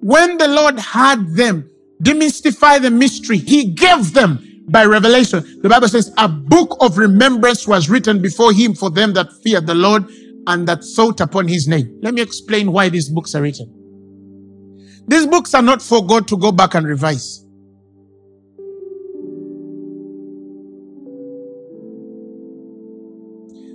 When 0.00 0.38
the 0.38 0.48
Lord 0.48 0.78
heard 0.78 1.34
them 1.34 1.68
demystify 2.02 2.80
the 2.80 2.90
mystery, 2.90 3.38
He 3.38 3.72
gave 3.72 4.12
them 4.12 4.42
by 4.68 4.84
revelation. 4.84 5.60
The 5.62 5.68
Bible 5.68 5.88
says 5.88 6.12
a 6.18 6.28
book 6.28 6.76
of 6.80 6.98
remembrance 6.98 7.66
was 7.66 7.88
written 7.88 8.20
before 8.20 8.52
Him 8.52 8.74
for 8.74 8.90
them 8.90 9.12
that 9.14 9.32
feared 9.42 9.66
the 9.66 9.74
Lord 9.74 10.04
and 10.46 10.66
that 10.68 10.84
thought 10.84 11.20
upon 11.20 11.48
His 11.48 11.68
name. 11.68 11.98
Let 12.02 12.14
me 12.14 12.22
explain 12.22 12.72
why 12.72 12.88
these 12.88 13.08
books 13.08 13.34
are 13.34 13.42
written. 13.42 13.84
These 15.08 15.26
books 15.26 15.54
are 15.54 15.62
not 15.62 15.82
for 15.82 16.04
God 16.04 16.26
to 16.28 16.36
go 16.36 16.52
back 16.52 16.74
and 16.74 16.86
revise. 16.86 17.44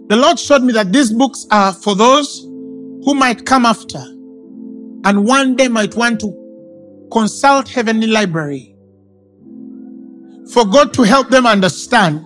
The 0.07 0.17
Lord 0.17 0.37
showed 0.37 0.63
me 0.63 0.73
that 0.73 0.91
these 0.91 1.11
books 1.11 1.45
are 1.51 1.71
for 1.71 1.95
those 1.95 2.41
who 2.41 3.15
might 3.15 3.45
come 3.45 3.65
after 3.65 3.99
and 5.05 5.25
one 5.25 5.55
day 5.55 5.69
might 5.69 5.95
want 5.95 6.19
to 6.19 6.40
consult 7.11 7.67
Heavenly 7.67 8.07
Library 8.07 8.75
for 10.51 10.65
God 10.65 10.93
to 10.93 11.03
help 11.03 11.29
them 11.29 11.45
understand 11.45 12.25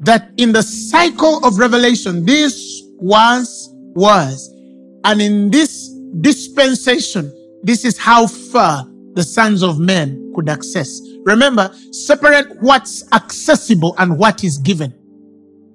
that 0.00 0.30
in 0.38 0.52
the 0.52 0.62
cycle 0.62 1.44
of 1.44 1.58
revelation, 1.58 2.24
this 2.24 2.82
was, 2.96 3.68
was, 3.94 4.52
and 5.04 5.20
in 5.20 5.50
this 5.50 5.88
dispensation, 6.20 7.32
this 7.62 7.84
is 7.84 7.98
how 7.98 8.26
far 8.26 8.86
the 9.14 9.22
sons 9.22 9.62
of 9.62 9.78
men 9.78 10.32
could 10.34 10.48
access. 10.48 11.00
Remember, 11.24 11.74
separate 11.92 12.60
what's 12.62 13.10
accessible 13.12 13.94
and 13.98 14.18
what 14.18 14.44
is 14.44 14.58
given. 14.58 14.94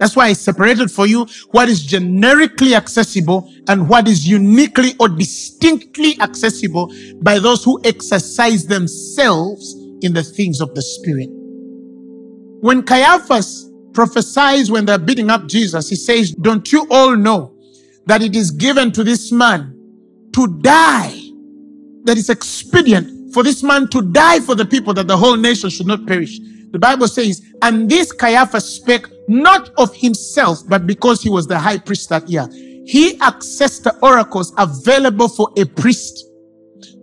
That's 0.05 0.15
why 0.15 0.27
I 0.27 0.33
separated 0.33 0.91
for 0.91 1.07
you 1.07 1.25
what 1.49 1.67
is 1.67 1.83
generically 1.83 2.75
accessible 2.75 3.51
and 3.67 3.89
what 3.89 4.07
is 4.07 4.27
uniquely 4.27 4.93
or 4.99 5.09
distinctly 5.09 6.15
accessible 6.21 6.93
by 7.23 7.39
those 7.39 7.63
who 7.63 7.81
exercise 7.83 8.67
themselves 8.67 9.73
in 10.03 10.13
the 10.13 10.21
things 10.21 10.61
of 10.61 10.75
the 10.75 10.83
Spirit. 10.83 11.29
When 12.61 12.83
Caiaphas 12.83 13.67
prophesies 13.93 14.69
when 14.69 14.85
they're 14.85 14.99
beating 14.99 15.31
up 15.31 15.47
Jesus, 15.47 15.89
he 15.89 15.95
says, 15.95 16.33
Don't 16.33 16.71
you 16.71 16.85
all 16.91 17.15
know 17.15 17.57
that 18.05 18.21
it 18.21 18.35
is 18.35 18.51
given 18.51 18.91
to 18.91 19.03
this 19.03 19.31
man 19.31 19.75
to 20.33 20.45
die? 20.61 21.19
That 22.03 22.15
is 22.15 22.29
expedient 22.29 23.33
for 23.33 23.41
this 23.41 23.63
man 23.63 23.87
to 23.87 24.03
die 24.03 24.39
for 24.39 24.53
the 24.53 24.67
people 24.67 24.93
that 24.93 25.07
the 25.07 25.17
whole 25.17 25.35
nation 25.35 25.71
should 25.71 25.87
not 25.87 26.05
perish. 26.05 26.37
The 26.69 26.79
Bible 26.79 27.07
says, 27.07 27.41
and 27.63 27.89
this 27.89 28.11
Caiaphas 28.11 28.65
spake 28.65 29.07
not 29.27 29.71
of 29.77 29.95
himself, 29.95 30.59
but 30.67 30.85
because 30.85 31.21
he 31.21 31.29
was 31.29 31.47
the 31.47 31.57
high 31.57 31.77
priest 31.77 32.09
that 32.09 32.29
year. 32.29 32.47
He 32.85 33.17
accessed 33.17 33.83
the 33.83 33.97
oracles 34.01 34.53
available 34.57 35.27
for 35.27 35.49
a 35.57 35.65
priest. 35.65 36.25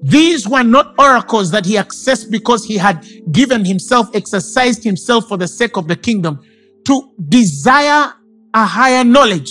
These 0.03 0.49
were 0.49 0.63
not 0.63 0.95
oracles 0.99 1.51
that 1.51 1.67
he 1.67 1.75
accessed 1.75 2.31
because 2.31 2.65
he 2.65 2.77
had 2.77 3.05
given 3.33 3.65
himself, 3.65 4.09
exercised 4.15 4.85
himself 4.85 5.29
for 5.29 5.37
the 5.37 5.49
sake 5.49 5.77
of 5.77 5.89
the 5.89 5.97
kingdom 5.97 6.41
to 6.85 7.13
desire 7.29 8.13
a 8.55 8.67
higher 8.67 9.05
knowledge 9.05 9.51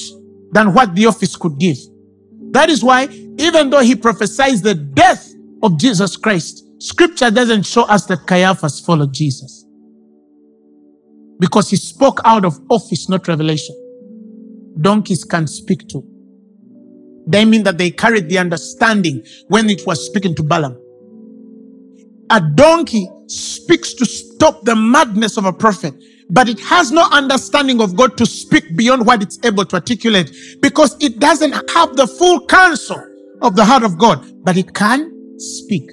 than 0.52 0.74
what 0.74 0.96
the 0.96 1.06
office 1.06 1.36
could 1.36 1.58
give. 1.58 1.78
That 2.52 2.70
is 2.70 2.84
why, 2.84 3.06
even 3.38 3.70
though 3.70 3.82
he 3.82 3.96
prophesies 3.96 4.62
the 4.62 4.76
death 4.76 5.34
of 5.64 5.78
Jesus 5.78 6.18
Christ, 6.18 6.66
scripture 6.80 7.32
doesn't 7.32 7.64
show 7.64 7.84
us 7.84 8.06
that 8.08 8.28
Caiaphas 8.28 8.80
followed 8.80 9.14
Jesus 9.14 9.61
because 11.42 11.72
he 11.72 11.76
spoke 11.76 12.22
out 12.24 12.46
of 12.46 12.60
office, 12.70 13.10
not 13.10 13.28
revelation. 13.28 13.76
Donkeys 14.80 15.24
can 15.24 15.48
speak 15.48 15.88
too. 15.90 16.04
They 17.26 17.46
mean 17.46 17.64
that 17.64 17.80
they 17.80 17.90
carried 17.90 18.30
the 18.30 18.38
understanding 18.38 19.26
when 19.48 19.68
it 19.70 19.82
was 19.88 20.06
speaking 20.06 20.36
to 20.36 20.44
Balaam. 20.44 20.80
A 22.30 22.40
donkey 22.40 23.10
speaks 23.26 23.94
to 23.96 24.06
stop 24.06 24.64
the 24.66 24.76
madness 24.76 25.36
of 25.38 25.46
a 25.46 25.52
prophet, 25.52 25.96
but 26.30 26.48
it 26.48 26.60
has 26.60 26.92
no 26.92 27.08
understanding 27.12 27.82
of 27.82 27.96
God 27.96 28.18
to 28.20 28.26
speak 28.26 28.78
beyond 28.78 29.08
what 29.08 29.24
it's 29.24 29.40
able 29.44 29.66
to 29.66 29.76
articulate 29.78 30.32
because 30.62 30.96
it 31.00 31.20
doesn't 31.20 31.54
have 31.72 31.96
the 31.96 32.06
full 32.06 32.46
counsel 32.46 33.04
of 33.42 33.56
the 33.56 33.66
heart 33.66 33.84
of 33.84 33.98
God, 33.98 34.24
but 34.44 34.58
it 34.58 34.76
can 34.76 35.12
speak. 35.40 35.90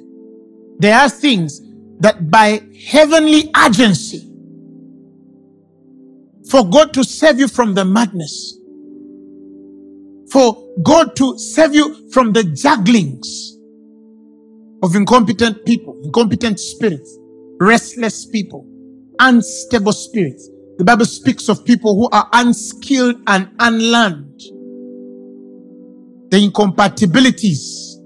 There 0.79 0.97
are 0.97 1.09
things 1.09 1.63
that 2.01 2.31
by 2.31 2.61
heavenly 2.87 3.51
agency, 3.67 4.28
for 6.51 6.69
God 6.69 6.95
to 6.95 7.05
save 7.05 7.39
you 7.39 7.49
from 7.49 7.75
the 7.75 7.85
madness, 7.85 8.59
for 10.31 10.57
God 10.83 11.15
to 11.17 11.39
save 11.39 11.75
you 11.75 12.11
from 12.11 12.33
the 12.33 12.45
jugglings 12.45 13.57
of 14.83 14.95
incompetent 14.95 15.65
people, 15.67 16.01
incompetent 16.05 16.59
spirits, 16.59 17.19
restless 17.61 18.27
people, 18.27 18.67
unstable 19.19 19.93
spirits. 19.93 20.49
The 20.79 20.85
Bible 20.85 21.07
speaks 21.07 21.49
of 21.49 21.65
people 21.65 21.97
who 21.97 22.09
are 22.17 22.29
unskilled 22.33 23.17
and 23.27 23.51
unlearned. 23.59 24.41
The 26.31 26.45
incompatibilities 26.45 27.99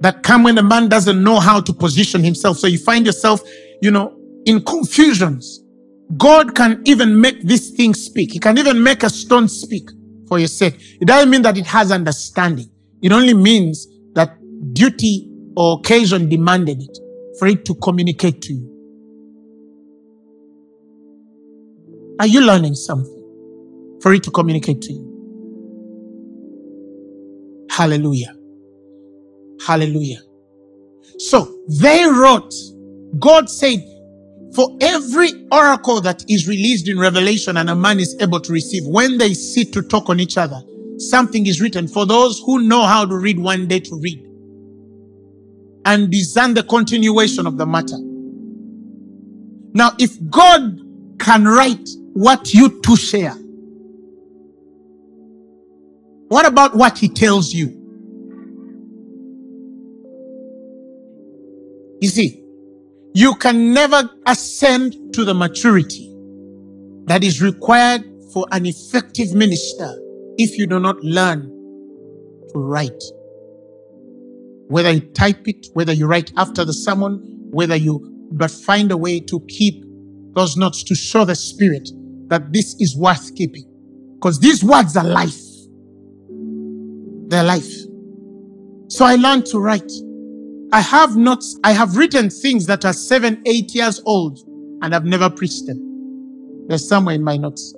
that 0.00 0.22
come 0.22 0.42
when 0.42 0.58
a 0.58 0.62
man 0.62 0.88
doesn't 0.88 1.22
know 1.22 1.40
how 1.40 1.60
to 1.60 1.72
position 1.72 2.22
himself. 2.22 2.58
So 2.58 2.66
you 2.66 2.78
find 2.78 3.06
yourself, 3.06 3.40
you 3.80 3.90
know, 3.90 4.14
in 4.44 4.62
confusions 4.62 5.62
God 6.16 6.54
can 6.54 6.82
even 6.84 7.20
make 7.20 7.42
this 7.42 7.70
thing 7.70 7.94
speak. 7.94 8.32
He 8.32 8.38
can 8.38 8.58
even 8.58 8.82
make 8.82 9.02
a 9.02 9.10
stone 9.10 9.48
speak 9.48 9.90
for 10.28 10.38
your 10.38 10.48
sake. 10.48 10.76
It 11.00 11.06
doesn't 11.06 11.30
mean 11.30 11.42
that 11.42 11.58
it 11.58 11.66
has 11.66 11.90
understanding. 11.90 12.70
It 13.02 13.12
only 13.12 13.34
means 13.34 13.86
that 14.14 14.38
duty 14.72 15.30
or 15.56 15.78
occasion 15.78 16.28
demanded 16.28 16.80
it 16.82 16.98
for 17.38 17.48
it 17.48 17.64
to 17.64 17.74
communicate 17.76 18.40
to 18.42 18.52
you. 18.52 18.84
Are 22.20 22.26
you 22.26 22.40
learning 22.40 22.74
something 22.74 23.98
for 24.00 24.14
it 24.14 24.22
to 24.24 24.30
communicate 24.30 24.80
to 24.82 24.92
you? 24.92 25.24
Hallelujah. 27.70 28.34
Hallelujah. 29.66 30.20
So 31.18 31.60
they 31.68 32.04
wrote, 32.06 32.52
God 33.18 33.50
said, 33.50 33.80
for 34.56 34.74
every 34.80 35.46
oracle 35.52 36.00
that 36.00 36.24
is 36.30 36.48
released 36.48 36.88
in 36.88 36.98
Revelation 36.98 37.58
and 37.58 37.68
a 37.68 37.76
man 37.76 38.00
is 38.00 38.16
able 38.20 38.40
to 38.40 38.52
receive, 38.52 38.82
when 38.86 39.18
they 39.18 39.34
sit 39.34 39.70
to 39.74 39.82
talk 39.82 40.08
on 40.08 40.18
each 40.18 40.38
other, 40.38 40.62
something 40.98 41.46
is 41.46 41.60
written 41.60 41.86
for 41.86 42.06
those 42.06 42.40
who 42.40 42.62
know 42.62 42.82
how 42.84 43.04
to 43.04 43.16
read 43.18 43.38
one 43.38 43.66
day 43.68 43.80
to 43.80 44.00
read 44.00 44.22
and 45.84 46.10
discern 46.10 46.54
the 46.54 46.62
continuation 46.62 47.46
of 47.46 47.58
the 47.58 47.66
matter. 47.66 47.98
Now, 49.74 49.92
if 49.98 50.18
God 50.30 50.80
can 51.18 51.44
write 51.44 51.88
what 52.14 52.54
you 52.54 52.80
two 52.80 52.96
share, 52.96 53.34
what 56.28 56.46
about 56.46 56.74
what 56.74 56.96
he 56.96 57.08
tells 57.10 57.52
you? 57.52 57.68
You 62.00 62.08
see, 62.08 62.45
you 63.16 63.34
can 63.36 63.72
never 63.72 64.10
ascend 64.26 64.94
to 65.14 65.24
the 65.24 65.32
maturity 65.32 66.14
that 67.06 67.24
is 67.24 67.40
required 67.40 68.04
for 68.30 68.44
an 68.52 68.66
effective 68.66 69.32
minister 69.32 69.90
if 70.36 70.58
you 70.58 70.66
do 70.66 70.78
not 70.78 71.02
learn 71.02 71.40
to 72.52 72.58
write. 72.58 73.02
Whether 74.68 74.90
you 74.90 75.00
type 75.14 75.48
it, 75.48 75.68
whether 75.72 75.94
you 75.94 76.06
write 76.06 76.30
after 76.36 76.62
the 76.62 76.74
sermon, 76.74 77.48
whether 77.52 77.74
you 77.74 78.28
but 78.32 78.50
find 78.50 78.92
a 78.92 78.98
way 78.98 79.20
to 79.20 79.40
keep 79.48 79.82
those 80.34 80.58
notes 80.58 80.82
to 80.82 80.94
show 80.94 81.24
the 81.24 81.36
spirit 81.36 81.88
that 82.26 82.52
this 82.52 82.76
is 82.80 82.94
worth 82.98 83.34
keeping. 83.34 83.64
Because 84.16 84.40
these 84.40 84.62
words 84.62 84.94
are 84.94 85.04
life. 85.04 85.40
They're 87.28 87.44
life. 87.44 87.72
So 88.88 89.06
I 89.06 89.14
learned 89.14 89.46
to 89.46 89.58
write. 89.58 89.90
I 90.76 90.80
have 90.80 91.16
not, 91.16 91.42
I 91.64 91.72
have 91.72 91.96
written 91.96 92.28
things 92.28 92.66
that 92.66 92.84
are 92.84 92.92
seven, 92.92 93.40
eight 93.46 93.74
years 93.74 93.98
old, 94.04 94.40
and 94.82 94.94
I've 94.94 95.06
never 95.06 95.30
preached 95.30 95.64
them. 95.64 96.66
They're 96.68 96.76
somewhere 96.76 97.14
in 97.14 97.24
my 97.24 97.38
notes. 97.38 97.74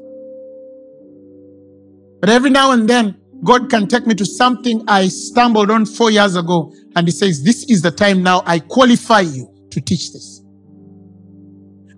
But 2.20 2.28
every 2.28 2.50
now 2.50 2.72
and 2.72 2.90
then, 2.90 3.16
God 3.44 3.70
can 3.70 3.86
take 3.86 4.04
me 4.08 4.16
to 4.16 4.26
something 4.26 4.82
I 4.88 5.06
stumbled 5.06 5.70
on 5.70 5.86
four 5.86 6.10
years 6.10 6.34
ago, 6.34 6.74
and 6.96 7.06
He 7.06 7.12
says, 7.12 7.44
This 7.44 7.70
is 7.70 7.82
the 7.82 7.92
time 7.92 8.24
now 8.24 8.42
I 8.44 8.58
qualify 8.58 9.20
you 9.20 9.48
to 9.70 9.80
teach 9.80 10.12
this. 10.12 10.42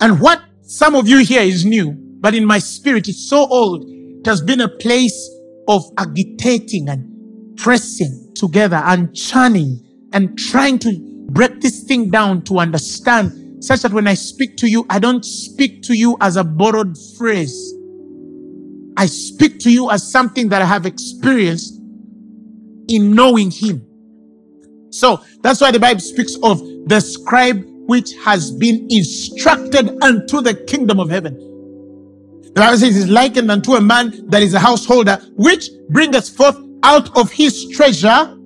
And 0.03 0.21
what 0.21 0.43
some 0.61 0.95
of 0.95 1.09
you 1.09 1.25
here 1.25 1.41
is 1.41 1.65
new, 1.65 1.93
but 2.21 2.35
in 2.35 2.45
my 2.45 2.59
spirit, 2.59 3.09
it's 3.09 3.27
so 3.27 3.47
old. 3.47 3.87
It 3.89 4.27
has 4.27 4.43
been 4.43 4.61
a 4.61 4.69
place 4.69 5.31
of 5.67 5.83
agitating 5.97 6.91
and 6.91 7.57
pressing 7.57 8.35
together 8.35 8.83
and 8.85 9.17
churning 9.17 9.87
and 10.13 10.37
trying 10.39 10.79
to 10.81 10.99
break 11.31 11.61
this 11.61 11.85
thing 11.85 12.11
down 12.11 12.43
to 12.43 12.59
understand 12.59 13.65
such 13.65 13.83
that 13.83 13.93
when 13.93 14.07
I 14.07 14.15
speak 14.15 14.57
to 14.59 14.69
you, 14.69 14.87
I 14.91 14.99
don't 14.99 15.25
speak 15.25 15.83
to 15.83 15.95
you 15.95 16.17
as 16.21 16.37
a 16.37 16.45
borrowed 16.45 16.97
phrase. 17.19 17.75
I 18.97 19.07
speak 19.07 19.59
to 19.61 19.71
you 19.71 19.91
as 19.91 20.11
something 20.11 20.49
that 20.49 20.63
I 20.63 20.65
have 20.65 20.87
experienced 20.87 21.81
in 22.89 23.15
knowing 23.15 23.51
Him. 23.51 23.87
So 24.91 25.23
that's 25.43 25.61
why 25.61 25.71
the 25.71 25.79
Bible 25.79 26.01
speaks 26.01 26.37
of 26.43 26.61
the 26.87 27.01
scribe 27.01 27.65
which 27.87 28.15
has 28.25 28.51
been 28.51 28.87
instructed 28.91 30.03
unto 30.03 30.41
the 30.41 30.55
kingdom 30.55 31.01
of 31.01 31.11
heaven. 31.11 31.35
The 32.55 32.61
Bible 32.61 32.79
says, 32.79 32.97
is 32.97 33.09
likened 33.09 33.51
unto 33.51 33.75
a 33.75 33.81
man 33.81 34.29
that 34.29 34.43
is 34.43 34.55
a 34.55 34.59
householder, 34.59 35.21
which 35.37 35.71
bringeth 35.91 36.29
forth 36.29 36.57
out 36.83 37.17
of 37.17 37.31
his 37.31 37.69
treasure 37.69 38.37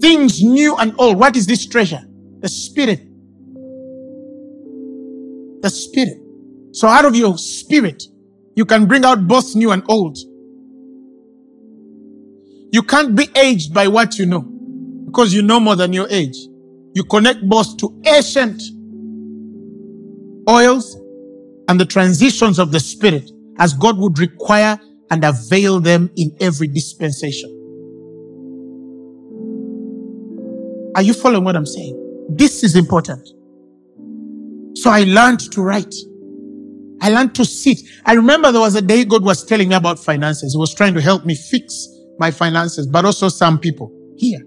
things 0.00 0.42
new 0.42 0.76
and 0.76 0.94
old. 0.98 1.18
What 1.18 1.36
is 1.36 1.46
this 1.46 1.66
treasure? 1.66 2.02
The 2.40 2.48
Spirit. 2.48 3.00
The 5.62 5.70
Spirit. 5.70 6.18
So 6.72 6.88
out 6.88 7.04
of 7.04 7.16
your 7.16 7.38
spirit, 7.38 8.02
you 8.54 8.64
can 8.64 8.86
bring 8.86 9.04
out 9.04 9.26
both 9.26 9.54
new 9.54 9.70
and 9.70 9.82
old. 9.88 10.18
You 12.72 12.82
can't 12.82 13.16
be 13.16 13.28
aged 13.34 13.72
by 13.72 13.88
what 13.88 14.18
you 14.18 14.26
know 14.26 14.42
because 15.06 15.32
you 15.32 15.40
know 15.40 15.58
more 15.58 15.76
than 15.76 15.92
your 15.92 16.06
age. 16.10 16.36
You 16.94 17.04
connect 17.04 17.48
both 17.48 17.78
to 17.78 18.02
ancient 18.04 18.62
oils 20.48 20.96
and 21.68 21.80
the 21.80 21.86
transitions 21.86 22.58
of 22.58 22.72
the 22.72 22.80
Spirit 22.80 23.30
as 23.58 23.72
God 23.72 23.96
would 23.98 24.18
require 24.18 24.78
and 25.10 25.24
avail 25.24 25.80
them 25.80 26.10
in 26.16 26.36
every 26.40 26.68
dispensation. 26.68 27.55
Are 30.96 31.02
you 31.02 31.12
following 31.12 31.44
what 31.44 31.54
I'm 31.56 31.66
saying? 31.66 32.26
This 32.30 32.64
is 32.64 32.74
important. 32.74 33.28
So 34.78 34.88
I 34.88 35.04
learned 35.04 35.40
to 35.52 35.60
write. 35.60 35.94
I 37.02 37.10
learned 37.10 37.34
to 37.34 37.44
sit. 37.44 37.80
I 38.06 38.14
remember 38.14 38.50
there 38.50 38.62
was 38.62 38.76
a 38.76 38.80
day 38.80 39.04
God 39.04 39.22
was 39.22 39.44
telling 39.44 39.68
me 39.68 39.74
about 39.74 39.98
finances. 39.98 40.54
He 40.54 40.58
was 40.58 40.74
trying 40.74 40.94
to 40.94 41.02
help 41.02 41.26
me 41.26 41.34
fix 41.34 41.86
my 42.18 42.30
finances, 42.30 42.86
but 42.86 43.04
also 43.04 43.28
some 43.28 43.58
people 43.58 43.92
here. 44.16 44.40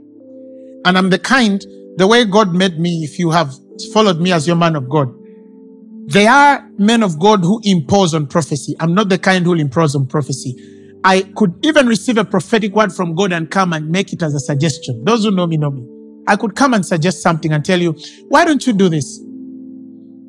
And 0.85 0.97
I'm 0.97 1.11
the 1.11 1.19
kind, 1.19 1.63
the 1.97 2.07
way 2.07 2.25
God 2.25 2.55
made 2.55 2.79
me, 2.79 3.03
if 3.03 3.19
you 3.19 3.29
have 3.29 3.53
followed 3.93 4.19
me 4.19 4.31
as 4.31 4.47
your 4.47 4.55
man 4.55 4.75
of 4.75 4.89
God, 4.89 5.13
there 6.07 6.31
are 6.31 6.67
men 6.79 7.03
of 7.03 7.19
God 7.19 7.41
who 7.41 7.61
impose 7.63 8.15
on 8.15 8.25
prophecy. 8.25 8.75
I'm 8.79 8.95
not 8.95 9.09
the 9.09 9.19
kind 9.19 9.45
who 9.45 9.51
will 9.51 9.59
impose 9.59 9.93
on 9.93 10.07
prophecy. 10.07 10.55
I 11.03 11.31
could 11.35 11.63
even 11.63 11.85
receive 11.85 12.17
a 12.17 12.25
prophetic 12.25 12.73
word 12.73 12.91
from 12.91 13.13
God 13.13 13.33
and 13.33 13.51
come 13.51 13.73
and 13.73 13.87
make 13.87 14.13
it 14.13 14.23
as 14.23 14.33
a 14.33 14.39
suggestion. 14.39 15.03
Those 15.05 15.25
who 15.25 15.29
know 15.29 15.45
me 15.45 15.57
know 15.57 15.69
me. 15.69 15.98
I 16.29 16.35
could 16.35 16.55
come 16.55 16.75
and 16.75 16.85
suggest 16.85 17.23
something 17.23 17.51
and 17.51 17.65
tell 17.65 17.81
you, 17.81 17.97
why 18.27 18.45
don't 18.45 18.65
you 18.65 18.71
do 18.71 18.87
this? 18.87 19.19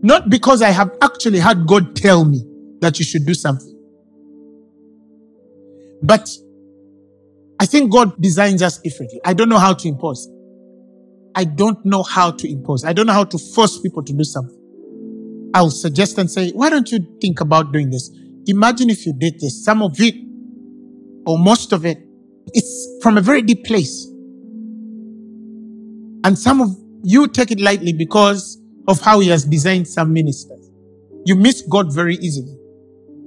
Not 0.02 0.30
because 0.30 0.62
I 0.62 0.70
have 0.70 0.90
actually 1.02 1.38
had 1.38 1.66
God 1.66 1.94
tell 1.94 2.24
me 2.24 2.42
that 2.80 2.98
you 2.98 3.04
should 3.04 3.26
do 3.26 3.34
something. 3.34 3.76
But 6.02 6.28
I 7.60 7.66
think 7.66 7.92
God 7.92 8.20
designs 8.20 8.62
us 8.62 8.78
differently. 8.78 9.20
I 9.26 9.34
don't 9.34 9.50
know 9.50 9.58
how 9.58 9.74
to 9.74 9.88
impose. 9.88 10.26
I 11.34 11.44
don't 11.44 11.84
know 11.84 12.02
how 12.02 12.30
to 12.30 12.50
impose. 12.50 12.82
I 12.84 12.94
don't 12.94 13.06
know 13.06 13.12
how 13.12 13.24
to 13.24 13.36
force 13.36 13.78
people 13.78 14.02
to 14.02 14.12
do 14.14 14.24
something. 14.24 14.56
I'll 15.52 15.70
suggest 15.70 16.16
and 16.16 16.30
say, 16.30 16.50
why 16.52 16.70
don't 16.70 16.90
you 16.90 17.00
think 17.20 17.42
about 17.42 17.72
doing 17.72 17.90
this? 17.90 18.10
Imagine 18.46 18.88
if 18.88 19.04
you 19.04 19.12
did 19.12 19.38
this. 19.38 19.62
Some 19.62 19.82
of 19.82 20.00
it, 20.00 20.14
or 21.26 21.38
most 21.38 21.72
of 21.72 21.84
it, 21.84 21.98
it's 22.54 22.88
from 23.02 23.18
a 23.18 23.20
very 23.20 23.42
deep 23.42 23.64
place. 23.64 24.09
And 26.24 26.38
some 26.38 26.60
of 26.60 26.76
you 27.02 27.28
take 27.28 27.50
it 27.50 27.60
lightly 27.60 27.92
because 27.92 28.60
of 28.88 29.00
how 29.00 29.20
he 29.20 29.28
has 29.28 29.44
designed 29.44 29.88
some 29.88 30.12
ministers. 30.12 30.70
You 31.24 31.34
miss 31.36 31.62
God 31.62 31.94
very 31.94 32.16
easily 32.16 32.56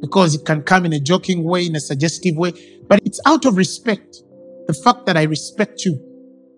because 0.01 0.35
it 0.35 0.45
can 0.45 0.61
come 0.61 0.85
in 0.85 0.93
a 0.93 0.99
joking 0.99 1.43
way, 1.43 1.65
in 1.65 1.75
a 1.75 1.79
suggestive 1.79 2.35
way, 2.35 2.53
but 2.87 2.99
it's 3.05 3.19
out 3.25 3.45
of 3.45 3.57
respect. 3.57 4.17
The 4.67 4.73
fact 4.73 5.05
that 5.05 5.17
I 5.17 5.23
respect 5.23 5.85
you. 5.85 5.99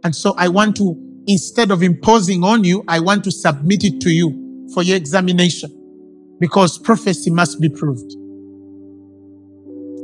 And 0.03 0.15
so 0.15 0.35
I 0.37 0.47
want 0.47 0.75
to, 0.77 0.95
instead 1.27 1.71
of 1.71 1.81
imposing 1.81 2.43
on 2.43 2.63
you, 2.63 2.83
I 2.87 2.99
want 2.99 3.23
to 3.23 3.31
submit 3.31 3.83
it 3.83 4.01
to 4.01 4.09
you 4.09 4.69
for 4.73 4.83
your 4.83 4.97
examination 4.97 5.71
because 6.39 6.77
prophecy 6.77 7.31
must 7.31 7.59
be 7.59 7.69
proved. 7.69 8.11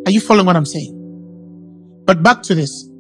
Are 0.08 0.12
you 0.12 0.20
following 0.20 0.48
what 0.48 0.56
I'm 0.56 0.66
saying? 0.66 0.98
But 2.06 2.24
back 2.24 2.42
to 2.44 2.56
this. 2.56 2.91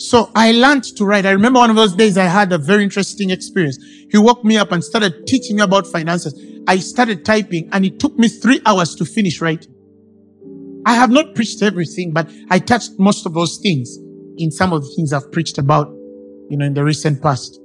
So 0.00 0.30
I 0.34 0.52
learned 0.52 0.84
to 0.96 1.04
write. 1.04 1.26
I 1.26 1.32
remember 1.32 1.58
one 1.58 1.68
of 1.68 1.76
those 1.76 1.94
days 1.94 2.16
I 2.16 2.24
had 2.24 2.50
a 2.54 2.58
very 2.58 2.82
interesting 2.82 3.28
experience. 3.28 3.76
He 4.10 4.16
woke 4.16 4.42
me 4.42 4.56
up 4.56 4.72
and 4.72 4.82
started 4.82 5.26
teaching 5.26 5.56
me 5.56 5.62
about 5.62 5.86
finances. 5.86 6.32
I 6.66 6.78
started 6.78 7.22
typing 7.22 7.68
and 7.72 7.84
it 7.84 8.00
took 8.00 8.16
me 8.18 8.28
three 8.28 8.62
hours 8.64 8.94
to 8.94 9.04
finish 9.04 9.42
writing. 9.42 9.74
I 10.86 10.94
have 10.94 11.10
not 11.10 11.34
preached 11.34 11.60
everything, 11.62 12.14
but 12.14 12.30
I 12.48 12.60
touched 12.60 12.92
most 12.98 13.26
of 13.26 13.34
those 13.34 13.58
things 13.58 13.98
in 14.38 14.50
some 14.50 14.72
of 14.72 14.82
the 14.82 14.90
things 14.96 15.12
I've 15.12 15.30
preached 15.32 15.58
about, 15.58 15.90
you 16.48 16.56
know, 16.56 16.64
in 16.64 16.72
the 16.72 16.82
recent 16.82 17.22
past. 17.22 17.60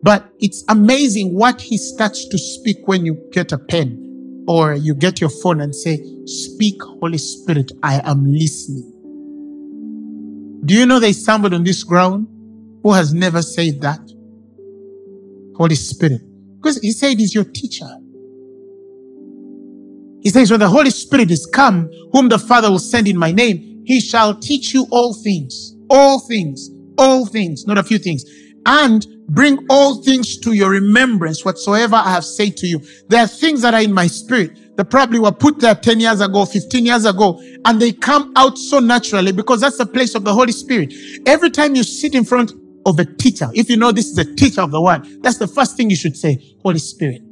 But 0.00 0.30
it's 0.38 0.62
amazing 0.68 1.34
what 1.34 1.60
he 1.60 1.76
starts 1.76 2.28
to 2.28 2.38
speak 2.38 2.86
when 2.86 3.04
you 3.04 3.20
get 3.32 3.50
a 3.50 3.58
pen 3.58 4.44
or 4.46 4.74
you 4.74 4.94
get 4.94 5.20
your 5.20 5.30
phone 5.30 5.60
and 5.60 5.74
say, 5.74 5.98
speak, 6.26 6.80
Holy 7.00 7.18
Spirit, 7.18 7.72
I 7.82 8.00
am 8.08 8.24
listening. 8.32 8.93
Do 10.64 10.74
you 10.74 10.86
know 10.86 10.98
there's 10.98 11.22
somebody 11.22 11.56
on 11.56 11.64
this 11.64 11.84
ground 11.84 12.26
who 12.82 12.92
has 12.92 13.12
never 13.12 13.42
said 13.42 13.80
that? 13.82 14.00
Holy 15.56 15.74
Spirit. 15.74 16.22
Because 16.56 16.78
he 16.78 16.92
said 16.92 17.18
he's 17.18 17.34
your 17.34 17.44
teacher. 17.44 17.88
He 20.22 20.30
says, 20.30 20.50
when 20.50 20.60
the 20.60 20.68
Holy 20.68 20.90
Spirit 20.90 21.30
is 21.30 21.44
come, 21.44 21.90
whom 22.12 22.30
the 22.30 22.38
Father 22.38 22.70
will 22.70 22.78
send 22.78 23.06
in 23.06 23.18
my 23.18 23.30
name, 23.30 23.82
he 23.84 24.00
shall 24.00 24.34
teach 24.34 24.72
you 24.72 24.86
all 24.90 25.12
things, 25.12 25.76
all 25.90 26.18
things, 26.20 26.70
all 26.96 27.26
things, 27.26 27.66
not 27.66 27.76
a 27.76 27.82
few 27.82 27.98
things, 27.98 28.24
and 28.64 29.06
bring 29.28 29.58
all 29.68 30.02
things 30.02 30.38
to 30.38 30.52
your 30.52 30.70
remembrance 30.70 31.44
whatsoever 31.44 31.96
I 31.96 32.10
have 32.12 32.24
said 32.24 32.56
to 32.58 32.66
you. 32.66 32.80
There 33.08 33.22
are 33.22 33.26
things 33.26 33.60
that 33.62 33.74
are 33.74 33.82
in 33.82 33.92
my 33.92 34.06
spirit 34.06 34.58
that 34.76 34.90
probably 34.90 35.18
were 35.18 35.32
put 35.32 35.60
there 35.60 35.74
10 35.74 36.00
years 36.00 36.20
ago, 36.20 36.44
15 36.44 36.84
years 36.84 37.04
ago, 37.04 37.40
and 37.64 37.80
they 37.80 37.92
come 37.92 38.32
out 38.36 38.58
so 38.58 38.80
naturally 38.80 39.32
because 39.32 39.60
that's 39.60 39.78
the 39.78 39.86
place 39.86 40.14
of 40.14 40.24
the 40.24 40.32
Holy 40.32 40.52
Spirit. 40.52 40.92
Every 41.26 41.50
time 41.50 41.74
you 41.74 41.82
sit 41.82 42.14
in 42.14 42.24
front 42.24 42.52
of 42.86 42.98
a 42.98 43.04
teacher, 43.04 43.48
if 43.54 43.70
you 43.70 43.76
know 43.76 43.92
this 43.92 44.06
is 44.06 44.18
a 44.18 44.34
teacher 44.34 44.60
of 44.60 44.70
the 44.70 44.80
word, 44.80 45.06
that's 45.22 45.38
the 45.38 45.46
first 45.46 45.76
thing 45.76 45.90
you 45.90 45.96
should 45.96 46.16
say, 46.16 46.56
Holy 46.62 46.78
Spirit, 46.78 47.22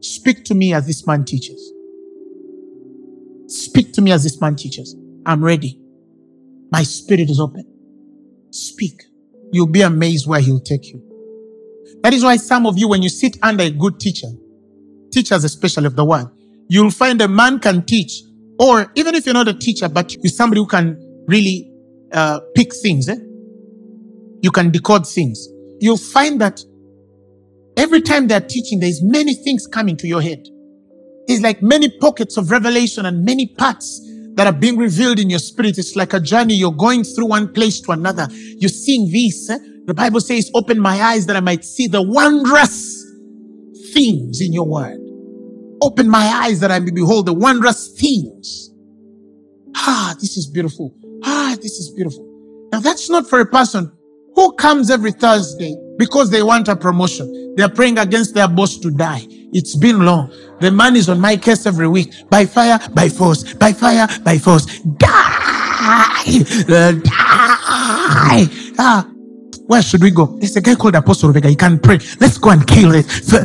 speak 0.00 0.44
to 0.44 0.54
me 0.54 0.74
as 0.74 0.86
this 0.86 1.06
man 1.06 1.24
teaches. 1.24 1.72
Speak 3.46 3.92
to 3.94 4.02
me 4.02 4.12
as 4.12 4.22
this 4.22 4.40
man 4.40 4.54
teaches. 4.54 4.94
I'm 5.26 5.42
ready. 5.42 5.80
My 6.70 6.82
spirit 6.84 7.28
is 7.30 7.40
open. 7.40 7.64
Speak. 8.50 9.02
You'll 9.52 9.66
be 9.66 9.82
amazed 9.82 10.28
where 10.28 10.40
he'll 10.40 10.60
take 10.60 10.86
you. 10.86 11.02
That 12.02 12.14
is 12.14 12.22
why 12.22 12.36
some 12.36 12.66
of 12.66 12.78
you, 12.78 12.88
when 12.88 13.02
you 13.02 13.08
sit 13.08 13.36
under 13.42 13.64
a 13.64 13.70
good 13.70 13.98
teacher, 13.98 14.28
teachers 15.10 15.42
especially 15.42 15.86
of 15.86 15.96
the 15.96 16.04
word, 16.04 16.26
you'll 16.70 16.90
find 16.92 17.20
a 17.20 17.28
man 17.28 17.58
can 17.58 17.84
teach, 17.84 18.22
or 18.58 18.90
even 18.94 19.14
if 19.16 19.26
you're 19.26 19.34
not 19.34 19.48
a 19.48 19.54
teacher, 19.54 19.88
but 19.88 20.12
you're 20.14 20.30
somebody 20.30 20.60
who 20.60 20.66
can 20.66 20.96
really 21.26 21.70
uh, 22.12 22.40
pick 22.54 22.72
things, 22.74 23.08
eh? 23.08 23.16
you 24.42 24.50
can 24.50 24.70
decode 24.70 25.06
things. 25.06 25.48
You'll 25.80 25.96
find 25.98 26.40
that 26.40 26.60
every 27.76 28.00
time 28.00 28.28
they're 28.28 28.40
teaching, 28.40 28.80
there's 28.80 29.02
many 29.02 29.34
things 29.34 29.66
coming 29.66 29.96
to 29.98 30.06
your 30.06 30.22
head. 30.22 30.46
It's 31.26 31.42
like 31.42 31.60
many 31.62 31.90
pockets 31.98 32.36
of 32.36 32.50
revelation 32.50 33.06
and 33.06 33.24
many 33.24 33.46
parts 33.46 34.00
that 34.34 34.46
are 34.46 34.52
being 34.52 34.76
revealed 34.76 35.18
in 35.18 35.28
your 35.28 35.38
spirit. 35.40 35.76
It's 35.78 35.96
like 35.96 36.12
a 36.12 36.20
journey. 36.20 36.54
You're 36.54 36.72
going 36.72 37.04
through 37.04 37.26
one 37.26 37.52
place 37.52 37.80
to 37.82 37.92
another. 37.92 38.28
You're 38.30 38.68
seeing 38.68 39.10
this. 39.10 39.50
eh? 39.50 39.58
The 39.86 39.94
Bible 39.94 40.20
says, 40.20 40.50
open 40.54 40.78
my 40.78 41.02
eyes 41.02 41.26
that 41.26 41.36
I 41.36 41.40
might 41.40 41.64
see 41.64 41.88
the 41.88 42.02
wondrous 42.02 43.04
things 43.92 44.40
in 44.40 44.52
your 44.52 44.66
word. 44.68 45.00
Open 45.82 46.08
my 46.08 46.26
eyes 46.26 46.60
that 46.60 46.70
I 46.70 46.78
may 46.78 46.90
behold 46.90 47.26
the 47.26 47.32
wondrous 47.32 47.88
things. 47.88 48.70
Ah, 49.76 50.14
this 50.20 50.36
is 50.36 50.46
beautiful. 50.46 50.94
Ah, 51.24 51.56
this 51.60 51.72
is 51.72 51.90
beautiful. 51.90 52.26
Now 52.72 52.80
that's 52.80 53.08
not 53.08 53.28
for 53.28 53.40
a 53.40 53.46
person 53.46 53.90
who 54.34 54.52
comes 54.52 54.90
every 54.90 55.12
Thursday 55.12 55.74
because 55.98 56.30
they 56.30 56.42
want 56.42 56.68
a 56.68 56.76
promotion. 56.76 57.54
They're 57.56 57.68
praying 57.68 57.98
against 57.98 58.34
their 58.34 58.48
boss 58.48 58.78
to 58.78 58.90
die. 58.90 59.26
It's 59.52 59.74
been 59.76 60.04
long. 60.04 60.32
The 60.60 60.70
man 60.70 60.96
is 60.96 61.08
on 61.08 61.20
my 61.20 61.36
case 61.36 61.66
every 61.66 61.88
week. 61.88 62.12
By 62.30 62.46
fire, 62.46 62.78
by 62.94 63.08
force. 63.08 63.54
By 63.54 63.72
fire, 63.72 64.06
by 64.22 64.38
force. 64.38 64.66
Die! 64.80 66.26
Die! 67.02 68.48
Ah, 68.78 69.08
where 69.66 69.82
should 69.82 70.02
we 70.02 70.10
go? 70.10 70.26
There's 70.38 70.56
a 70.56 70.60
guy 70.60 70.74
called 70.74 70.94
Apostle 70.94 71.32
Lubega. 71.32 71.48
He 71.48 71.56
can 71.56 71.78
pray. 71.78 71.98
Let's 72.20 72.38
go 72.38 72.50
and 72.50 72.66
kill 72.66 72.94
it. 72.94 73.08
So, 73.08 73.44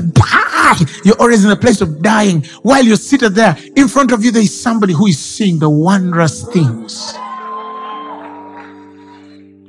die! 0.66 0.86
You're 1.03 1.20
always 1.20 1.45
in 1.45 1.51
a 1.51 1.55
place 1.55 1.82
of 1.82 2.01
dying. 2.01 2.43
While 2.61 2.84
you're 2.84 2.97
seated 2.97 3.36
there, 3.36 3.57
in 3.76 3.88
front 3.88 4.11
of 4.11 4.24
you, 4.24 4.32
there 4.32 4.41
is 4.41 4.59
somebody 4.59 4.93
who 4.93 5.07
is 5.07 5.20
seeing 5.20 5.59
the 5.59 5.70
wondrous 5.70 6.43
things 6.47 7.13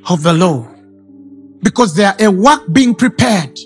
of 0.09 0.23
the 0.23 0.33
Lord. 0.33 0.73
Because 1.63 1.95
they 1.95 2.05
are 2.05 2.17
a 2.21 2.29
work 2.31 2.63
being 2.73 2.95
prepared. 2.95 3.59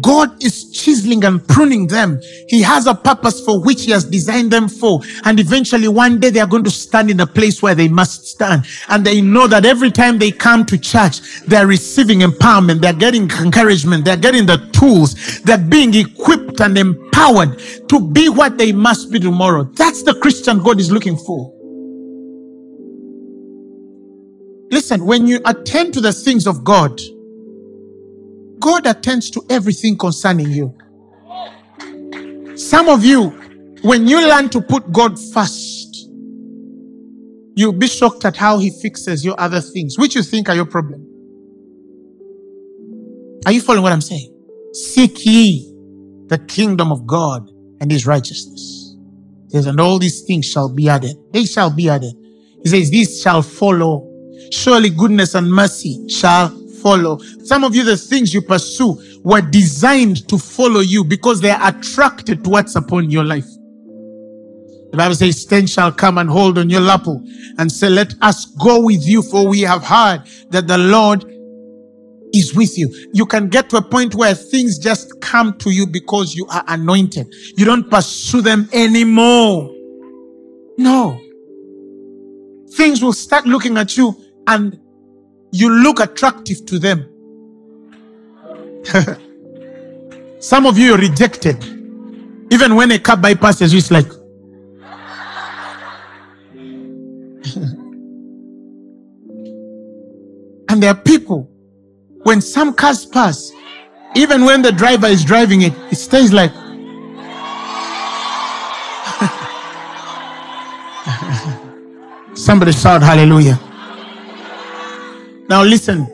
God 0.00 0.42
is 0.44 0.70
chiseling 0.70 1.24
and 1.24 1.46
pruning 1.48 1.86
them. 1.86 2.20
He 2.48 2.60
has 2.62 2.86
a 2.86 2.94
purpose 2.94 3.44
for 3.44 3.62
which 3.62 3.84
He 3.84 3.90
has 3.92 4.04
designed 4.04 4.50
them 4.50 4.68
for. 4.68 5.00
And 5.24 5.40
eventually 5.40 5.88
one 5.88 6.20
day 6.20 6.30
they 6.30 6.40
are 6.40 6.46
going 6.46 6.64
to 6.64 6.70
stand 6.70 7.10
in 7.10 7.20
a 7.20 7.26
place 7.26 7.62
where 7.62 7.74
they 7.74 7.88
must 7.88 8.26
stand. 8.26 8.66
And 8.88 9.04
they 9.04 9.20
know 9.20 9.46
that 9.46 9.64
every 9.64 9.90
time 9.90 10.18
they 10.18 10.30
come 10.30 10.66
to 10.66 10.78
church, 10.78 11.20
they're 11.46 11.66
receiving 11.66 12.20
empowerment. 12.20 12.80
They're 12.80 12.92
getting 12.92 13.30
encouragement. 13.30 14.04
They're 14.04 14.16
getting 14.16 14.46
the 14.46 14.58
tools. 14.72 15.40
They're 15.40 15.58
being 15.58 15.94
equipped 15.94 16.60
and 16.60 16.76
empowered 16.76 17.58
to 17.88 18.00
be 18.00 18.28
what 18.28 18.58
they 18.58 18.72
must 18.72 19.10
be 19.10 19.18
tomorrow. 19.18 19.64
That's 19.64 20.02
the 20.02 20.14
Christian 20.14 20.62
God 20.62 20.80
is 20.80 20.90
looking 20.90 21.16
for. 21.16 21.54
Listen, 24.70 25.06
when 25.06 25.26
you 25.26 25.40
attend 25.46 25.94
to 25.94 26.00
the 26.02 26.12
things 26.12 26.46
of 26.46 26.62
God, 26.62 27.00
God 28.58 28.86
attends 28.86 29.30
to 29.30 29.42
everything 29.50 29.96
concerning 29.96 30.50
you. 30.50 30.74
Some 32.56 32.88
of 32.88 33.04
you, 33.04 33.30
when 33.82 34.08
you 34.08 34.26
learn 34.26 34.48
to 34.50 34.60
put 34.60 34.92
God 34.92 35.18
first, 35.32 36.08
you'll 37.54 37.72
be 37.72 37.86
shocked 37.86 38.24
at 38.24 38.36
how 38.36 38.58
He 38.58 38.70
fixes 38.70 39.24
your 39.24 39.38
other 39.40 39.60
things, 39.60 39.98
which 39.98 40.14
you 40.14 40.22
think 40.22 40.48
are 40.48 40.54
your 40.54 40.66
problem. 40.66 41.06
Are 43.46 43.52
you 43.52 43.60
following 43.60 43.82
what 43.82 43.92
I'm 43.92 44.00
saying? 44.00 44.34
Seek 44.72 45.24
ye 45.24 45.72
the 46.26 46.38
kingdom 46.38 46.92
of 46.92 47.06
God 47.06 47.50
and 47.80 47.90
His 47.90 48.06
righteousness. 48.06 48.96
He 49.46 49.56
says, 49.56 49.66
and 49.66 49.80
all 49.80 49.98
these 49.98 50.22
things 50.22 50.46
shall 50.46 50.68
be 50.68 50.88
added. 50.88 51.16
They 51.32 51.46
shall 51.46 51.70
be 51.70 51.88
added. 51.88 52.12
He 52.62 52.68
says, 52.68 52.90
these 52.90 53.22
shall 53.22 53.42
follow. 53.42 54.04
Surely 54.52 54.90
goodness 54.90 55.34
and 55.34 55.50
mercy 55.50 56.08
shall 56.08 56.50
follow. 56.88 57.18
Some 57.44 57.64
of 57.64 57.74
you, 57.74 57.84
the 57.84 57.96
things 57.96 58.32
you 58.32 58.40
pursue 58.40 59.20
were 59.22 59.40
designed 59.40 60.28
to 60.28 60.38
follow 60.38 60.80
you 60.80 61.04
because 61.04 61.40
they 61.40 61.50
are 61.50 61.68
attracted 61.68 62.44
to 62.44 62.50
what's 62.50 62.76
upon 62.76 63.10
your 63.10 63.24
life. 63.24 63.46
The 64.90 64.96
Bible 64.96 65.14
says, 65.14 65.44
ten 65.44 65.66
shall 65.66 65.92
come 65.92 66.16
and 66.16 66.30
hold 66.30 66.56
on 66.56 66.70
your 66.70 66.80
lapel 66.80 67.22
and 67.58 67.70
say, 67.70 67.90
let 67.90 68.14
us 68.22 68.46
go 68.46 68.80
with 68.80 69.06
you 69.06 69.22
for 69.22 69.46
we 69.46 69.60
have 69.60 69.84
heard 69.84 70.22
that 70.48 70.66
the 70.66 70.78
Lord 70.78 71.24
is 72.32 72.54
with 72.54 72.78
you. 72.78 72.88
You 73.12 73.26
can 73.26 73.48
get 73.48 73.68
to 73.70 73.76
a 73.76 73.82
point 73.82 74.14
where 74.14 74.34
things 74.34 74.78
just 74.78 75.20
come 75.20 75.58
to 75.58 75.70
you 75.70 75.86
because 75.86 76.34
you 76.34 76.46
are 76.46 76.64
anointed. 76.68 77.26
You 77.56 77.66
don't 77.66 77.90
pursue 77.90 78.40
them 78.40 78.68
anymore. 78.72 79.74
No. 80.78 81.20
Things 82.76 83.02
will 83.02 83.12
start 83.12 83.46
looking 83.46 83.76
at 83.76 83.96
you 83.96 84.14
and 84.46 84.78
you 85.52 85.70
look 85.70 86.00
attractive 86.00 86.66
to 86.66 86.78
them. 86.78 87.08
Some 90.40 90.66
of 90.66 90.78
you 90.78 90.94
are 90.94 90.98
rejected. 90.98 91.62
Even 92.50 92.74
when 92.74 92.90
a 92.92 92.98
car 92.98 93.16
bypasses 93.16 93.72
you, 93.72 93.78
it's 93.78 93.90
like, 93.90 94.06
and 100.68 100.82
there 100.82 100.90
are 100.90 100.96
people, 100.96 101.50
when 102.22 102.40
some 102.40 102.72
cars 102.72 103.04
pass, 103.04 103.52
even 104.14 104.44
when 104.44 104.62
the 104.62 104.72
driver 104.72 105.06
is 105.06 105.24
driving 105.24 105.62
it, 105.62 105.72
it 105.90 105.96
stays 105.96 106.32
like, 106.32 106.52
somebody 112.34 112.72
shout 112.72 113.02
hallelujah. 113.02 113.58
Now 115.48 115.62
listen. 115.62 116.06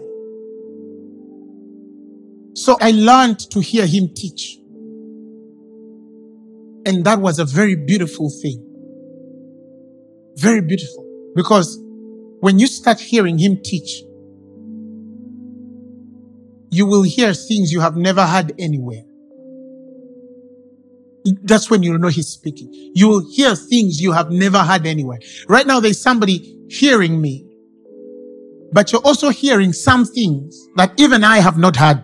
So 2.54 2.76
I 2.80 2.92
learned 2.92 3.40
to 3.50 3.60
hear 3.60 3.86
him 3.86 4.08
teach. 4.14 4.58
And 6.86 7.04
that 7.04 7.18
was 7.18 7.38
a 7.38 7.44
very 7.44 7.74
beautiful 7.74 8.30
thing. 8.30 8.64
Very 10.36 10.60
beautiful. 10.60 11.32
Because 11.34 11.78
when 12.40 12.58
you 12.58 12.66
start 12.66 13.00
hearing 13.00 13.38
him 13.38 13.58
teach, 13.62 14.02
you 16.70 16.86
will 16.86 17.02
hear 17.02 17.32
things 17.34 17.72
you 17.72 17.80
have 17.80 17.96
never 17.96 18.26
heard 18.26 18.52
anywhere. 18.58 19.02
That's 21.42 21.70
when 21.70 21.82
you 21.82 21.96
know 21.96 22.08
he's 22.08 22.28
speaking. 22.28 22.68
You 22.94 23.08
will 23.08 23.30
hear 23.32 23.56
things 23.56 24.00
you 24.00 24.12
have 24.12 24.30
never 24.30 24.58
heard 24.58 24.86
anywhere. 24.86 25.18
Right 25.48 25.66
now, 25.66 25.80
there's 25.80 26.00
somebody 26.00 26.66
hearing 26.68 27.20
me 27.20 27.46
but 28.74 28.90
you're 28.90 29.00
also 29.02 29.30
hearing 29.30 29.72
some 29.72 30.04
things 30.04 30.68
that 30.74 30.92
even 30.98 31.22
I 31.22 31.38
have 31.38 31.56
not 31.56 31.76
heard. 31.76 32.02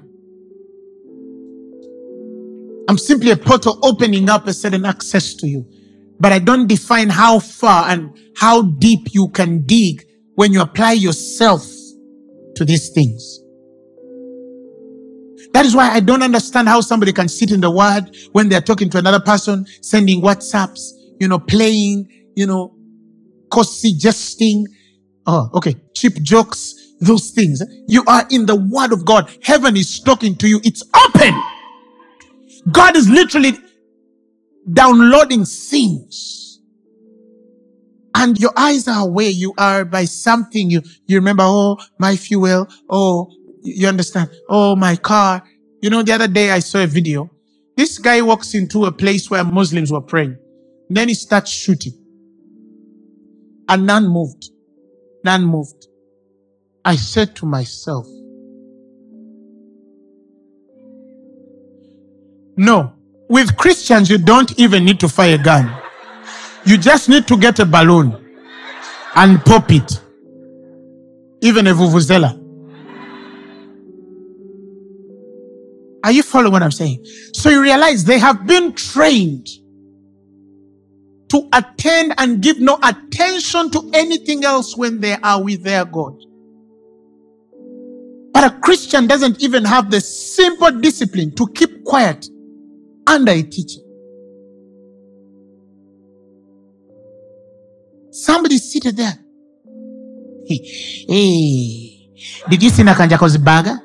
I'm 2.88 2.96
simply 2.96 3.32
a 3.32 3.36
portal 3.36 3.80
opening 3.82 4.30
up 4.30 4.46
a 4.46 4.52
certain 4.52 4.84
access 4.84 5.34
to 5.34 5.48
you, 5.48 5.66
but 6.20 6.30
I 6.30 6.38
don't 6.38 6.68
define 6.68 7.08
how 7.08 7.40
far 7.40 7.88
and 7.88 8.16
how 8.36 8.62
deep 8.62 9.12
you 9.12 9.28
can 9.30 9.66
dig 9.66 10.06
when 10.36 10.52
you 10.52 10.62
apply 10.62 10.92
yourself 10.92 11.66
to 12.54 12.64
these 12.64 12.90
things. 12.90 13.40
That 15.52 15.66
is 15.66 15.74
why 15.74 15.90
I 15.90 15.98
don't 15.98 16.22
understand 16.22 16.68
how 16.68 16.80
somebody 16.82 17.12
can 17.12 17.28
sit 17.28 17.50
in 17.50 17.60
the 17.60 17.70
word 17.70 18.16
when 18.30 18.48
they're 18.48 18.60
talking 18.60 18.88
to 18.90 18.98
another 18.98 19.18
person, 19.18 19.66
sending 19.82 20.22
WhatsApps, 20.22 20.92
you 21.18 21.26
know, 21.26 21.40
playing, 21.40 22.08
you 22.36 22.46
know, 22.46 22.76
cosy 23.50 23.92
jesting, 23.92 24.68
Oh, 25.32 25.48
okay. 25.54 25.76
Cheap 25.94 26.14
jokes, 26.22 26.74
those 27.00 27.30
things. 27.30 27.62
You 27.86 28.02
are 28.08 28.26
in 28.30 28.46
the 28.46 28.56
word 28.56 28.92
of 28.92 29.04
God. 29.04 29.30
Heaven 29.44 29.76
is 29.76 30.00
talking 30.00 30.34
to 30.38 30.48
you. 30.48 30.60
It's 30.64 30.82
open. 31.06 31.40
God 32.72 32.96
is 32.96 33.08
literally 33.08 33.52
downloading 34.72 35.44
things. 35.44 36.60
And 38.16 38.40
your 38.40 38.52
eyes 38.56 38.88
are 38.88 39.08
where 39.08 39.30
you 39.30 39.54
are 39.56 39.84
by 39.84 40.04
something. 40.06 40.68
You, 40.68 40.82
you 41.06 41.18
remember, 41.18 41.44
oh, 41.46 41.78
my 42.00 42.16
fuel. 42.16 42.66
Oh, 42.90 43.30
you 43.62 43.86
understand? 43.86 44.30
Oh, 44.48 44.74
my 44.74 44.96
car. 44.96 45.44
You 45.80 45.90
know, 45.90 46.02
the 46.02 46.12
other 46.12 46.28
day 46.28 46.50
I 46.50 46.58
saw 46.58 46.82
a 46.82 46.88
video. 46.88 47.30
This 47.76 47.98
guy 47.98 48.20
walks 48.20 48.54
into 48.54 48.86
a 48.86 48.92
place 48.92 49.30
where 49.30 49.44
Muslims 49.44 49.92
were 49.92 50.00
praying. 50.00 50.36
Then 50.88 51.06
he 51.08 51.14
starts 51.14 51.52
shooting. 51.52 51.94
And 53.68 53.86
none 53.86 54.08
moved 54.08 54.49
none 55.24 55.44
moved. 55.44 55.86
I 56.84 56.96
said 56.96 57.36
to 57.36 57.46
myself, 57.46 58.06
No, 62.56 62.92
with 63.28 63.56
Christians, 63.56 64.10
you 64.10 64.18
don't 64.18 64.58
even 64.58 64.84
need 64.84 65.00
to 65.00 65.08
fire 65.08 65.36
a 65.36 65.38
gun. 65.38 65.74
You 66.66 66.76
just 66.76 67.08
need 67.08 67.26
to 67.28 67.38
get 67.38 67.58
a 67.58 67.64
balloon 67.64 68.14
and 69.14 69.42
pop 69.44 69.72
it. 69.72 70.00
Even 71.40 71.66
a 71.68 71.72
vuvuzela. 71.72 72.36
Are 76.04 76.12
you 76.12 76.22
following 76.22 76.52
what 76.52 76.62
I'm 76.62 76.70
saying? 76.70 77.04
So 77.32 77.50
you 77.50 77.62
realize 77.62 78.04
they 78.04 78.18
have 78.18 78.46
been 78.46 78.74
trained 78.74 79.48
to 81.30 81.48
attend 81.52 82.14
and 82.18 82.42
give 82.42 82.60
no 82.60 82.78
attention 82.82 83.70
to 83.70 83.90
anything 83.94 84.44
else 84.44 84.76
when 84.76 85.00
they 85.00 85.14
are 85.22 85.42
with 85.42 85.62
their 85.62 85.84
God. 85.84 86.16
But 88.32 88.52
a 88.52 88.60
Christian 88.60 89.06
doesn't 89.06 89.42
even 89.42 89.64
have 89.64 89.90
the 89.90 90.00
simple 90.00 90.70
discipline 90.70 91.34
to 91.36 91.46
keep 91.48 91.84
quiet 91.84 92.28
under 93.06 93.32
a 93.32 93.42
teaching. 93.42 93.82
Somebody 98.10 98.58
seated 98.58 98.96
there. 98.96 99.18
Hey, 100.46 100.58
hey. 101.08 102.10
Did 102.48 102.62
you 102.62 102.70
see 102.70 102.82
Nakanjako's 102.82 103.38
burger? 103.38 103.78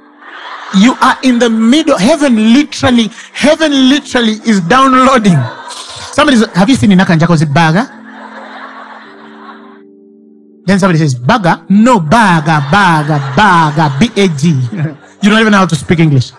You 0.78 0.96
are 1.02 1.18
in 1.24 1.40
the 1.40 1.50
middle. 1.50 1.98
Heaven 1.98 2.54
literally, 2.54 3.10
heaven 3.34 3.72
literally 3.90 4.34
is 4.46 4.62
downloading. 4.62 5.38
Somebody 6.16 6.38
says, 6.38 6.48
Have 6.56 6.70
you 6.70 6.76
seen 6.76 6.92
Nakanjako's 6.92 7.44
burger? 7.44 7.86
Then 10.66 10.80
somebody 10.80 11.00
says, 11.00 11.14
Burger? 11.14 11.62
No, 11.68 12.00
burger, 12.00 12.64
burger, 12.72 13.20
burger, 13.36 13.92
B 14.00 14.10
A 14.16 14.30
G. 14.30 14.54
You 15.22 15.30
don't 15.32 15.40
even 15.42 15.52
know 15.52 15.60
how 15.60 15.66
to 15.66 15.76
speak 15.76 16.00
English. 16.00 16.32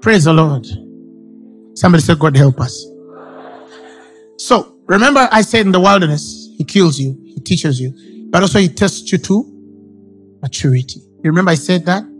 Praise 0.00 0.24
the 0.24 0.32
Lord. 0.32 0.66
Somebody 1.74 2.02
said, 2.02 2.18
God 2.18 2.34
help 2.36 2.60
us. 2.60 2.86
So, 4.38 4.78
remember, 4.86 5.28
I 5.30 5.42
said 5.42 5.66
in 5.66 5.72
the 5.72 5.80
wilderness, 5.80 6.48
He 6.56 6.64
kills 6.64 6.98
you, 6.98 7.14
He 7.26 7.40
teaches 7.40 7.78
you, 7.78 7.92
but 8.30 8.40
also 8.42 8.58
He 8.58 8.70
tests 8.70 9.12
you 9.12 9.18
to 9.18 9.44
maturity. 10.40 11.00
You 11.22 11.30
remember 11.30 11.50
I 11.50 11.56
said 11.56 11.84
that? 11.86 12.13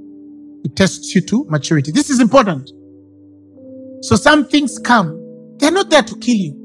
He 0.65 0.71
tests 0.71 1.15
you 1.15 1.21
to 1.21 1.45
maturity. 1.49 1.93
This 1.93 2.11
is 2.11 2.19
important. 2.19 2.71
So, 4.03 4.17
some 4.17 4.49
things 4.49 4.79
come, 4.79 5.21
they're 5.59 5.71
not 5.71 5.91
there 5.91 6.03
to 6.03 6.19
kill 6.19 6.35
you. 6.35 6.61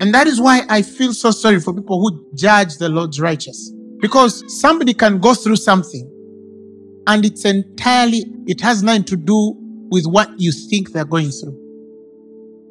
And 0.00 0.14
that 0.14 0.26
is 0.26 0.40
why 0.40 0.62
I 0.68 0.82
feel 0.82 1.12
so 1.12 1.30
sorry 1.30 1.58
for 1.58 1.74
people 1.74 2.00
who 2.00 2.34
judge 2.36 2.76
the 2.76 2.88
Lord's 2.88 3.20
righteous. 3.20 3.72
Because 3.98 4.44
somebody 4.60 4.94
can 4.94 5.18
go 5.18 5.34
through 5.34 5.56
something 5.56 6.08
and 7.06 7.24
it's 7.24 7.44
entirely, 7.44 8.24
it 8.46 8.60
has 8.60 8.82
nothing 8.82 9.04
to 9.04 9.16
do 9.16 9.54
with 9.90 10.04
what 10.06 10.28
you 10.38 10.52
think 10.52 10.92
they're 10.92 11.04
going 11.04 11.30
through. 11.30 11.58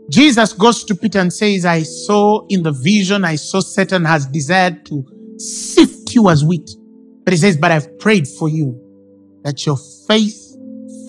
Jesus 0.09 0.53
goes 0.53 0.83
to 0.83 0.95
Peter 0.95 1.19
and 1.19 1.31
says, 1.31 1.65
I 1.65 1.83
saw 1.83 2.45
in 2.49 2.63
the 2.63 2.73
vision, 2.73 3.23
I 3.23 3.35
saw 3.35 3.61
Satan 3.61 4.03
has 4.05 4.25
desired 4.27 4.85
to 4.87 5.05
sift 5.37 6.13
you 6.13 6.29
as 6.29 6.43
wheat. 6.43 6.69
But 7.23 7.33
he 7.33 7.37
says, 7.37 7.57
But 7.57 7.71
I've 7.71 7.99
prayed 7.99 8.27
for 8.27 8.49
you 8.49 8.79
that 9.43 9.65
your 9.65 9.77
faith 10.07 10.55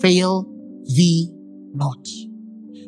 fail 0.01 0.45
thee 0.85 1.29
not. 1.73 2.07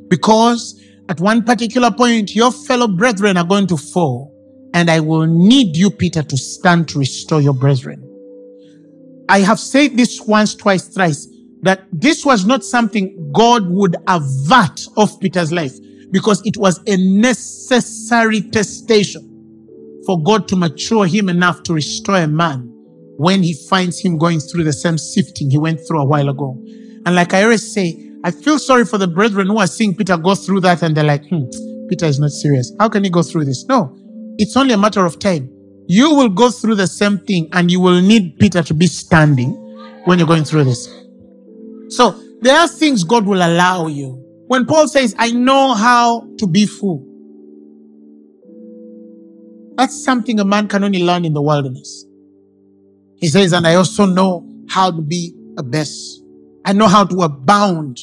Because 0.10 0.82
at 1.10 1.20
one 1.20 1.44
particular 1.44 1.92
point, 1.92 2.36
your 2.36 2.52
fellow 2.52 2.88
brethren 2.88 3.38
are 3.38 3.46
going 3.46 3.68
to 3.68 3.78
fall, 3.78 4.32
and 4.74 4.90
I 4.90 5.00
will 5.00 5.26
need 5.26 5.76
you, 5.78 5.90
Peter, 5.90 6.24
to 6.24 6.38
stand 6.38 6.90
to 6.90 7.00
restore 7.00 7.42
your 7.42 7.54
brethren. 7.54 8.02
I 9.30 9.40
have 9.40 9.60
said 9.60 9.98
this 9.98 10.22
once, 10.22 10.54
twice, 10.56 10.88
thrice, 10.88 11.28
that 11.62 11.86
this 11.92 12.26
was 12.26 12.46
not 12.46 12.64
something 12.64 13.32
God 13.32 13.68
would 13.70 13.96
avert 14.08 14.88
of 14.98 15.20
Peter's 15.20 15.52
life 15.52 15.74
because 16.12 16.46
it 16.46 16.58
was 16.58 16.80
a 16.86 16.98
necessary 16.98 18.42
testation 18.42 19.24
for 20.06 20.22
God 20.22 20.48
to 20.50 20.56
mature 20.56 21.08
him 21.08 21.30
enough 21.30 21.64
to 21.64 21.74
restore 21.74 22.18
a 22.18 22.28
man 22.28 22.75
when 23.18 23.44
he 23.44 23.54
finds 23.54 24.00
him 24.00 24.18
going 24.18 24.40
through 24.40 24.64
the 24.64 24.74
same 24.74 24.98
sifting 24.98 25.50
he 25.50 25.58
went 25.58 25.80
through 25.88 26.02
a 26.02 26.06
while 26.06 26.30
ago. 26.30 26.58
And 27.06 27.16
like 27.16 27.34
I 27.34 27.44
always 27.44 27.72
say, 27.72 28.12
I 28.24 28.32
feel 28.32 28.58
sorry 28.58 28.86
for 28.86 28.98
the 28.98 29.08
brethren 29.08 29.48
who 29.48 29.60
are 29.60 29.68
seeing 29.68 29.96
Peter 29.96 30.18
go 30.18 30.36
through 30.36 30.62
that 30.62 30.82
and 30.82 30.96
they're 30.96 31.04
like, 31.04 31.26
hmm, 31.28 31.44
Peter 31.90 32.06
is 32.06 32.20
not 32.20 32.32
serious. 32.32 32.72
How 32.80 32.90
can 32.90 33.04
he 33.04 33.10
go 33.10 33.22
through 33.22 33.46
this? 33.46 33.66
No, 33.68 33.96
it's 34.38 34.58
only 34.58 34.74
a 34.74 34.78
matter 34.78 35.06
of 35.06 35.20
time. 35.20 35.50
You 35.88 36.16
will 36.16 36.30
go 36.30 36.50
through 36.50 36.76
the 36.76 36.88
same 36.88 37.20
thing 37.20 37.50
and 37.54 37.70
you 37.70 37.80
will 37.80 38.02
need 38.02 38.40
Peter 38.40 38.64
to 38.64 38.74
be 38.74 38.88
standing 38.88 39.52
when 40.06 40.18
you're 40.18 40.28
going 40.28 40.44
through 40.44 40.64
this. 40.64 40.90
So 41.90 42.20
there 42.42 42.58
are 42.58 42.68
things 42.68 43.04
God 43.04 43.26
will 43.26 43.38
allow 43.38 43.88
you. 43.88 44.22
When 44.48 44.66
Paul 44.66 44.88
says, 44.88 45.16
I 45.18 45.32
know 45.32 45.74
how 45.74 46.28
to 46.40 46.48
be 46.48 46.66
full, 46.66 47.06
that's 49.76 50.04
something 50.04 50.40
a 50.40 50.46
man 50.46 50.68
can 50.68 50.84
only 50.84 51.04
learn 51.04 51.26
in 51.26 51.34
the 51.34 51.42
wilderness. 51.42 52.06
He 53.26 53.30
says, 53.30 53.54
and 53.54 53.66
I 53.66 53.74
also 53.74 54.06
know 54.06 54.48
how 54.70 54.92
to 54.92 55.02
be 55.02 55.34
a 55.58 55.64
best. 55.64 56.22
I 56.64 56.74
know 56.74 56.88
how 56.88 57.06
to 57.06 57.22
abound. 57.24 57.98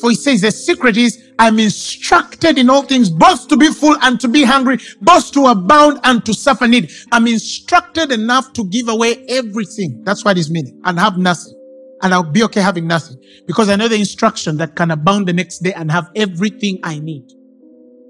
For 0.00 0.10
he 0.10 0.16
says, 0.16 0.40
the 0.40 0.50
secret 0.50 0.96
is, 0.96 1.30
I'm 1.38 1.60
instructed 1.60 2.58
in 2.58 2.70
all 2.70 2.82
things, 2.82 3.08
both 3.08 3.46
to 3.46 3.56
be 3.56 3.68
full 3.68 3.96
and 4.02 4.18
to 4.18 4.26
be 4.26 4.42
hungry, 4.42 4.78
both 5.00 5.30
to 5.34 5.46
abound 5.46 6.00
and 6.02 6.26
to 6.26 6.34
suffer 6.34 6.66
need. 6.66 6.90
I'm 7.12 7.28
instructed 7.28 8.10
enough 8.10 8.52
to 8.54 8.64
give 8.64 8.88
away 8.88 9.24
everything. 9.28 10.02
That's 10.02 10.24
what 10.24 10.38
he's 10.38 10.50
meaning. 10.50 10.80
And 10.82 10.98
have 10.98 11.16
nothing. 11.16 11.54
And 12.02 12.12
I'll 12.12 12.24
be 12.24 12.42
okay 12.42 12.62
having 12.62 12.88
nothing. 12.88 13.22
Because 13.46 13.68
I 13.68 13.76
know 13.76 13.86
the 13.86 13.94
instruction 13.94 14.56
that 14.56 14.74
can 14.74 14.90
abound 14.90 15.28
the 15.28 15.32
next 15.32 15.60
day 15.60 15.72
and 15.72 15.88
have 15.92 16.10
everything 16.16 16.80
I 16.82 16.98
need. 16.98 17.30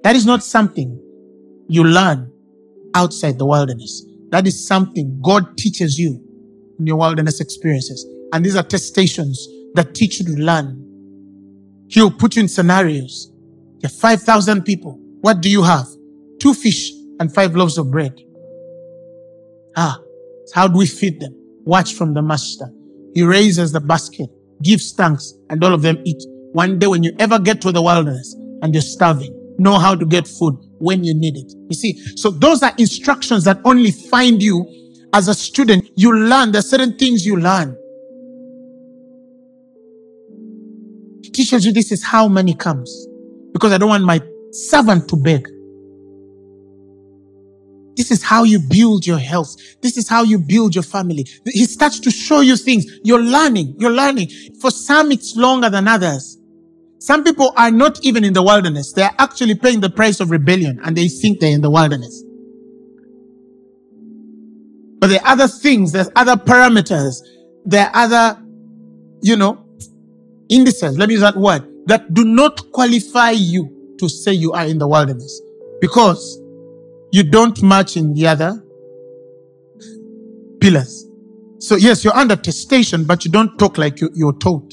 That 0.03 0.17
is 0.17 0.25
not 0.25 0.43
something 0.43 0.99
you 1.69 1.85
learn 1.85 2.33
outside 2.95 3.39
the 3.39 3.45
wilderness. 3.45 4.03
That 4.35 4.49
is 4.49 4.67
something 4.67 5.21
God 5.23 5.57
teaches 5.57 5.97
you 5.97 6.21
in 6.81 6.89
your 6.89 6.97
wilderness 6.97 7.41
experiences. 7.41 8.05
And 8.33 8.45
these 8.45 8.57
are 8.57 8.65
testations 8.65 9.37
that 9.75 9.95
teach 9.95 10.19
you 10.19 10.27
to 10.27 10.33
learn. 10.33 11.87
He'll 11.87 12.11
put 12.11 12.35
you 12.35 12.43
in 12.43 12.49
scenarios. 12.49 13.31
There 13.79 13.89
are 13.89 13.95
5,000 13.95 14.65
people. 14.65 14.99
What 15.21 15.41
do 15.41 15.49
you 15.49 15.63
have? 15.63 15.87
Two 16.41 16.53
fish 16.53 16.91
and 17.21 17.33
five 17.33 17.55
loaves 17.55 17.79
of 17.79 17.93
bread. 17.93 18.21
Ah, 19.77 20.01
how 20.53 20.67
do 20.67 20.79
we 20.79 20.87
feed 20.87 21.21
them? 21.21 21.33
Watch 21.65 21.95
from 21.95 22.13
the 22.13 22.23
master. 22.23 22.67
He 23.15 23.23
raises 23.23 23.71
the 23.71 23.79
basket, 23.79 24.31
gives 24.65 24.91
thanks, 24.95 25.33
and 25.49 25.63
all 25.63 25.73
of 25.73 25.83
them 25.83 26.03
eat. 26.05 26.21
One 26.55 26.81
day 26.81 26.89
when 26.89 27.05
you 27.05 27.15
ever 27.21 27.39
get 27.39 27.61
to 27.61 27.71
the 27.71 27.83
wilderness 27.83 28.35
and 28.63 28.75
you're 28.75 28.83
starving, 28.83 29.33
know 29.61 29.79
how 29.79 29.95
to 29.95 30.05
get 30.05 30.27
food 30.27 30.57
when 30.85 31.03
you 31.03 31.15
need 31.15 31.37
it. 31.37 31.53
You 31.69 31.75
see, 31.75 31.95
so 32.17 32.31
those 32.31 32.63
are 32.63 32.73
instructions 32.79 33.45
that 33.45 33.61
only 33.65 33.91
find 33.91 34.43
you 34.43 34.67
as 35.13 35.29
a 35.29 35.35
student. 35.35 35.89
You 35.97 36.17
learn, 36.17 36.53
there 36.53 36.61
are 36.61 36.63
certain 36.63 36.97
things 36.97 37.25
you 37.25 37.37
learn. 37.37 37.77
He 41.23 41.31
teaches 41.31 41.65
you 41.65 41.73
this 41.73 41.91
is 41.91 42.05
how 42.05 42.29
money 42.29 42.55
comes. 42.55 43.07
Because 43.53 43.73
I 43.73 43.79
don't 43.79 43.89
want 43.89 44.05
my 44.05 44.21
servant 44.53 45.09
to 45.09 45.17
beg. 45.17 45.49
This 47.97 48.11
is 48.11 48.23
how 48.23 48.43
you 48.43 48.59
build 48.59 49.07
your 49.07 49.19
health. 49.19 49.57
This 49.81 49.97
is 49.97 50.09
how 50.09 50.25
you 50.25 50.39
build 50.39 50.75
your 50.75 50.83
family. 50.83 51.27
He 51.47 51.65
starts 51.65 52.01
to 52.01 52.11
show 52.11 52.41
you 52.41 52.57
things. 52.57 52.87
You're 53.05 53.23
learning. 53.23 53.77
You're 53.79 53.93
learning. 53.93 54.31
For 54.61 54.71
some, 54.71 55.13
it's 55.13 55.37
longer 55.37 55.71
than 55.71 55.87
others. 55.87 56.39
Some 57.05 57.23
people 57.23 57.53
are 57.59 57.71
not 57.71 58.03
even 58.03 58.25
in 58.25 58.33
the 58.33 58.43
wilderness. 58.43 58.95
They 58.95 59.03
are 59.03 59.15
actually 59.19 59.57
paying 59.57 59.81
the 59.81 59.91
price 59.91 60.21
of 60.21 60.31
rebellion 60.31 60.81
and 60.83 60.97
they 60.97 61.09
think 61.09 61.39
they're 61.39 61.53
in 61.53 61.61
the 61.61 61.71
wilderness. 61.71 62.25
But 65.01 65.09
there 65.09 65.21
are 65.21 65.33
other 65.33 65.47
things, 65.47 65.93
there's 65.93 66.09
other 66.17 66.37
parameters, 66.37 67.17
there 67.67 67.89
are 67.89 68.05
other, 68.05 68.43
you 69.21 69.37
know, 69.37 69.67
indices, 70.49 70.97
let 70.97 71.11
me 71.11 71.17
use 71.17 71.21
that 71.21 71.37
word, 71.37 71.69
that 71.89 72.15
do 72.15 72.25
not 72.25 72.73
qualify 72.73 73.33
you 73.33 73.95
to 73.99 74.09
say 74.09 74.33
you 74.33 74.53
are 74.53 74.65
in 74.65 74.79
the 74.79 74.89
wilderness 74.89 75.43
because 75.83 76.41
you 77.13 77.23
don't 77.23 77.63
match 77.63 77.99
in 77.99 78.15
the 78.15 78.27
other 78.27 78.65
pillars. 80.59 81.07
So 81.59 81.77
yes, 81.77 82.03
you're 82.03 82.17
under 82.17 82.37
testation, 82.37 83.07
but 83.07 83.27
you 83.27 83.31
don't 83.31 83.59
talk 83.59 83.77
like 83.77 84.01
you, 84.01 84.09
you're 84.15 84.39
taught. 84.39 84.73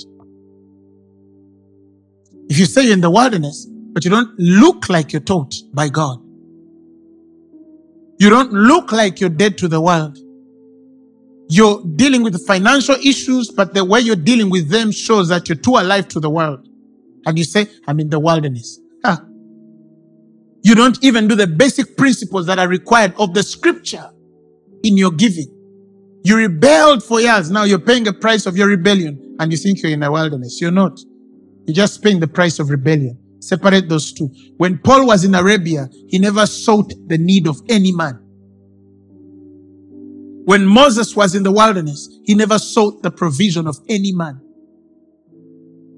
If 2.51 2.59
you 2.59 2.65
say 2.65 2.83
you're 2.83 2.93
in 2.93 2.99
the 2.99 3.09
wilderness, 3.09 3.65
but 3.93 4.03
you 4.03 4.11
don't 4.11 4.37
look 4.37 4.89
like 4.89 5.13
you're 5.13 5.21
taught 5.21 5.55
by 5.73 5.87
God, 5.87 6.21
you 8.19 8.29
don't 8.29 8.51
look 8.51 8.91
like 8.91 9.21
you're 9.21 9.29
dead 9.29 9.57
to 9.59 9.69
the 9.69 9.79
world. 9.79 10.17
You're 11.47 11.81
dealing 11.95 12.23
with 12.23 12.45
financial 12.45 12.95
issues, 12.95 13.49
but 13.49 13.73
the 13.73 13.85
way 13.85 14.01
you're 14.01 14.17
dealing 14.17 14.49
with 14.49 14.67
them 14.67 14.91
shows 14.91 15.29
that 15.29 15.47
you're 15.47 15.57
too 15.57 15.77
alive 15.77 16.09
to 16.09 16.19
the 16.19 16.29
world. 16.29 16.67
And 17.25 17.37
you 17.37 17.45
say, 17.45 17.67
I'm 17.87 18.01
in 18.01 18.09
the 18.09 18.19
wilderness. 18.19 18.81
You 20.63 20.75
don't 20.75 21.01
even 21.01 21.29
do 21.29 21.35
the 21.35 21.47
basic 21.47 21.95
principles 21.95 22.47
that 22.47 22.59
are 22.59 22.67
required 22.67 23.13
of 23.17 23.33
the 23.33 23.43
scripture 23.43 24.11
in 24.83 24.97
your 24.97 25.11
giving. 25.11 25.47
You 26.25 26.35
rebelled 26.35 27.01
for 27.01 27.21
years. 27.21 27.49
Now 27.49 27.63
you're 27.63 27.79
paying 27.79 28.09
a 28.09 28.13
price 28.13 28.45
of 28.45 28.57
your 28.57 28.67
rebellion 28.67 29.37
and 29.39 29.53
you 29.53 29.57
think 29.57 29.81
you're 29.81 29.93
in 29.93 30.03
a 30.03 30.11
wilderness. 30.11 30.59
You're 30.59 30.71
not. 30.71 30.99
You're 31.71 31.87
just 31.87 32.03
paying 32.03 32.19
the 32.19 32.27
price 32.27 32.59
of 32.59 32.69
rebellion. 32.69 33.17
Separate 33.39 33.87
those 33.87 34.11
two. 34.11 34.29
When 34.57 34.77
Paul 34.79 35.07
was 35.07 35.23
in 35.23 35.33
Arabia, 35.33 35.87
he 36.09 36.19
never 36.19 36.45
sought 36.45 36.91
the 37.07 37.17
need 37.17 37.47
of 37.47 37.61
any 37.69 37.93
man. 37.93 38.15
When 40.43 40.65
Moses 40.65 41.15
was 41.15 41.33
in 41.33 41.43
the 41.43 41.51
wilderness, 41.51 42.09
he 42.25 42.35
never 42.35 42.59
sought 42.59 43.01
the 43.03 43.09
provision 43.09 43.67
of 43.67 43.77
any 43.87 44.11
man. 44.11 44.41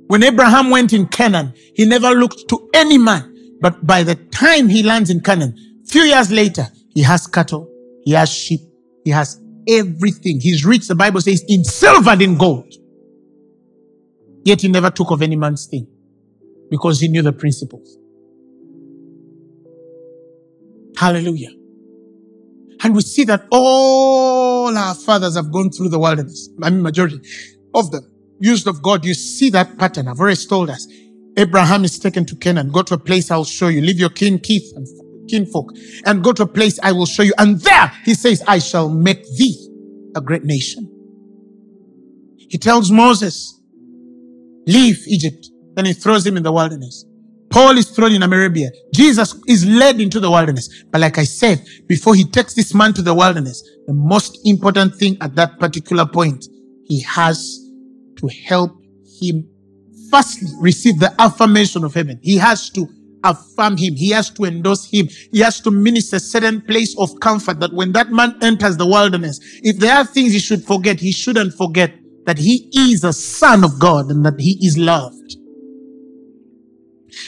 When 0.09 0.21
Abraham 0.21 0.69
went 0.69 0.93
in 0.93 1.07
Canaan, 1.07 1.53
he 1.73 1.85
never 1.85 2.11
looked 2.11 2.47
to 2.49 2.69
any 2.75 2.99
man. 2.99 3.57
But 3.59 3.87
by 3.87 4.03
the 4.03 4.13
time 4.13 4.69
he 4.69 4.83
lands 4.83 5.09
in 5.09 5.21
Canaan, 5.21 5.57
few 5.87 6.03
years 6.03 6.29
later, 6.29 6.67
he 6.93 7.01
has 7.01 7.25
cattle, 7.25 7.67
he 8.03 8.11
has 8.11 8.29
sheep, 8.29 8.61
he 9.03 9.09
has 9.09 9.41
everything. 9.67 10.39
He's 10.39 10.63
rich, 10.65 10.87
the 10.87 10.93
Bible 10.93 11.21
says, 11.21 11.43
in 11.47 11.63
silver 11.63 12.11
and 12.11 12.21
in 12.21 12.37
gold. 12.37 12.71
Yet 14.43 14.61
he 14.61 14.67
never 14.67 14.89
took 14.89 15.11
of 15.11 15.21
any 15.21 15.35
man's 15.35 15.67
thing 15.67 15.87
because 16.69 16.99
he 16.99 17.07
knew 17.07 17.21
the 17.21 17.33
principles. 17.33 17.97
Hallelujah. 20.97 21.51
And 22.83 22.93
we 22.93 23.01
see 23.01 23.23
that 23.25 23.47
all 23.51 24.77
our 24.77 24.95
fathers 24.95 25.35
have 25.35 25.51
gone 25.51 25.69
through 25.69 25.89
the 25.89 25.99
wilderness. 25.99 26.49
I 26.61 26.69
mean, 26.69 26.81
majority 26.81 27.19
of 27.73 27.91
them 27.91 28.09
used 28.39 28.67
of 28.67 28.81
God. 28.81 29.05
You 29.05 29.13
see 29.13 29.49
that 29.51 29.77
pattern. 29.77 30.07
I've 30.07 30.19
already 30.19 30.45
told 30.45 30.69
us. 30.69 30.87
Abraham 31.37 31.83
is 31.83 31.97
taken 31.97 32.25
to 32.25 32.35
Canaan. 32.35 32.69
Go 32.71 32.83
to 32.83 32.93
a 32.93 32.97
place 32.97 33.31
I'll 33.31 33.45
show 33.45 33.67
you. 33.67 33.81
Leave 33.81 33.99
your 33.99 34.09
kin, 34.09 34.37
Keith, 34.37 34.71
and 34.75 34.85
kinfolk 35.29 35.71
and 36.05 36.23
go 36.23 36.31
to 36.33 36.43
a 36.43 36.47
place 36.47 36.79
I 36.83 36.91
will 36.91 37.05
show 37.05 37.23
you. 37.23 37.33
And 37.37 37.59
there 37.61 37.91
he 38.03 38.13
says, 38.13 38.43
I 38.47 38.59
shall 38.59 38.89
make 38.89 39.23
thee 39.37 39.69
a 40.15 40.21
great 40.21 40.43
nation. 40.43 40.89
He 42.37 42.57
tells 42.57 42.91
Moses, 42.91 43.59
leave 44.65 44.99
Egypt. 45.07 45.49
Then 45.75 45.85
he 45.85 45.93
throws 45.93 46.25
him 46.25 46.37
in 46.37 46.43
the 46.43 46.51
wilderness. 46.51 47.05
Paul 47.49 47.77
is 47.77 47.89
thrown 47.91 48.13
in 48.13 48.23
Arabia. 48.23 48.71
Jesus 48.95 49.39
is 49.47 49.63
led 49.63 50.01
into 50.01 50.19
the 50.19 50.29
wilderness. 50.29 50.83
But 50.91 51.01
like 51.01 51.19
I 51.19 51.23
said, 51.23 51.63
before 51.87 52.15
he 52.15 52.23
takes 52.23 52.55
this 52.55 52.73
man 52.73 52.93
to 52.93 53.03
the 53.03 53.13
wilderness, 53.13 53.61
the 53.85 53.93
most 53.93 54.39
important 54.45 54.95
thing 54.95 55.17
at 55.21 55.35
that 55.35 55.59
particular 55.59 56.05
point, 56.05 56.45
he 56.85 57.01
has 57.01 57.59
to 58.17 58.27
help 58.47 58.71
him 59.21 59.47
firstly 60.09 60.49
receive 60.59 60.99
the 60.99 61.13
affirmation 61.21 61.83
of 61.83 61.93
heaven. 61.93 62.19
He 62.23 62.37
has 62.37 62.71
to 62.71 62.87
affirm 63.23 63.77
him. 63.77 63.95
He 63.95 64.09
has 64.09 64.29
to 64.31 64.45
endorse 64.45 64.89
him. 64.89 65.07
He 65.31 65.39
has 65.39 65.61
to 65.61 65.71
minister 65.71 66.17
a 66.17 66.19
certain 66.19 66.61
place 66.61 66.95
of 66.97 67.19
comfort 67.19 67.59
that 67.59 67.73
when 67.73 67.91
that 67.93 68.11
man 68.11 68.35
enters 68.41 68.77
the 68.77 68.85
wilderness, 68.85 69.39
if 69.61 69.77
there 69.77 69.95
are 69.95 70.05
things 70.05 70.33
he 70.33 70.39
should 70.39 70.63
forget, 70.63 70.99
he 70.99 71.11
shouldn't 71.11 71.53
forget 71.53 71.93
that 72.25 72.37
he 72.37 72.69
is 72.73 73.03
a 73.03 73.13
son 73.13 73.63
of 73.63 73.79
God 73.79 74.09
and 74.09 74.25
that 74.25 74.39
he 74.39 74.57
is 74.65 74.77
loved. 74.77 75.37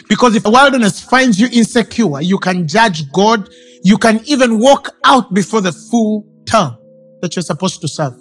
Because 0.08 0.36
if 0.36 0.43
the 0.43 0.50
wilderness 0.50 1.02
finds 1.02 1.39
you 1.39 1.48
insecure, 1.52 2.22
you 2.22 2.38
can 2.38 2.68
judge 2.68 3.12
God. 3.12 3.50
You 3.84 3.98
can 3.98 4.22
even 4.26 4.60
walk 4.60 4.96
out 5.04 5.34
before 5.34 5.62
the 5.62 5.72
full 5.72 6.26
term 6.46 6.76
that 7.22 7.36
you're 7.36 7.43
supposed 7.43 7.82
to 7.82 7.88
serve. 7.88 8.14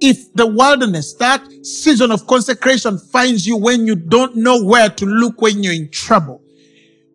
If 0.00 0.32
the 0.34 0.46
wilderness, 0.46 1.14
that 1.14 1.44
season 1.64 2.12
of 2.12 2.26
consecration 2.26 2.98
finds 2.98 3.46
you 3.46 3.56
when 3.56 3.86
you 3.86 3.96
don't 3.96 4.36
know 4.36 4.62
where 4.62 4.88
to 4.88 5.06
look 5.06 5.40
when 5.40 5.62
you're 5.62 5.74
in 5.74 5.90
trouble, 5.90 6.42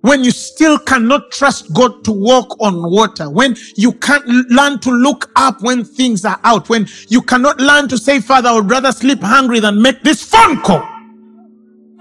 when 0.03 0.21
you 0.21 0.31
still 0.31 0.77
cannot 0.77 1.31
trust 1.31 1.73
God 1.73 2.03
to 2.03 2.11
walk 2.11 2.57
on 2.59 2.83
water, 2.91 3.29
when 3.29 3.55
you 3.77 3.93
can't 3.93 4.27
learn 4.27 4.79
to 4.79 4.91
look 4.91 5.31
up 5.37 5.61
when 5.61 5.85
things 5.85 6.25
are 6.25 6.39
out, 6.43 6.67
when 6.67 6.85
you 7.07 7.21
cannot 7.21 7.57
learn 7.61 7.87
to 7.87 7.97
say, 7.97 8.19
Father, 8.19 8.49
I 8.49 8.55
would 8.55 8.69
rather 8.69 8.91
sleep 8.91 9.21
hungry 9.21 9.61
than 9.61 9.81
make 9.81 10.01
this 10.03 10.21
phone 10.21 10.61
call 10.61 10.85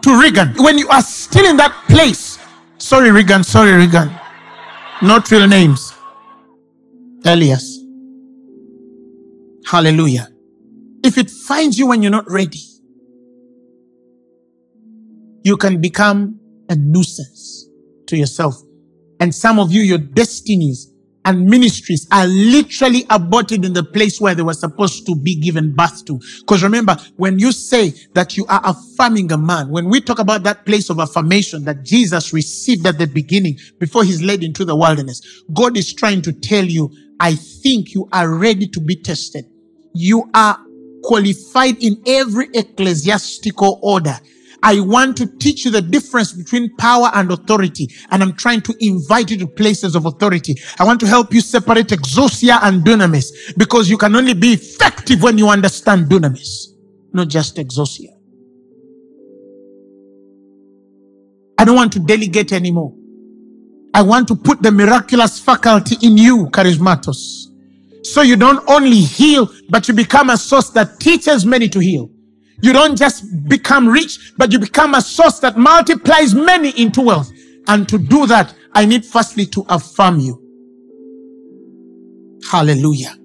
to 0.02 0.20
Regan. 0.20 0.52
When 0.56 0.78
you 0.78 0.88
are 0.88 1.00
still 1.00 1.46
in 1.46 1.56
that 1.58 1.72
place, 1.88 2.40
sorry, 2.78 3.12
Regan, 3.12 3.44
sorry, 3.44 3.70
Regan, 3.70 4.10
not 5.00 5.30
real 5.30 5.46
names. 5.46 5.94
Elias. 7.24 7.78
Hallelujah. 9.64 10.26
If 11.04 11.18
it 11.18 11.30
finds 11.30 11.78
you 11.78 11.86
when 11.86 12.02
you're 12.02 12.10
not 12.10 12.28
ready, 12.28 12.62
you 15.44 15.56
can 15.56 15.80
become 15.80 16.40
a 16.68 16.74
nuisance 16.74 17.41
to 18.12 18.18
yourself. 18.18 18.54
And 19.18 19.34
some 19.34 19.58
of 19.58 19.72
you, 19.72 19.80
your 19.80 19.98
destinies 19.98 20.92
and 21.24 21.46
ministries 21.46 22.06
are 22.10 22.26
literally 22.26 23.06
aborted 23.08 23.64
in 23.64 23.72
the 23.72 23.84
place 23.84 24.20
where 24.20 24.34
they 24.34 24.42
were 24.42 24.52
supposed 24.52 25.06
to 25.06 25.14
be 25.14 25.40
given 25.40 25.74
birth 25.74 26.04
to. 26.06 26.20
Because 26.40 26.62
remember, 26.62 26.96
when 27.16 27.38
you 27.38 27.52
say 27.52 27.94
that 28.14 28.36
you 28.36 28.44
are 28.46 28.60
affirming 28.64 29.30
a 29.32 29.38
man, 29.38 29.70
when 29.70 29.88
we 29.88 30.00
talk 30.00 30.18
about 30.18 30.42
that 30.42 30.66
place 30.66 30.90
of 30.90 30.98
affirmation 30.98 31.64
that 31.64 31.84
Jesus 31.84 32.32
received 32.32 32.86
at 32.86 32.98
the 32.98 33.06
beginning 33.06 33.56
before 33.78 34.04
he's 34.04 34.20
led 34.20 34.42
into 34.42 34.64
the 34.64 34.76
wilderness, 34.76 35.20
God 35.52 35.76
is 35.76 35.94
trying 35.94 36.22
to 36.22 36.32
tell 36.32 36.64
you, 36.64 36.90
I 37.20 37.36
think 37.36 37.94
you 37.94 38.08
are 38.12 38.36
ready 38.36 38.66
to 38.66 38.80
be 38.80 38.96
tested. 38.96 39.44
You 39.94 40.28
are 40.34 40.58
qualified 41.04 41.82
in 41.82 42.02
every 42.06 42.48
ecclesiastical 42.52 43.78
order. 43.82 44.18
I 44.62 44.78
want 44.80 45.16
to 45.16 45.26
teach 45.38 45.64
you 45.64 45.70
the 45.70 45.82
difference 45.82 46.32
between 46.32 46.74
power 46.76 47.10
and 47.14 47.30
authority. 47.32 47.88
And 48.10 48.22
I'm 48.22 48.34
trying 48.34 48.60
to 48.62 48.74
invite 48.78 49.30
you 49.30 49.38
to 49.38 49.46
places 49.46 49.96
of 49.96 50.06
authority. 50.06 50.54
I 50.78 50.84
want 50.84 51.00
to 51.00 51.06
help 51.06 51.34
you 51.34 51.40
separate 51.40 51.88
exousia 51.88 52.60
and 52.62 52.84
dunamis 52.84 53.26
because 53.56 53.90
you 53.90 53.98
can 53.98 54.14
only 54.14 54.34
be 54.34 54.52
effective 54.52 55.22
when 55.22 55.36
you 55.36 55.48
understand 55.48 56.06
dunamis, 56.06 56.68
not 57.12 57.28
just 57.28 57.56
exousia. 57.56 58.08
I 61.58 61.64
don't 61.64 61.76
want 61.76 61.92
to 61.94 62.00
delegate 62.00 62.52
anymore. 62.52 62.94
I 63.94 64.02
want 64.02 64.28
to 64.28 64.36
put 64.36 64.62
the 64.62 64.70
miraculous 64.70 65.38
faculty 65.38 65.96
in 66.06 66.16
you, 66.16 66.46
charismatos. 66.46 67.46
So 68.04 68.22
you 68.22 68.36
don't 68.36 68.68
only 68.68 69.00
heal, 69.00 69.48
but 69.68 69.86
you 69.86 69.94
become 69.94 70.30
a 70.30 70.36
source 70.36 70.70
that 70.70 70.98
teaches 70.98 71.44
many 71.44 71.68
to 71.68 71.78
heal. 71.78 72.10
You 72.62 72.72
don't 72.72 72.96
just 72.96 73.48
become 73.48 73.88
rich, 73.88 74.32
but 74.36 74.52
you 74.52 74.58
become 74.58 74.94
a 74.94 75.02
source 75.02 75.40
that 75.40 75.56
multiplies 75.58 76.34
many 76.34 76.70
into 76.80 77.02
wealth. 77.02 77.30
And 77.68 77.88
to 77.88 77.98
do 77.98 78.26
that, 78.26 78.54
I 78.72 78.86
need 78.86 79.04
firstly 79.04 79.46
to 79.46 79.64
affirm 79.68 80.20
you. 80.20 80.38
Hallelujah. 82.50 83.16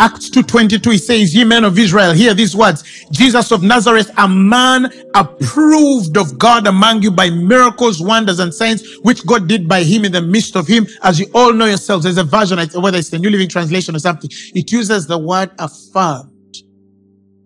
Acts 0.00 0.30
2.22, 0.30 0.92
he 0.92 0.98
says, 0.98 1.34
Ye 1.34 1.42
men 1.42 1.64
of 1.64 1.76
Israel, 1.76 2.12
hear 2.12 2.32
these 2.32 2.54
words. 2.54 2.84
Jesus 3.10 3.50
of 3.50 3.64
Nazareth, 3.64 4.10
a 4.16 4.28
man 4.28 4.92
approved 5.16 6.16
of 6.16 6.38
God 6.38 6.68
among 6.68 7.02
you 7.02 7.10
by 7.10 7.30
miracles, 7.30 8.00
wonders, 8.00 8.38
and 8.38 8.54
signs, 8.54 8.96
which 9.02 9.26
God 9.26 9.48
did 9.48 9.68
by 9.68 9.82
him 9.82 10.04
in 10.04 10.12
the 10.12 10.22
midst 10.22 10.54
of 10.54 10.68
him. 10.68 10.86
As 11.02 11.18
you 11.18 11.26
all 11.34 11.52
know 11.52 11.66
yourselves, 11.66 12.04
there's 12.04 12.16
a 12.16 12.22
version, 12.22 12.58
whether 12.80 12.96
it's 12.98 13.10
the 13.10 13.18
New 13.18 13.30
Living 13.30 13.48
Translation 13.48 13.96
or 13.96 13.98
something, 13.98 14.30
it 14.54 14.70
uses 14.70 15.08
the 15.08 15.18
word 15.18 15.50
affirmed, 15.58 16.30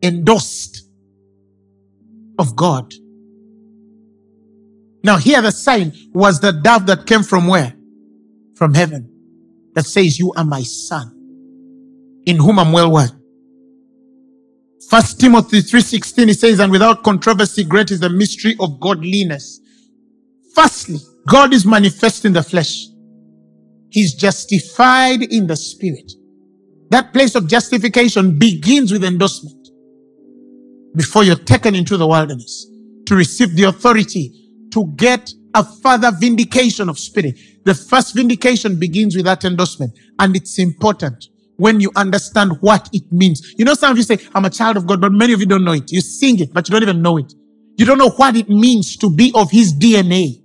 endorsed 0.03 0.89
of 2.39 2.57
God. 2.57 2.93
Now 5.05 5.17
here 5.17 5.43
the 5.43 5.53
sign 5.53 5.93
was 6.13 6.41
the 6.41 6.53
dove 6.53 6.87
that 6.87 7.07
came 7.07 7.23
from 7.23 7.47
where? 7.47 7.75
From 8.57 8.75
heaven. 8.75 9.09
That 9.75 9.87
says, 9.87 10.19
you 10.19 10.33
are 10.37 10.45
my 10.45 10.63
son 10.63 11.13
in 12.27 12.37
whom 12.37 12.59
I'm 12.59 12.73
well 12.73 12.93
worth. 12.93 13.15
First 14.89 15.19
Timothy 15.21 15.61
3.16, 15.61 16.27
he 16.27 16.35
says, 16.35 16.61
and 16.61 16.71
without 16.71 17.03
controversy, 17.03 17.65
great 17.65 17.91
is 17.91 18.01
the 18.01 18.11
mystery 18.11 18.55
of 18.61 18.79
godliness. 18.81 19.61
Firstly, 20.55 20.99
God 21.27 21.55
is 21.55 21.65
manifest 21.65 22.25
in 22.25 22.33
the 22.35 22.43
flesh. 22.43 22.87
He's 23.91 24.15
justified 24.15 25.23
in 25.23 25.47
the 25.47 25.57
spirit. 25.57 26.13
That 26.91 27.13
place 27.13 27.35
of 27.35 27.47
justification 27.49 28.39
begins 28.39 28.93
with 28.93 29.05
endorsement 29.05 29.62
before 30.95 31.25
you're 31.25 31.37
taken 31.37 31.75
into 31.75 31.97
the 31.97 32.07
wilderness 32.07 32.67
to 33.07 33.17
receive 33.17 33.55
the 33.57 33.65
authority 33.65 34.33
to 34.73 34.87
get 34.97 35.33
a 35.55 35.65
further 35.65 36.11
vindication 36.19 36.89
of 36.89 36.99
spirit. 36.99 37.39
The 37.65 37.75
first 37.75 38.15
vindication 38.15 38.79
begins 38.79 39.17
with 39.17 39.27
that 39.27 39.45
endorsement 39.45 39.99
and 40.19 40.35
it's 40.35 40.59
important 40.59 41.29
when 41.57 41.81
you 41.81 41.91
understand 41.97 42.53
what 42.61 42.89
it 42.93 43.05
means. 43.13 43.55
You 43.57 43.65
know, 43.65 43.75
some 43.75 43.93
of 43.93 43.97
you 43.97 44.03
say, 44.03 44.19
I'm 44.35 44.45
a 44.45 44.51
child 44.51 44.77
of 44.77 44.87
God, 44.87 45.01
but 45.01 45.13
many 45.13 45.33
of 45.33 45.41
you 45.41 45.47
don't 45.47 45.65
know 45.65 45.73
it. 45.73 45.93
You 45.93 46.01
sing 46.01 46.41
it, 46.41 46.53
but 46.53 46.69
you 46.69 46.73
don't 46.73 46.83
even 46.83 47.03
know 47.03 47.19
it. 47.19 47.33
You 47.77 47.87
don't 47.87 47.99
know 47.99 48.11
what 48.11 48.37
it 48.37 48.49
means 48.49 48.97
to 48.99 49.11
be 49.11 49.33
of 49.35 49.51
his 49.51 49.75
DNA 49.75 50.42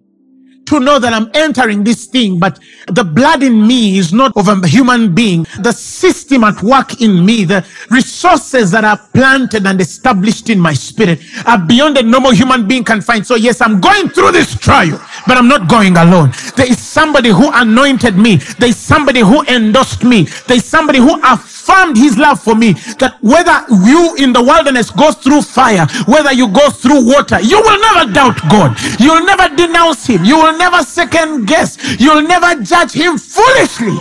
to 0.67 0.79
know 0.79 0.99
that 0.99 1.13
I'm 1.13 1.29
entering 1.33 1.83
this 1.83 2.05
thing, 2.05 2.39
but 2.39 2.59
the 2.87 3.03
blood 3.03 3.43
in 3.43 3.67
me 3.67 3.97
is 3.97 4.13
not 4.13 4.33
of 4.37 4.47
a 4.47 4.67
human 4.67 5.13
being. 5.15 5.45
The 5.59 5.71
system 5.71 6.43
at 6.43 6.61
work 6.63 7.01
in 7.01 7.25
me, 7.25 7.45
the 7.45 7.65
resources 7.89 8.71
that 8.71 8.83
are 8.85 8.97
planted 9.13 9.65
and 9.65 9.81
established 9.81 10.49
in 10.49 10.59
my 10.59 10.73
spirit 10.73 11.19
are 11.45 11.57
beyond 11.57 11.97
a 11.97 12.03
normal 12.03 12.31
human 12.31 12.67
being 12.67 12.83
can 12.83 13.01
find. 13.01 13.25
So 13.25 13.35
yes, 13.35 13.61
I'm 13.61 13.81
going 13.81 14.09
through 14.09 14.31
this 14.31 14.55
trial, 14.57 14.99
but 15.27 15.37
I'm 15.37 15.47
not 15.47 15.69
going 15.69 15.97
alone. 15.97 16.31
There 16.55 16.69
is 16.69 16.79
somebody 16.81 17.29
who 17.29 17.49
anointed 17.53 18.17
me. 18.17 18.37
There 18.59 18.69
is 18.69 18.77
somebody 18.77 19.21
who 19.21 19.43
endorsed 19.45 20.03
me. 20.03 20.23
There 20.47 20.57
is 20.57 20.65
somebody 20.65 20.99
who 20.99 21.19
affirmed 21.23 21.97
his 21.97 22.17
love 22.17 22.41
for 22.41 22.55
me. 22.55 22.73
That 22.99 23.17
whether 23.21 23.65
you 23.85 24.15
in 24.17 24.33
the 24.33 24.41
wilderness 24.43 24.91
go 24.91 25.11
through 25.11 25.41
fire, 25.41 25.87
whether 26.07 26.33
you 26.33 26.47
go 26.49 26.69
through 26.69 27.05
water, 27.05 27.39
you 27.41 27.59
will 27.61 27.79
never 27.79 28.11
doubt 28.13 28.37
God. 28.49 28.77
You 28.99 29.13
will 29.13 29.25
never 29.25 29.53
denounce 29.55 30.05
him. 30.07 30.23
You 30.25 30.37
will 30.37 30.56
never 30.57 30.83
second 30.83 31.47
guess. 31.47 31.77
You'll 31.99 32.23
never 32.23 32.61
judge 32.63 32.93
him 32.93 33.17
foolishly 33.17 33.97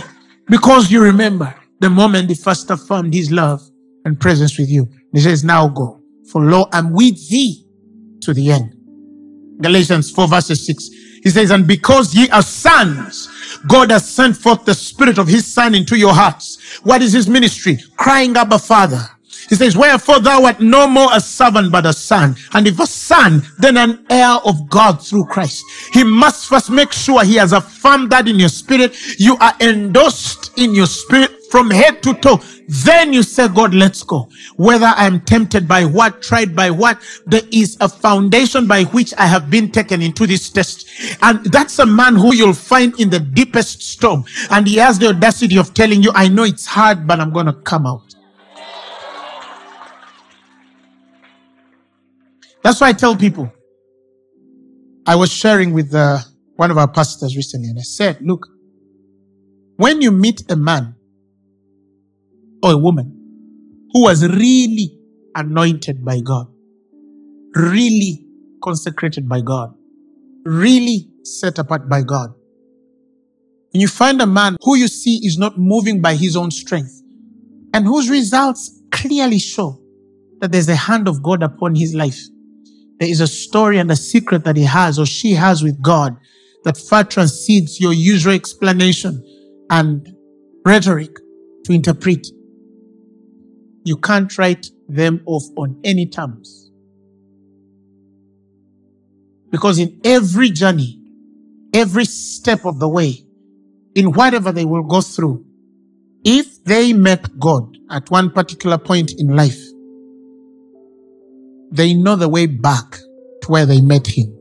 because 0.47 0.91
you 0.91 1.01
remember 1.01 1.53
the 1.79 1.89
moment 1.89 2.29
he 2.29 2.35
first 2.35 2.69
affirmed 2.69 3.13
his 3.13 3.31
love 3.31 3.61
and 4.05 4.19
presence 4.19 4.57
with 4.57 4.69
you. 4.69 4.89
He 5.13 5.19
says, 5.19 5.43
now 5.43 5.67
go 5.67 6.01
for 6.31 6.43
lo, 6.43 6.67
I'm 6.73 6.91
with 6.91 7.29
thee 7.29 7.65
to 8.21 8.33
the 8.33 8.51
end. 8.51 8.73
Galatians 9.61 10.11
4 10.11 10.27
verses 10.27 10.65
6. 10.65 10.89
He 11.23 11.29
says, 11.29 11.51
and 11.51 11.65
because 11.65 12.13
ye 12.13 12.29
are 12.29 12.41
sons, 12.41 13.27
God 13.67 13.91
has 13.91 14.07
sent 14.07 14.37
forth 14.37 14.65
the 14.65 14.73
spirit 14.73 15.17
of 15.17 15.27
his 15.27 15.45
son 15.45 15.73
into 15.73 15.97
your 15.97 16.13
hearts. 16.13 16.79
What 16.83 17.01
is 17.01 17.13
his 17.13 17.27
ministry? 17.27 17.79
Crying, 17.97 18.35
Abba 18.37 18.59
Father. 18.59 19.01
He 19.49 19.55
says, 19.55 19.77
Wherefore 19.77 20.19
thou 20.19 20.45
art 20.45 20.59
no 20.59 20.87
more 20.87 21.09
a 21.13 21.19
servant 21.19 21.71
but 21.71 21.85
a 21.85 21.93
son. 21.93 22.35
And 22.53 22.67
if 22.67 22.79
a 22.79 22.87
son, 22.87 23.43
then 23.59 23.77
an 23.77 24.05
heir 24.09 24.37
of 24.45 24.69
God 24.69 25.01
through 25.05 25.25
Christ. 25.25 25.63
He 25.93 26.03
must 26.03 26.47
first 26.47 26.69
make 26.69 26.91
sure 26.91 27.23
he 27.23 27.35
has 27.35 27.53
affirmed 27.53 28.11
that 28.11 28.27
in 28.27 28.37
your 28.37 28.49
spirit. 28.49 28.95
You 29.19 29.37
are 29.37 29.53
endorsed 29.61 30.51
in 30.57 30.73
your 30.73 30.87
spirit 30.87 31.31
from 31.49 31.69
head 31.69 32.03
to 32.03 32.13
toe. 32.15 32.41
Then 32.67 33.13
you 33.13 33.23
say, 33.23 33.47
God, 33.47 33.73
let's 33.73 34.03
go. 34.03 34.27
Whether 34.57 34.87
I'm 34.87 35.21
tempted 35.21 35.67
by 35.67 35.85
what, 35.85 36.21
tried 36.21 36.53
by 36.55 36.69
what, 36.69 37.01
there 37.25 37.41
is 37.51 37.77
a 37.79 37.87
foundation 37.87 38.67
by 38.67 38.83
which 38.85 39.13
I 39.17 39.25
have 39.25 39.49
been 39.49 39.71
taken 39.71 40.01
into 40.01 40.27
this 40.27 40.49
test. 40.49 40.89
And 41.21 41.45
that's 41.45 41.79
a 41.79 41.85
man 41.85 42.15
who 42.15 42.35
you'll 42.35 42.53
find 42.53 42.99
in 42.99 43.09
the 43.09 43.21
deepest 43.21 43.81
storm. 43.81 44.25
And 44.51 44.67
he 44.67 44.75
has 44.77 44.99
the 44.99 45.07
audacity 45.07 45.57
of 45.57 45.73
telling 45.73 46.03
you, 46.03 46.11
I 46.13 46.27
know 46.27 46.43
it's 46.43 46.65
hard, 46.65 47.07
but 47.07 47.21
I'm 47.21 47.31
going 47.31 47.45
to 47.45 47.53
come 47.53 47.87
out. 47.87 48.16
That's 52.67 52.81
why 52.81 52.89
I 52.89 52.91
tell 52.91 53.15
people. 53.15 53.49
I 55.05 55.15
was 55.15 55.31
sharing 55.31 55.71
with 55.71 55.95
uh, 55.95 56.17
one 56.57 56.69
of 56.69 56.77
our 56.77 56.89
pastors 56.89 57.33
recently, 57.37 57.69
and 57.69 57.79
I 57.79 57.83
said, 57.83 58.17
Look, 58.19 58.45
when 59.77 60.01
you 60.01 60.11
meet 60.11 60.43
a 60.51 60.57
man 60.57 60.93
or 62.61 62.73
a 62.73 62.77
woman 62.77 63.87
who 63.93 64.01
was 64.01 64.27
really 64.27 64.99
anointed 65.33 66.03
by 66.03 66.19
God, 66.19 66.47
really 67.55 68.27
consecrated 68.61 69.29
by 69.29 69.39
God, 69.39 69.73
really 70.43 71.07
set 71.23 71.59
apart 71.59 71.87
by 71.87 72.01
God, 72.01 72.33
and 73.71 73.81
you 73.81 73.87
find 73.87 74.21
a 74.21 74.27
man 74.27 74.57
who 74.61 74.75
you 74.75 74.89
see 74.89 75.21
is 75.23 75.37
not 75.37 75.57
moving 75.57 76.01
by 76.01 76.15
his 76.15 76.35
own 76.35 76.51
strength, 76.51 77.01
and 77.73 77.85
whose 77.85 78.09
results 78.09 78.81
clearly 78.91 79.39
show 79.39 79.79
that 80.41 80.51
there's 80.51 80.67
a 80.67 80.75
hand 80.75 81.07
of 81.07 81.23
God 81.23 81.43
upon 81.43 81.73
his 81.73 81.95
life 81.95 82.19
there 82.99 83.09
is 83.09 83.21
a 83.21 83.27
story 83.27 83.77
and 83.77 83.91
a 83.91 83.95
secret 83.95 84.43
that 84.43 84.57
he 84.57 84.63
has 84.63 84.97
or 84.97 85.05
she 85.05 85.33
has 85.33 85.61
with 85.61 85.81
God 85.81 86.17
that 86.63 86.77
far 86.77 87.03
transcends 87.03 87.79
your 87.79 87.93
usual 87.93 88.33
explanation 88.33 89.23
and 89.69 90.07
rhetoric 90.65 91.15
to 91.65 91.73
interpret. 91.73 92.27
You 93.83 93.97
can't 93.97 94.35
write 94.37 94.67
them 94.87 95.21
off 95.25 95.43
on 95.57 95.79
any 95.83 96.07
terms. 96.07 96.71
Because 99.49 99.79
in 99.79 100.01
every 100.03 100.49
journey, 100.49 100.99
every 101.73 102.05
step 102.05 102.65
of 102.65 102.79
the 102.79 102.89
way, 102.89 103.23
in 103.95 104.11
whatever 104.11 104.51
they 104.51 104.65
will 104.65 104.83
go 104.83 105.01
through, 105.01 105.45
if 106.25 106.63
they 106.65 106.93
met 106.93 107.39
God 107.39 107.77
at 107.89 108.09
one 108.11 108.31
particular 108.31 108.77
point 108.77 109.13
in 109.17 109.35
life, 109.35 109.66
they 111.71 111.93
know 111.93 112.15
the 112.15 112.29
way 112.29 112.45
back 112.45 112.97
to 113.41 113.51
where 113.51 113.65
they 113.65 113.81
met 113.81 114.07
him. 114.07 114.33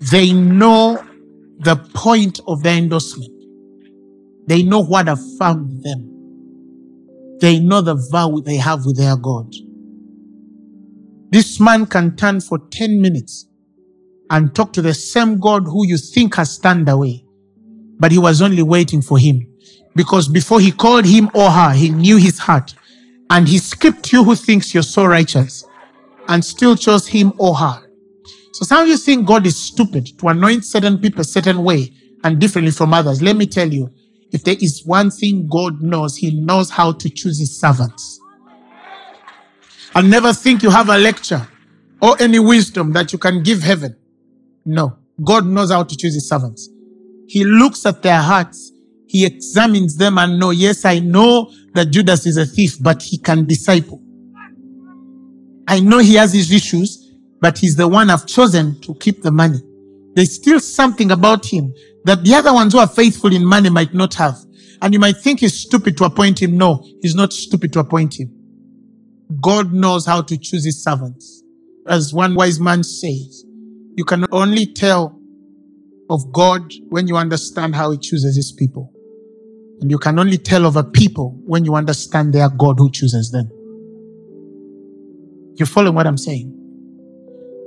They 0.00 0.32
know 0.32 1.04
the 1.58 1.76
point 1.94 2.40
of 2.46 2.62
their 2.62 2.76
endorsement. 2.76 3.32
They 4.46 4.62
know 4.62 4.80
what 4.80 5.08
have 5.08 5.20
found 5.38 5.82
them. 5.82 6.12
They 7.40 7.58
know 7.58 7.80
the 7.80 7.96
vow 8.10 8.38
they 8.44 8.56
have 8.56 8.84
with 8.86 8.96
their 8.96 9.16
God. 9.16 9.52
This 11.30 11.58
man 11.58 11.86
can 11.86 12.16
turn 12.16 12.40
for 12.40 12.58
10 12.70 13.00
minutes 13.00 13.48
and 14.30 14.54
talk 14.54 14.72
to 14.74 14.82
the 14.82 14.94
same 14.94 15.38
God 15.38 15.64
who 15.64 15.86
you 15.86 15.98
think 15.98 16.36
has 16.36 16.58
turned 16.58 16.88
away. 16.88 17.24
But 17.98 18.12
he 18.12 18.18
was 18.18 18.42
only 18.42 18.62
waiting 18.62 19.02
for 19.02 19.18
him. 19.18 19.46
Because 19.94 20.28
before 20.28 20.60
he 20.60 20.70
called 20.70 21.06
him 21.06 21.30
or 21.34 21.50
her, 21.50 21.72
he 21.72 21.88
knew 21.88 22.16
his 22.16 22.38
heart 22.38 22.74
and 23.30 23.48
he 23.48 23.58
skipped 23.58 24.12
you 24.12 24.24
who 24.24 24.34
thinks 24.34 24.72
you're 24.72 24.82
so 24.82 25.04
righteous 25.04 25.64
and 26.28 26.44
still 26.44 26.76
chose 26.76 27.06
him 27.06 27.32
or 27.38 27.54
her. 27.54 27.82
So 28.52 28.64
some 28.64 28.82
of 28.82 28.88
you 28.88 28.96
think 28.96 29.26
God 29.26 29.46
is 29.46 29.56
stupid 29.56 30.18
to 30.18 30.28
anoint 30.28 30.64
certain 30.64 30.98
people 30.98 31.24
certain 31.24 31.62
way 31.62 31.92
and 32.24 32.40
differently 32.40 32.72
from 32.72 32.94
others. 32.94 33.20
Let 33.20 33.36
me 33.36 33.46
tell 33.46 33.72
you, 33.72 33.92
if 34.32 34.44
there 34.44 34.56
is 34.60 34.82
one 34.84 35.10
thing 35.10 35.48
God 35.48 35.82
knows, 35.82 36.16
he 36.16 36.40
knows 36.40 36.70
how 36.70 36.92
to 36.92 37.10
choose 37.10 37.38
his 37.38 37.60
servants. 37.60 38.20
And 39.94 40.10
never 40.10 40.32
think 40.32 40.62
you 40.62 40.70
have 40.70 40.88
a 40.88 40.98
lecture 40.98 41.46
or 42.02 42.16
any 42.20 42.38
wisdom 42.38 42.92
that 42.92 43.12
you 43.12 43.18
can 43.18 43.42
give 43.42 43.62
heaven. 43.62 43.96
No, 44.64 44.98
God 45.22 45.46
knows 45.46 45.70
how 45.70 45.84
to 45.84 45.96
choose 45.96 46.14
his 46.14 46.28
servants. 46.28 46.68
He 47.28 47.44
looks 47.44 47.86
at 47.86 48.02
their 48.02 48.20
hearts 48.20 48.72
he 49.08 49.24
examines 49.24 49.96
them 49.96 50.18
and 50.18 50.38
know, 50.38 50.50
yes, 50.50 50.84
I 50.84 50.98
know 50.98 51.52
that 51.74 51.90
Judas 51.90 52.26
is 52.26 52.36
a 52.36 52.46
thief, 52.46 52.76
but 52.80 53.02
he 53.02 53.18
can 53.18 53.46
disciple. 53.46 54.02
I 55.68 55.80
know 55.80 55.98
he 55.98 56.14
has 56.14 56.32
his 56.32 56.52
issues, 56.52 57.14
but 57.40 57.58
he's 57.58 57.76
the 57.76 57.88
one 57.88 58.10
I've 58.10 58.26
chosen 58.26 58.80
to 58.82 58.94
keep 58.94 59.22
the 59.22 59.30
money. 59.30 59.58
There's 60.14 60.34
still 60.34 60.60
something 60.60 61.10
about 61.10 61.44
him 61.44 61.74
that 62.04 62.24
the 62.24 62.34
other 62.34 62.52
ones 62.52 62.72
who 62.72 62.78
are 62.78 62.86
faithful 62.86 63.34
in 63.34 63.44
money 63.44 63.68
might 63.68 63.92
not 63.92 64.14
have. 64.14 64.36
And 64.80 64.92
you 64.94 65.00
might 65.00 65.16
think 65.18 65.40
he's 65.40 65.58
stupid 65.58 65.96
to 65.98 66.04
appoint 66.04 66.40
him. 66.40 66.56
No, 66.56 66.86
he's 67.02 67.14
not 67.14 67.32
stupid 67.32 67.72
to 67.74 67.80
appoint 67.80 68.18
him. 68.18 68.32
God 69.40 69.72
knows 69.72 70.06
how 70.06 70.22
to 70.22 70.38
choose 70.38 70.64
his 70.64 70.82
servants. 70.82 71.42
As 71.86 72.14
one 72.14 72.34
wise 72.34 72.60
man 72.60 72.82
says, 72.82 73.44
you 73.96 74.04
can 74.04 74.26
only 74.32 74.66
tell 74.66 75.20
of 76.08 76.32
God 76.32 76.72
when 76.88 77.08
you 77.08 77.16
understand 77.16 77.74
how 77.74 77.90
he 77.90 77.98
chooses 77.98 78.36
his 78.36 78.52
people. 78.52 78.92
And 79.80 79.90
you 79.90 79.98
can 79.98 80.18
only 80.18 80.38
tell 80.38 80.64
of 80.64 80.76
a 80.76 80.84
people 80.84 81.38
when 81.44 81.64
you 81.64 81.74
understand 81.74 82.32
their 82.32 82.48
God 82.48 82.78
who 82.78 82.90
chooses 82.90 83.30
them. 83.30 83.50
You 85.58 85.66
follow 85.66 85.90
what 85.92 86.06
I'm 86.06 86.18
saying? 86.18 86.52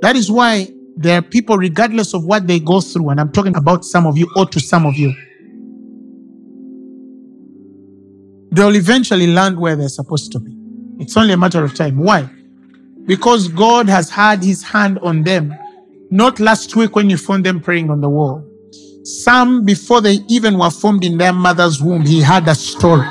That 0.02 0.16
is 0.16 0.32
why 0.32 0.68
there 0.96 1.20
are 1.20 1.22
people, 1.22 1.58
regardless 1.58 2.14
of 2.14 2.26
what 2.26 2.48
they 2.48 2.60
go 2.60 2.82
through, 2.82 3.10
and 3.10 3.20
I'm 3.20 3.32
talking 3.32 3.56
about 3.56 3.86
some 3.86 4.06
of 4.06 4.18
you 4.18 4.28
or 4.36 4.46
to 4.48 4.60
some 4.60 4.86
of 4.86 4.96
you, 4.96 5.14
they'll 8.52 8.76
eventually 8.76 9.28
land 9.28 9.60
where 9.60 9.76
they're 9.76 9.90
supposed 9.90 10.32
to 10.34 10.40
be. 10.40 10.56
It's 11.00 11.16
only 11.16 11.34
a 11.34 11.38
matter 11.38 11.64
of 11.64 11.74
time. 11.76 11.98
Why? 11.98 12.30
Because 13.06 13.48
God 13.48 13.88
has 13.88 14.10
had 14.10 14.44
his 14.44 14.64
hand 14.64 15.00
on 15.00 15.24
them. 15.24 15.54
Not 16.12 16.40
last 16.40 16.76
week 16.76 16.96
when 16.96 17.10
you 17.10 17.18
found 17.18 17.46
them 17.46 17.60
praying 17.60 17.90
on 17.90 18.02
the 18.02 18.10
wall. 18.10 18.49
Some, 19.04 19.64
before 19.64 20.02
they 20.02 20.20
even 20.28 20.58
were 20.58 20.70
formed 20.70 21.04
in 21.04 21.18
their 21.18 21.34
mother's 21.34 21.82
womb, 21.82 22.06
he 22.06 22.22
had 22.22 22.48
a 22.48 22.56
story. 22.56 23.08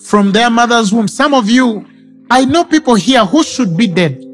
From 0.00 0.32
their 0.32 0.50
mother's 0.50 0.92
womb. 0.92 1.08
Some 1.08 1.34
of 1.34 1.48
you, 1.48 1.86
I 2.30 2.44
know 2.44 2.64
people 2.64 2.94
here 2.94 3.24
who 3.24 3.42
should 3.42 3.76
be 3.76 3.86
dead, 3.86 4.24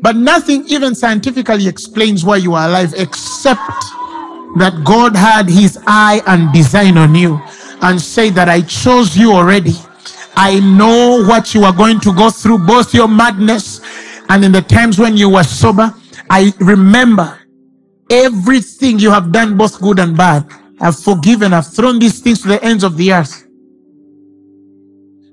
but 0.00 0.16
nothing 0.16 0.64
even 0.68 0.94
scientifically 0.94 1.66
explains 1.66 2.24
why 2.24 2.36
you 2.36 2.54
are 2.54 2.68
alive 2.68 2.94
except 2.96 3.60
that 4.56 4.82
God 4.84 5.16
had 5.16 5.48
his 5.48 5.78
eye 5.86 6.22
and 6.26 6.52
design 6.52 6.96
on 6.96 7.14
you 7.14 7.40
and 7.82 8.00
say 8.00 8.30
that 8.30 8.48
I 8.48 8.60
chose 8.62 9.16
you 9.16 9.32
already. 9.32 9.74
I 10.36 10.60
know 10.60 11.24
what 11.26 11.54
you 11.54 11.64
are 11.64 11.72
going 11.72 12.00
to 12.00 12.12
go 12.14 12.30
through, 12.30 12.58
both 12.66 12.94
your 12.94 13.08
madness 13.08 13.80
and 14.28 14.44
in 14.44 14.52
the 14.52 14.62
times 14.62 14.98
when 14.98 15.16
you 15.16 15.28
were 15.30 15.42
sober. 15.42 15.94
I 16.30 16.52
remember 16.60 17.38
Everything 18.14 19.00
you 19.00 19.10
have 19.10 19.32
done, 19.32 19.56
both 19.56 19.80
good 19.80 19.98
and 19.98 20.16
bad, 20.16 20.48
I've 20.80 20.96
forgiven. 20.96 21.52
I've 21.52 21.66
thrown 21.66 21.98
these 21.98 22.20
things 22.20 22.42
to 22.42 22.48
the 22.48 22.62
ends 22.62 22.84
of 22.84 22.96
the 22.96 23.12
earth. 23.12 23.44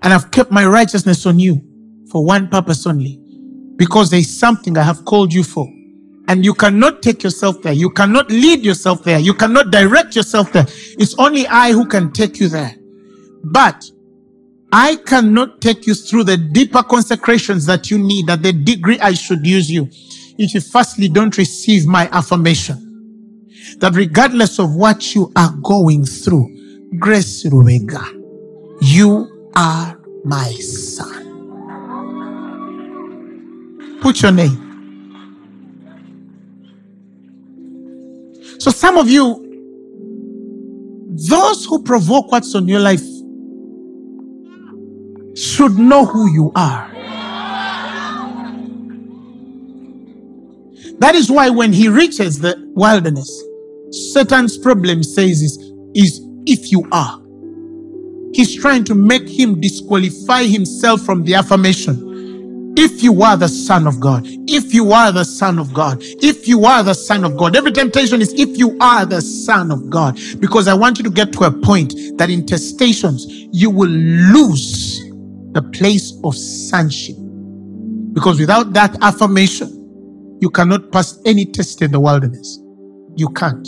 And 0.01 0.11
I've 0.11 0.31
kept 0.31 0.49
my 0.49 0.65
righteousness 0.65 1.27
on 1.27 1.37
you 1.37 1.61
for 2.09 2.25
one 2.25 2.47
purpose 2.47 2.87
only. 2.87 3.19
Because 3.75 4.09
there 4.09 4.19
is 4.19 4.35
something 4.35 4.75
I 4.79 4.81
have 4.81 5.05
called 5.05 5.31
you 5.31 5.43
for. 5.43 5.67
And 6.27 6.43
you 6.43 6.55
cannot 6.55 7.03
take 7.03 7.21
yourself 7.21 7.61
there. 7.61 7.73
You 7.73 7.91
cannot 7.91 8.31
lead 8.31 8.65
yourself 8.65 9.03
there. 9.03 9.19
You 9.19 9.35
cannot 9.35 9.69
direct 9.69 10.15
yourself 10.15 10.51
there. 10.51 10.65
It's 10.97 11.13
only 11.19 11.45
I 11.45 11.73
who 11.73 11.85
can 11.85 12.11
take 12.11 12.39
you 12.39 12.47
there. 12.47 12.75
But 13.43 13.85
I 14.73 14.95
cannot 14.95 15.61
take 15.61 15.85
you 15.85 15.93
through 15.93 16.23
the 16.23 16.37
deeper 16.37 16.81
consecrations 16.81 17.67
that 17.67 17.91
you 17.91 17.99
need 17.99 18.27
at 18.31 18.41
the 18.41 18.53
degree 18.53 18.99
I 18.99 19.13
should 19.13 19.45
use 19.45 19.69
you 19.69 19.87
if 20.37 20.53
you 20.53 20.61
firstly 20.61 21.07
don't 21.07 21.37
receive 21.37 21.85
my 21.85 22.09
affirmation 22.11 22.87
that 23.77 23.93
regardless 23.95 24.59
of 24.59 24.75
what 24.75 25.15
you 25.15 25.31
are 25.35 25.53
going 25.61 26.05
through, 26.05 26.47
Grace 26.99 27.45
Lubega, 27.45 28.03
you 28.81 29.49
are 29.55 29.99
my 30.23 30.51
son. 30.53 31.21
Put 34.01 34.21
your 34.21 34.31
name. 34.31 34.67
So 38.59 38.71
some 38.71 38.97
of 38.97 39.09
you, 39.09 39.47
those 41.29 41.65
who 41.65 41.81
provoke 41.83 42.31
what's 42.31 42.53
on 42.55 42.67
your 42.67 42.79
life 42.79 43.03
should 45.35 45.77
know 45.77 46.05
who 46.05 46.31
you 46.31 46.51
are. 46.55 46.90
That 51.01 51.15
is 51.15 51.31
why 51.31 51.49
when 51.49 51.73
he 51.73 51.89
reaches 51.89 52.37
the 52.39 52.55
wilderness, 52.75 53.43
Satan's 54.13 54.55
problem 54.55 55.01
says 55.01 55.41
is, 55.41 55.57
is 55.95 56.21
if 56.45 56.71
you 56.71 56.87
are. 56.91 57.19
He's 58.35 58.55
trying 58.55 58.83
to 58.83 58.93
make 58.93 59.27
him 59.27 59.59
disqualify 59.59 60.43
himself 60.43 61.01
from 61.01 61.23
the 61.23 61.33
affirmation. 61.33 62.75
If 62.77 63.01
you 63.01 63.23
are 63.23 63.35
the 63.35 63.47
Son 63.49 63.87
of 63.87 63.99
God, 63.99 64.27
if 64.47 64.75
you 64.75 64.91
are 64.91 65.11
the 65.11 65.25
Son 65.25 65.57
of 65.57 65.73
God, 65.73 65.97
if 66.01 66.47
you 66.47 66.65
are 66.65 66.83
the 66.83 66.93
Son 66.93 67.23
of 67.23 67.35
God, 67.35 67.55
every 67.55 67.71
temptation 67.71 68.21
is 68.21 68.31
if 68.33 68.55
you 68.59 68.77
are 68.79 69.03
the 69.03 69.21
Son 69.21 69.71
of 69.71 69.89
God. 69.89 70.19
Because 70.39 70.67
I 70.67 70.75
want 70.75 70.99
you 70.99 71.03
to 71.05 71.09
get 71.09 71.33
to 71.33 71.45
a 71.45 71.51
point 71.51 71.95
that 72.17 72.29
in 72.29 72.45
testations, 72.45 73.23
you 73.51 73.71
will 73.71 73.89
lose 73.89 74.99
the 75.53 75.63
place 75.73 76.13
of 76.23 76.35
sonship. 76.35 77.15
Because 78.13 78.39
without 78.39 78.73
that 78.73 78.95
affirmation, 79.01 79.80
you 80.41 80.49
cannot 80.49 80.91
pass 80.91 81.19
any 81.25 81.45
test 81.45 81.83
in 81.83 81.91
the 81.91 81.99
wilderness. 81.99 82.59
You 83.15 83.29
can't. 83.29 83.67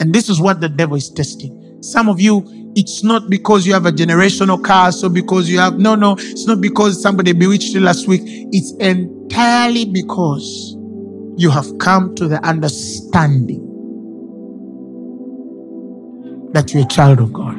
And 0.00 0.14
this 0.14 0.30
is 0.30 0.40
what 0.40 0.60
the 0.60 0.68
devil 0.68 0.96
is 0.96 1.10
testing. 1.10 1.78
Some 1.82 2.08
of 2.08 2.18
you, 2.18 2.42
it's 2.74 3.04
not 3.04 3.28
because 3.28 3.66
you 3.66 3.74
have 3.74 3.84
a 3.84 3.92
generational 3.92 4.64
curse 4.64 5.04
or 5.04 5.10
because 5.10 5.50
you 5.50 5.58
have, 5.58 5.78
no, 5.78 5.94
no, 5.94 6.16
it's 6.18 6.46
not 6.46 6.62
because 6.62 7.00
somebody 7.00 7.32
bewitched 7.32 7.74
you 7.74 7.80
last 7.80 8.08
week. 8.08 8.22
It's 8.24 8.72
entirely 8.76 9.84
because 9.84 10.76
you 11.36 11.50
have 11.50 11.66
come 11.78 12.14
to 12.14 12.26
the 12.26 12.42
understanding 12.42 13.68
that 16.52 16.72
you're 16.72 16.84
a 16.84 16.88
child 16.88 17.20
of 17.20 17.34
God. 17.34 17.56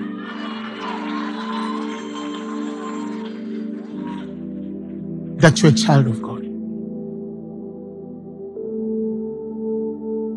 That 5.39 5.61
you're 5.61 5.71
a 5.71 5.75
child 5.75 6.07
of 6.07 6.21
God. 6.21 6.32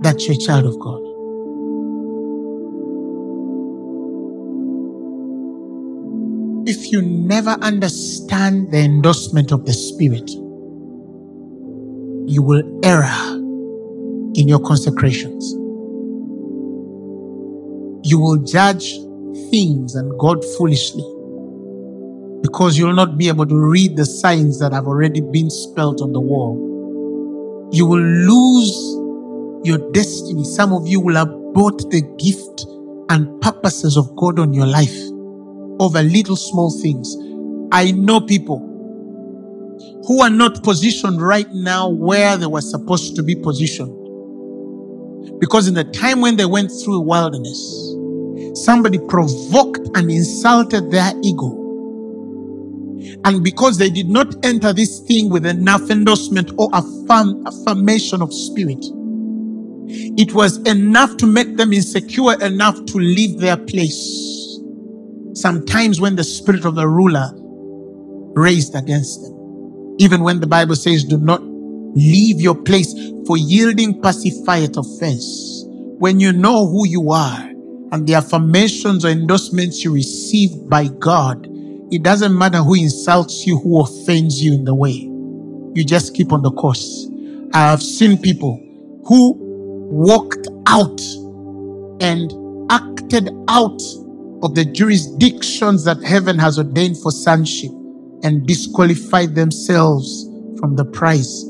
That 0.07 0.23
you're 0.23 0.37
a 0.37 0.39
child 0.39 0.67
of 0.67 0.79
God. 0.79 1.03
if 6.69 6.93
you 6.93 7.01
never 7.01 7.51
understand 7.63 8.71
the 8.73 8.79
endorsement 8.79 9.53
of 9.53 9.65
the 9.65 9.73
Spirit, 9.73 10.29
you 12.29 12.43
will 12.43 12.63
err 12.85 13.09
in 14.35 14.49
your 14.49 14.59
consecrations. 14.61 15.53
You 18.05 18.19
will 18.19 18.39
judge 18.39 18.95
things 19.51 19.95
and 19.95 20.17
God 20.19 20.45
foolishly 20.57 21.05
because 22.43 22.77
you'll 22.77 22.95
not 22.95 23.17
be 23.17 23.29
able 23.29 23.47
to 23.47 23.57
read 23.57 23.97
the 23.97 24.07
signs 24.07 24.59
that 24.61 24.73
have 24.73 24.87
already 24.87 25.21
been 25.21 25.51
spelled 25.51 26.01
on 26.01 26.13
the 26.13 26.21
wall. 26.21 27.71
You 27.73 27.87
will 27.87 28.03
lose 28.03 29.06
your 29.67 29.91
destiny. 29.93 30.45
Some 30.45 30.73
of 30.73 30.87
you 30.87 31.01
will 31.01 31.17
abort 31.17 31.79
the 31.91 32.03
gift 32.19 32.67
and 33.11 33.41
purposes 33.41 33.97
of 33.97 34.15
God 34.17 34.39
on 34.39 34.53
your 34.53 34.67
life 34.67 34.97
over 35.81 36.03
little 36.03 36.37
small 36.37 36.71
things. 36.81 37.17
I 37.73 37.91
know 37.93 38.21
people 38.21 38.61
who 40.07 40.23
are 40.23 40.31
not 40.31 40.63
positioned 40.63 41.21
right 41.21 41.49
now 41.53 41.89
where 41.89 42.37
they 42.37 42.47
were 42.47 42.61
supposed 42.61 43.17
to 43.17 43.23
be 43.23 43.35
positioned. 43.35 43.93
Because 45.41 45.69
in 45.69 45.75
the 45.75 45.85
time 45.85 46.21
when 46.21 46.37
they 46.37 46.47
went 46.47 46.71
through 46.71 47.01
wilderness, 47.01 47.59
somebody 48.55 48.99
provoked 49.09 49.89
and 49.95 50.11
insulted 50.11 50.91
their 50.91 51.13
ego. 51.23 51.63
And 53.25 53.43
because 53.43 53.77
they 53.79 53.91
did 53.91 54.09
not 54.09 54.35
enter 54.45 54.73
this 54.73 55.01
thing 55.01 55.29
with 55.29 55.45
enough 55.45 55.91
endorsement 55.91 56.53
or 56.57 56.71
affirm, 56.73 57.47
affirmation 57.47 58.23
of 58.23 58.33
spirit, 58.33 58.85
it 59.89 60.33
was 60.33 60.59
enough 60.59 61.17
to 61.19 61.27
make 61.27 61.57
them 61.57 61.73
insecure 61.73 62.35
enough 62.43 62.85
to 62.87 62.99
leave 62.99 63.39
their 63.39 63.57
place 63.57 64.27
sometimes 65.37 66.01
when 66.01 66.17
the 66.17 66.25
spirit 66.25 66.65
of 66.65 66.75
the 66.75 66.89
ruler 66.89 67.31
raised 68.35 68.75
against 68.75 69.23
them. 69.23 69.97
Even 69.99 70.23
when 70.23 70.41
the 70.41 70.47
Bible 70.47 70.77
says, 70.77 71.05
do 71.05 71.19
not 71.19 71.43
leave 71.43 72.41
your 72.41 72.55
place 72.55 72.93
for 73.27 73.37
yielding 73.37 74.01
pacifieth 74.01 74.77
offense. 74.77 75.65
When 75.99 76.21
you 76.21 76.33
know 76.33 76.67
who 76.67 76.87
you 76.87 77.11
are 77.11 77.51
and 77.93 78.07
the 78.07 78.15
affirmations 78.15 79.05
or 79.05 79.09
endorsements 79.09 79.85
you 79.85 79.93
receive 79.93 80.51
by 80.69 80.89
God, 80.89 81.47
it 81.91 82.03
doesn't 82.03 82.37
matter 82.37 82.59
who 82.59 82.75
insults 82.75 83.47
you, 83.47 83.59
who 83.59 83.81
offends 83.81 84.43
you 84.43 84.55
in 84.55 84.65
the 84.65 84.75
way. 84.75 85.09
You 85.75 85.85
just 85.85 86.15
keep 86.15 86.33
on 86.33 86.43
the 86.43 86.51
course. 86.53 87.09
I 87.53 87.71
have 87.71 87.83
seen 87.83 88.19
people 88.21 88.63
who 89.07 89.46
walked 89.89 90.49
out 90.67 91.01
and 92.01 92.33
acted 92.71 93.31
out 93.49 93.81
of 94.43 94.55
the 94.55 94.65
jurisdictions 94.65 95.85
that 95.85 96.03
heaven 96.03 96.39
has 96.39 96.59
ordained 96.59 96.99
for 96.99 97.11
sonship 97.11 97.71
and 98.23 98.47
disqualified 98.47 99.35
themselves 99.35 100.29
from 100.59 100.77
the 100.77 100.85
prize. 100.85 101.45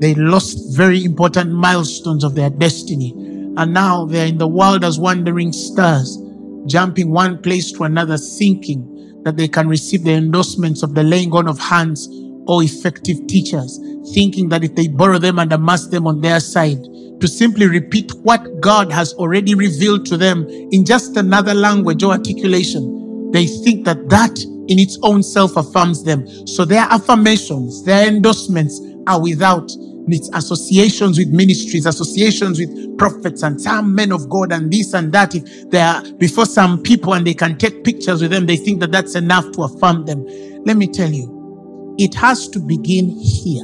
They 0.00 0.14
lost 0.14 0.76
very 0.76 1.04
important 1.04 1.52
milestones 1.52 2.24
of 2.24 2.34
their 2.34 2.50
destiny. 2.50 3.12
And 3.56 3.74
now 3.74 4.06
they're 4.06 4.26
in 4.26 4.38
the 4.38 4.48
world 4.48 4.82
as 4.82 4.98
wandering 4.98 5.52
stars, 5.52 6.18
jumping 6.66 7.10
one 7.10 7.42
place 7.42 7.70
to 7.72 7.84
another, 7.84 8.16
thinking 8.16 9.20
that 9.24 9.36
they 9.36 9.46
can 9.46 9.68
receive 9.68 10.04
the 10.04 10.12
endorsements 10.12 10.82
of 10.82 10.94
the 10.94 11.02
laying 11.02 11.32
on 11.32 11.46
of 11.46 11.58
hands 11.58 12.08
or 12.46 12.62
effective 12.62 13.26
teachers, 13.28 13.78
thinking 14.14 14.48
that 14.48 14.64
if 14.64 14.74
they 14.74 14.88
borrow 14.88 15.18
them 15.18 15.38
and 15.38 15.52
amass 15.52 15.86
them 15.86 16.06
on 16.06 16.20
their 16.20 16.40
side, 16.40 16.82
to 17.22 17.28
simply 17.28 17.68
repeat 17.68 18.10
what 18.22 18.60
God 18.60 18.90
has 18.90 19.14
already 19.14 19.54
revealed 19.54 20.04
to 20.06 20.16
them 20.16 20.44
in 20.72 20.84
just 20.84 21.16
another 21.16 21.54
language 21.54 22.02
or 22.02 22.10
articulation, 22.10 23.30
they 23.30 23.46
think 23.46 23.84
that 23.84 24.08
that 24.08 24.36
in 24.68 24.80
its 24.80 24.98
own 25.04 25.22
self 25.22 25.56
affirms 25.56 26.02
them. 26.02 26.26
So 26.48 26.64
their 26.64 26.82
affirmations, 26.90 27.84
their 27.84 28.08
endorsements 28.08 28.80
are 29.06 29.22
without 29.22 29.70
its 30.08 30.30
associations 30.34 31.16
with 31.16 31.28
ministries, 31.28 31.86
associations 31.86 32.58
with 32.58 32.98
prophets 32.98 33.44
and 33.44 33.60
some 33.60 33.94
men 33.94 34.10
of 34.10 34.28
God 34.28 34.50
and 34.50 34.72
this 34.72 34.92
and 34.92 35.12
that. 35.12 35.36
If 35.36 35.70
they 35.70 35.80
are 35.80 36.02
before 36.14 36.46
some 36.46 36.82
people 36.82 37.14
and 37.14 37.24
they 37.24 37.34
can 37.34 37.56
take 37.56 37.84
pictures 37.84 38.20
with 38.20 38.32
them, 38.32 38.46
they 38.46 38.56
think 38.56 38.80
that 38.80 38.90
that's 38.90 39.14
enough 39.14 39.48
to 39.52 39.62
affirm 39.62 40.06
them. 40.06 40.26
Let 40.64 40.76
me 40.76 40.88
tell 40.88 41.10
you, 41.10 41.94
it 42.00 42.14
has 42.14 42.48
to 42.48 42.58
begin 42.58 43.10
here. 43.10 43.62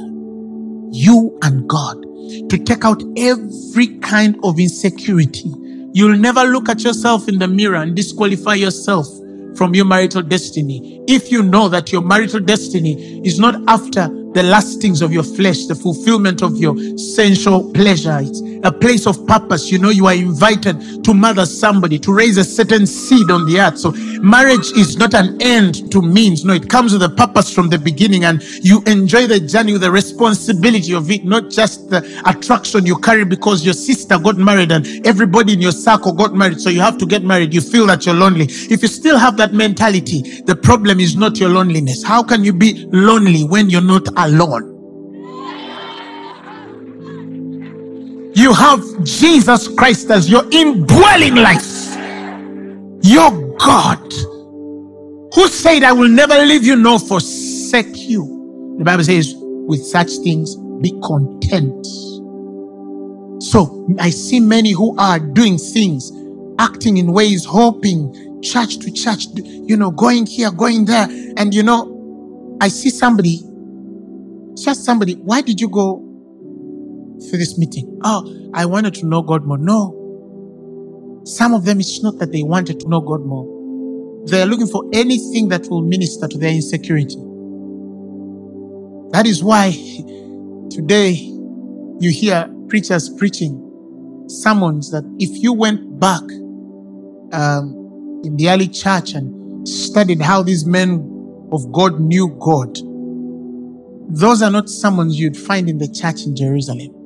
You 0.91 1.37
and 1.43 1.67
God 1.67 2.05
to 2.49 2.57
take 2.57 2.85
out 2.85 3.01
every 3.17 3.97
kind 3.99 4.37
of 4.43 4.59
insecurity. 4.59 5.51
You'll 5.93 6.17
never 6.17 6.43
look 6.43 6.69
at 6.69 6.83
yourself 6.83 7.27
in 7.27 7.39
the 7.39 7.47
mirror 7.47 7.77
and 7.77 7.95
disqualify 7.95 8.55
yourself 8.55 9.07
from 9.55 9.73
your 9.73 9.85
marital 9.85 10.21
destiny. 10.21 11.03
If 11.07 11.31
you 11.31 11.43
know 11.43 11.67
that 11.69 11.91
your 11.91 12.01
marital 12.01 12.39
destiny 12.39 13.21
is 13.25 13.39
not 13.39 13.55
after 13.67 14.07
the 14.33 14.43
lustings 14.43 15.01
of 15.01 15.11
your 15.11 15.23
flesh, 15.23 15.65
the 15.65 15.75
fulfillment 15.75 16.43
of 16.43 16.57
your 16.57 16.77
sensual 16.97 17.71
pleasure. 17.73 18.21
A 18.63 18.71
place 18.71 19.07
of 19.07 19.25
purpose. 19.25 19.71
You 19.71 19.79
know, 19.79 19.89
you 19.89 20.07
are 20.07 20.13
invited 20.13 21.03
to 21.03 21.13
mother 21.13 21.45
somebody, 21.45 21.97
to 21.99 22.13
raise 22.13 22.37
a 22.37 22.43
certain 22.43 22.85
seed 22.85 23.31
on 23.31 23.45
the 23.45 23.59
earth. 23.59 23.77
So 23.77 23.91
marriage 24.21 24.71
is 24.73 24.97
not 24.97 25.13
an 25.13 25.41
end 25.41 25.91
to 25.91 26.01
means. 26.01 26.45
No, 26.45 26.53
it 26.53 26.69
comes 26.69 26.93
with 26.93 27.03
a 27.03 27.09
purpose 27.09 27.53
from 27.53 27.69
the 27.69 27.77
beginning 27.77 28.25
and 28.25 28.43
you 28.63 28.83
enjoy 28.85 29.27
the 29.27 29.39
journey 29.39 29.73
with 29.73 29.81
the 29.81 29.91
responsibility 29.91 30.93
of 30.93 31.09
it, 31.09 31.25
not 31.25 31.49
just 31.49 31.89
the 31.89 31.99
attraction 32.25 32.85
you 32.85 32.97
carry 32.97 33.25
because 33.25 33.65
your 33.65 33.73
sister 33.73 34.19
got 34.19 34.37
married 34.37 34.71
and 34.71 34.85
everybody 35.05 35.53
in 35.53 35.59
your 35.61 35.71
circle 35.71 36.13
got 36.13 36.35
married. 36.35 36.59
So 36.59 36.69
you 36.69 36.81
have 36.81 36.97
to 36.99 37.05
get 37.05 37.23
married. 37.23 37.53
You 37.53 37.61
feel 37.61 37.87
that 37.87 38.05
you're 38.05 38.15
lonely. 38.15 38.45
If 38.49 38.81
you 38.81 38.87
still 38.87 39.17
have 39.17 39.37
that 39.37 39.53
mentality, 39.53 40.41
the 40.41 40.55
problem 40.55 40.99
is 40.99 41.15
not 41.15 41.39
your 41.39 41.49
loneliness. 41.49 42.03
How 42.03 42.21
can 42.23 42.43
you 42.43 42.53
be 42.53 42.87
lonely 42.91 43.43
when 43.43 43.69
you're 43.69 43.81
not 43.81 44.07
alone. 44.17 44.78
You 48.39 48.53
have 48.53 49.03
Jesus 49.03 49.67
Christ 49.67 50.09
as 50.11 50.29
your 50.29 50.45
indwelling 50.49 51.35
life. 51.35 51.93
Your 53.03 53.31
God, 53.57 54.13
who 55.33 55.49
said, 55.49 55.83
I 55.83 55.91
will 55.91 56.07
never 56.07 56.35
leave 56.45 56.63
you 56.63 56.77
nor 56.77 56.99
forsake 56.99 57.97
you. 57.97 58.75
The 58.77 58.85
Bible 58.85 59.03
says, 59.03 59.33
with 59.35 59.85
such 59.85 60.09
things, 60.23 60.55
be 60.81 60.91
content. 61.03 61.85
So 63.43 63.85
I 63.99 64.09
see 64.09 64.39
many 64.39 64.71
who 64.71 64.97
are 64.97 65.19
doing 65.19 65.57
things, 65.57 66.09
acting 66.59 66.95
in 66.95 67.11
ways, 67.11 67.43
hoping 67.43 68.41
church 68.41 68.77
to 68.79 68.89
church, 68.89 69.25
you 69.35 69.75
know, 69.75 69.91
going 69.91 70.25
here, 70.25 70.49
going 70.49 70.85
there. 70.85 71.09
And 71.35 71.53
you 71.53 71.63
know, 71.63 72.57
I 72.61 72.69
see 72.69 72.89
somebody 72.89 73.41
just 74.55 74.85
somebody, 74.85 75.15
why 75.15 75.41
did 75.41 75.59
you 75.59 75.69
go 75.69 76.08
for 77.29 77.37
this 77.37 77.57
meeting? 77.57 77.99
Oh, 78.03 78.49
I 78.53 78.65
wanted 78.65 78.93
to 78.95 79.05
know 79.05 79.21
God 79.21 79.45
more. 79.45 79.57
No. 79.57 81.21
Some 81.25 81.53
of 81.53 81.65
them, 81.65 81.79
it's 81.79 82.01
not 82.01 82.17
that 82.19 82.31
they 82.31 82.43
wanted 82.43 82.79
to 82.79 82.87
know 82.87 83.01
God 83.01 83.25
more. 83.25 84.25
They're 84.25 84.45
looking 84.45 84.67
for 84.67 84.83
anything 84.93 85.49
that 85.49 85.67
will 85.69 85.81
minister 85.81 86.27
to 86.27 86.37
their 86.37 86.51
insecurity. 86.51 87.17
That 89.11 89.25
is 89.25 89.43
why 89.43 89.71
today 90.69 91.11
you 91.99 92.11
hear 92.11 92.49
preachers 92.67 93.09
preaching 93.09 93.65
sermons 94.27 94.91
that 94.91 95.03
if 95.19 95.41
you 95.41 95.53
went 95.53 95.99
back 95.99 96.21
um, 97.33 98.21
in 98.23 98.35
the 98.37 98.49
early 98.49 98.67
church 98.67 99.13
and 99.13 99.67
studied 99.67 100.21
how 100.21 100.43
these 100.43 100.65
men 100.65 101.47
of 101.51 101.71
God 101.71 101.99
knew 101.99 102.29
God, 102.39 102.77
those 104.15 104.41
are 104.41 104.51
not 104.51 104.69
sermons 104.69 105.19
you'd 105.19 105.37
find 105.37 105.69
in 105.69 105.77
the 105.77 105.87
church 105.87 106.25
in 106.25 106.35
Jerusalem. 106.35 106.98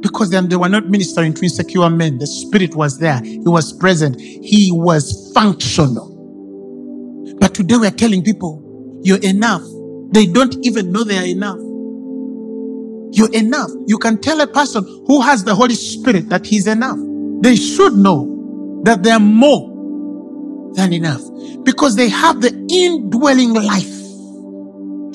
Because 0.00 0.30
then 0.30 0.48
they 0.48 0.56
were 0.56 0.68
not 0.68 0.88
ministering 0.88 1.34
to 1.34 1.42
insecure 1.42 1.90
men. 1.90 2.18
The 2.18 2.26
Spirit 2.26 2.74
was 2.74 2.98
there. 2.98 3.20
He 3.22 3.40
was 3.44 3.72
present. 3.72 4.20
He 4.20 4.70
was 4.72 5.30
functional. 5.34 6.08
But 7.38 7.54
today 7.54 7.76
we 7.76 7.86
are 7.86 7.92
telling 7.92 8.22
people, 8.22 9.00
you're 9.02 9.22
enough. 9.22 9.62
They 10.12 10.26
don't 10.26 10.54
even 10.64 10.92
know 10.92 11.04
they 11.04 11.18
are 11.18 11.26
enough. 11.26 11.58
You're 13.12 13.32
enough. 13.32 13.70
You 13.86 13.98
can 13.98 14.20
tell 14.20 14.40
a 14.40 14.46
person 14.46 14.84
who 15.06 15.20
has 15.20 15.44
the 15.44 15.54
Holy 15.54 15.74
Spirit 15.74 16.28
that 16.28 16.46
he's 16.46 16.66
enough. 16.66 16.98
They 17.42 17.56
should 17.56 17.94
know 17.94 18.80
that 18.84 19.02
they 19.02 19.10
are 19.10 19.20
more 19.20 19.68
than 20.74 20.92
enough 20.92 21.22
because 21.64 21.96
they 21.96 22.08
have 22.08 22.40
the 22.40 22.54
indwelling 22.70 23.52
life. 23.52 23.99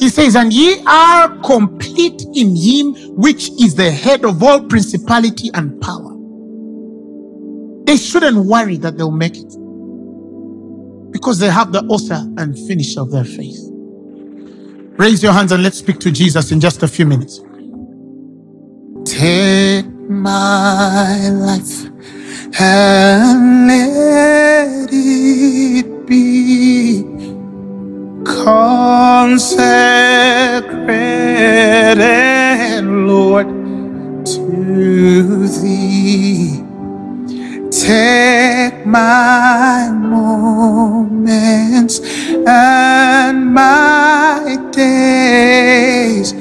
He 0.05 0.09
says, 0.09 0.35
and 0.35 0.53
ye 0.53 0.83
are 0.85 1.35
complete 1.39 2.27
in 2.35 2.55
him, 2.55 2.93
which 3.15 3.49
is 3.59 3.73
the 3.73 3.89
head 3.89 4.23
of 4.23 4.43
all 4.43 4.61
principality 4.61 5.49
and 5.55 5.81
power. 5.81 6.15
They 7.85 7.97
shouldn't 7.97 8.45
worry 8.45 8.77
that 8.77 8.99
they'll 8.99 9.09
make 9.09 9.35
it 9.35 9.51
because 11.11 11.39
they 11.39 11.49
have 11.49 11.71
the 11.71 11.83
author 11.89 12.23
and 12.37 12.55
finisher 12.67 13.01
of 13.01 13.09
their 13.09 13.23
faith. 13.23 13.57
Raise 14.99 15.23
your 15.23 15.33
hands 15.33 15.51
and 15.51 15.63
let's 15.63 15.79
speak 15.79 15.97
to 16.01 16.11
Jesus 16.11 16.51
in 16.51 16.59
just 16.59 16.83
a 16.83 16.87
few 16.87 17.07
minutes. 17.07 17.39
Take 19.05 19.87
my 19.87 21.29
life 21.29 21.85
and 22.59 23.67
let 23.67 24.87
it 24.91 26.05
be 26.05 27.14
consecrated, 28.25 29.55
Lord, 32.83 33.47
to 34.25 35.47
thee. 35.47 36.63
Take 37.71 38.85
my 38.85 39.89
moments 39.91 41.15
and 42.47 43.53
my 43.53 44.57
days, 44.71 46.33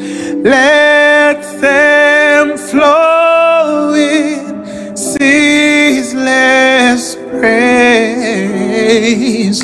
let 0.42 1.42
them 1.60 2.56
flow 2.56 3.94
in 3.94 4.96
ceaseless 4.96 6.34
praise. 7.40 8.44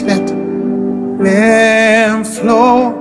Let 0.02 0.26
them 0.26 1.16
flow 2.40 2.96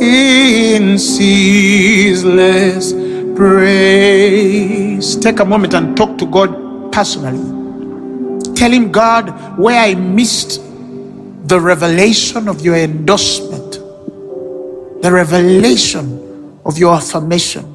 in 0.00 0.98
ceaseless 0.98 2.92
praise. 3.36 5.16
Take 5.16 5.40
a 5.40 5.44
moment 5.44 5.74
and 5.74 5.96
talk 5.96 6.18
to 6.18 6.26
God 6.26 6.92
personally. 6.92 7.38
Tell 8.54 8.70
him, 8.70 8.92
God, 8.92 9.58
where 9.58 9.80
I 9.80 9.94
missed 9.94 10.60
the 11.48 11.60
revelation 11.60 12.48
of 12.48 12.60
your 12.62 12.76
endorsement, 12.76 13.72
the 15.02 15.10
revelation 15.12 16.58
of 16.64 16.78
your 16.78 16.94
affirmation. 16.94 17.70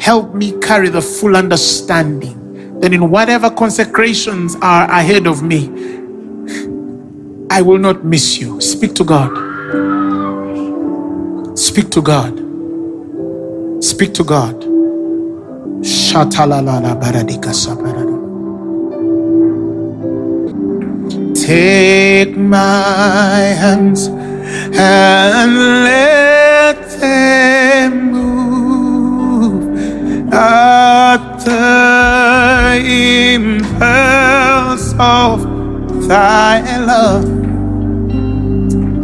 Help 0.00 0.34
me 0.34 0.52
carry 0.60 0.88
the 0.88 1.00
full 1.02 1.36
understanding 1.36 2.80
that 2.80 2.92
in 2.92 3.10
whatever 3.10 3.50
consecrations 3.50 4.56
are 4.60 4.90
ahead 4.90 5.26
of 5.26 5.42
me, 5.42 5.68
I 7.50 7.62
will 7.62 7.78
not 7.78 8.04
miss 8.04 8.38
you. 8.38 8.60
Speak 8.60 8.94
to 8.96 9.04
God. 9.04 9.51
Speak 11.62 11.90
to 11.90 12.02
God. 12.02 12.34
Speak 13.82 14.12
to 14.14 14.24
God. 14.24 14.60
Take 21.34 22.36
my 22.36 23.38
hands 23.62 24.08
and 24.08 25.56
let 25.84 26.78
them 27.00 28.12
move 28.12 29.64
at 30.32 31.22
the 31.44 32.82
impulse 33.34 34.94
of 34.98 36.08
thy 36.08 36.60
love. 36.84 37.24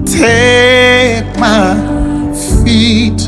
Take 0.04 1.38
my 1.38 1.87
feet 2.68 3.22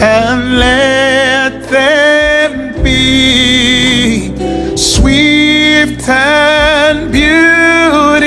and 0.00 0.58
let 0.58 1.68
them 1.68 2.82
be 2.82 4.34
swift 4.74 6.08
and 6.08 7.12
beautiful 7.12 8.24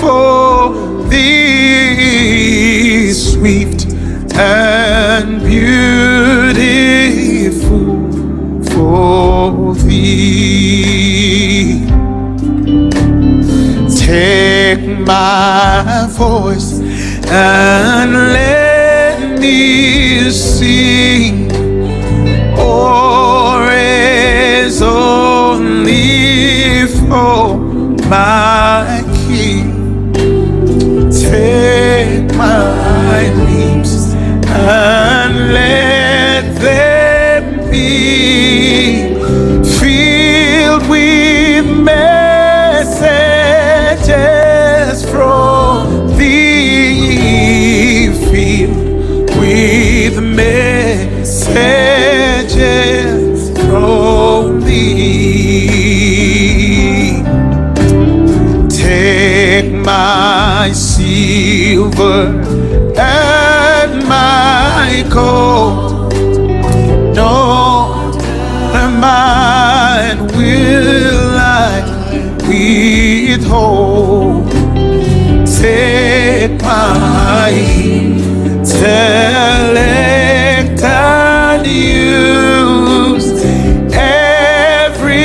for 0.00 0.72
thee, 1.08 3.12
swift 3.12 3.86
and 4.36 5.42
beautiful 5.42 6.52
for 8.70 9.74
thee. 9.74 11.80
Take 14.06 14.86
my 15.00 16.06
voice 16.10 16.83
and 17.28 18.12
let 18.32 19.40
me 19.40 20.30
sing 20.30 21.50
always 22.58 23.62
only 24.82 26.86
for 27.08 27.56
my 28.08 28.43
my 76.64 77.50
intellect 78.50 78.82
and 80.82 81.66
use 81.66 83.28
every 83.92 85.22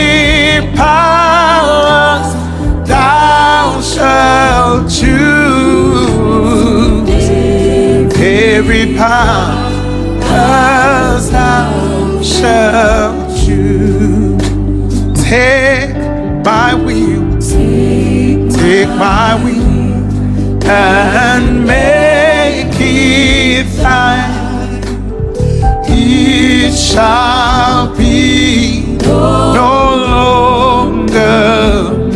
power 0.75 2.21
thou 2.85 3.81
shalt 3.81 4.89
choose. 4.89 5.29
Every 8.21 8.85
power 8.95 9.69
thou 11.31 12.21
shalt 12.21 13.08
my 18.99 19.33
will 19.41 19.79
and 20.67 21.65
make 21.65 22.75
it 22.79 23.65
thine. 23.77 24.83
It 25.87 26.73
shall 26.73 27.95
be 27.95 28.97
no 28.97 29.95
longer 30.91 31.31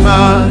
mine. 0.04 0.43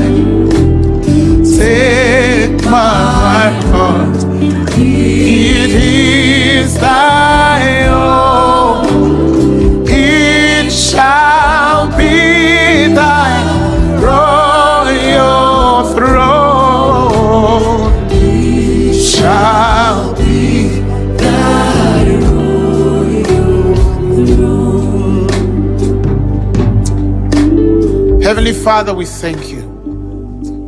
Father, 28.62 28.94
we 28.94 29.04
thank 29.04 29.50
you 29.50 29.60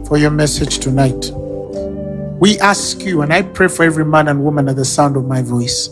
for 0.08 0.18
your 0.18 0.32
message 0.32 0.80
tonight. 0.80 1.30
We 2.40 2.58
ask 2.58 3.02
you, 3.02 3.22
and 3.22 3.32
I 3.32 3.42
pray 3.42 3.68
for 3.68 3.84
every 3.84 4.04
man 4.04 4.26
and 4.26 4.42
woman 4.42 4.68
at 4.68 4.74
the 4.74 4.84
sound 4.84 5.16
of 5.16 5.26
my 5.26 5.42
voice, 5.42 5.86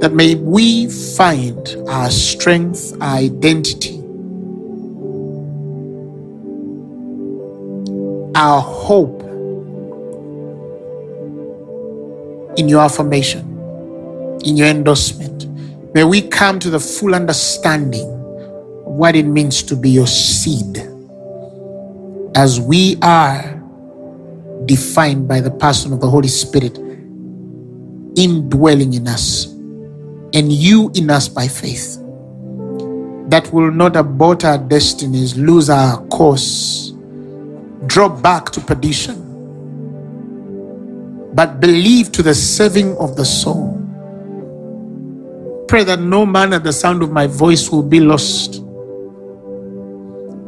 that 0.00 0.12
may 0.14 0.36
we 0.36 0.88
find 0.88 1.58
our 1.88 2.12
strength, 2.12 2.96
our 3.00 3.16
identity, 3.16 3.98
our 8.36 8.60
hope 8.60 9.20
in 12.56 12.68
your 12.68 12.82
affirmation, 12.82 13.40
in 14.44 14.56
your 14.56 14.68
endorsement. 14.68 15.48
May 15.92 16.04
we 16.04 16.22
come 16.22 16.60
to 16.60 16.70
the 16.70 16.78
full 16.78 17.16
understanding 17.16 18.12
what 18.94 19.16
it 19.16 19.24
means 19.26 19.60
to 19.60 19.74
be 19.74 19.90
your 19.90 20.06
seed 20.06 20.78
as 22.36 22.60
we 22.60 22.96
are 23.02 23.60
defined 24.66 25.26
by 25.26 25.40
the 25.40 25.50
person 25.50 25.92
of 25.92 26.00
the 26.00 26.08
Holy 26.08 26.28
Spirit 26.28 26.78
indwelling 28.16 28.94
in 28.94 29.08
us 29.08 29.46
and 30.32 30.52
you 30.52 30.92
in 30.94 31.10
us 31.10 31.28
by 31.28 31.48
faith 31.48 31.96
that 33.30 33.50
will 33.52 33.72
not 33.72 33.96
abort 33.96 34.44
our 34.44 34.58
destinies, 34.58 35.36
lose 35.36 35.68
our 35.68 35.98
course, 36.06 36.92
drop 37.86 38.22
back 38.22 38.50
to 38.50 38.60
perdition, 38.60 39.16
but 41.34 41.58
believe 41.58 42.12
to 42.12 42.22
the 42.22 42.34
saving 42.34 42.96
of 42.98 43.16
the 43.16 43.24
soul. 43.24 43.72
Pray 45.66 45.82
that 45.82 45.98
no 45.98 46.24
man 46.24 46.52
at 46.52 46.62
the 46.62 46.72
sound 46.72 47.02
of 47.02 47.10
my 47.10 47.26
voice 47.26 47.70
will 47.70 47.82
be 47.82 47.98
lost 47.98 48.63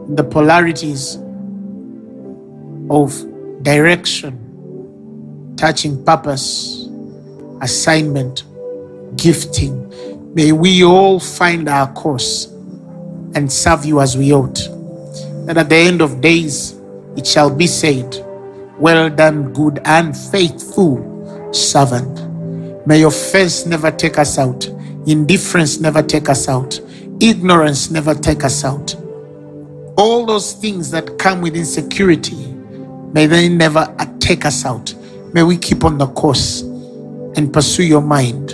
the 0.08 0.24
polarities 0.24 1.16
of 2.90 3.12
direction, 3.62 5.54
touching 5.56 6.04
purpose, 6.04 6.88
assignment, 7.60 8.44
gifting. 9.16 9.82
May 10.34 10.52
we 10.52 10.84
all 10.84 11.18
find 11.18 11.68
our 11.68 11.92
course 11.92 12.46
and 13.34 13.50
serve 13.50 13.84
you 13.84 14.00
as 14.00 14.16
we 14.16 14.32
ought. 14.32 14.58
That 15.46 15.58
at 15.58 15.68
the 15.68 15.76
end 15.76 16.02
of 16.02 16.20
days 16.20 16.78
it 17.16 17.26
shall 17.26 17.50
be 17.50 17.66
said, 17.66 18.24
Well 18.78 19.10
done, 19.10 19.52
good 19.52 19.80
and 19.84 20.16
faithful 20.16 21.52
servant. 21.52 22.86
May 22.86 23.02
offense 23.02 23.66
never 23.66 23.90
take 23.90 24.18
us 24.18 24.38
out, 24.38 24.66
indifference 25.06 25.80
never 25.80 26.02
take 26.02 26.28
us 26.28 26.48
out, 26.48 26.80
ignorance 27.20 27.90
never 27.90 28.14
take 28.14 28.44
us 28.44 28.64
out. 28.64 28.94
All 29.96 30.26
those 30.26 30.52
things 30.52 30.90
that 30.90 31.18
come 31.18 31.40
with 31.40 31.56
insecurity, 31.56 32.52
may 33.12 33.26
they 33.26 33.48
never 33.48 33.94
take 34.20 34.44
us 34.44 34.64
out. 34.64 34.94
May 35.32 35.42
we 35.42 35.56
keep 35.56 35.84
on 35.84 35.98
the 35.98 36.06
course 36.08 36.62
and 36.62 37.52
pursue 37.52 37.84
your 37.84 38.00
mind 38.02 38.52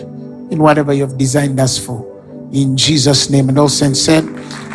in 0.52 0.59
whatever 0.59 0.93
you 0.93 1.02
have 1.02 1.16
designed 1.16 1.59
us 1.59 1.78
for. 1.78 2.09
In 2.52 2.77
Jesus' 2.77 3.31
name. 3.31 3.48
And 3.48 3.59
all 3.59 3.69
saints 3.69 4.01
said, 4.01 4.24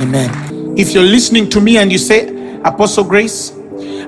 Amen. 0.02 0.78
If 0.78 0.94
you're 0.94 1.04
listening 1.04 1.50
to 1.52 1.62
me 1.62 1.78
and 1.78 1.92
you 1.92 1.98
say, 1.98 2.60
Apostle 2.64 3.04
Grace, 3.04 3.52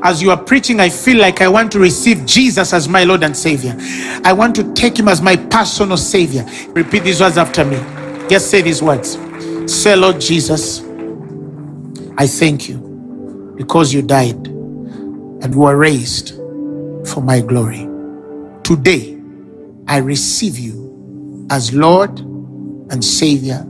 as 0.02 0.22
you 0.22 0.32
are 0.32 0.42
preaching, 0.42 0.80
I 0.80 0.90
feel 0.90 1.18
like 1.20 1.42
I 1.42 1.48
want 1.48 1.72
to 1.74 1.80
receive 1.80 2.26
Jesus 2.26 2.74
as 2.74 2.88
my 2.90 3.04
Lord 3.04 3.24
and 3.24 3.36
Savior. 3.36 3.76
I 4.24 4.34
want 4.34 4.56
to 4.56 4.74
take 4.74 4.98
Him 4.98 5.08
as 5.08 5.22
my 5.22 5.36
personal 5.36 5.98
Savior. 5.98 6.46
Repeat 6.70 7.04
these 7.04 7.22
words 7.22 7.38
after 7.38 7.64
me. 7.64 7.78
Just 8.30 8.50
say 8.50 8.62
these 8.62 8.82
words. 8.82 9.18
Say, 9.72 9.96
Lord 9.96 10.20
Jesus, 10.20 10.80
I 12.20 12.28
thank 12.28 12.68
you 12.68 13.56
because 13.58 13.94
you 13.94 14.02
died 14.02 14.48
and 14.48 15.56
were 15.56 15.78
raised 15.78 16.36
for 17.08 17.22
my 17.24 17.40
glory. 17.40 17.88
Today, 18.64 19.18
I 19.88 19.98
receive 20.00 20.60
you 20.60 21.48
as 21.50 21.74
Lord 21.74 22.20
and 22.20 23.04
Savior 23.04 23.66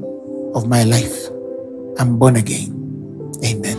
of 0.56 0.68
my 0.68 0.84
life. 0.84 1.28
I'm 2.00 2.18
born 2.18 2.38
again. 2.38 2.74
Amen. 3.46 3.79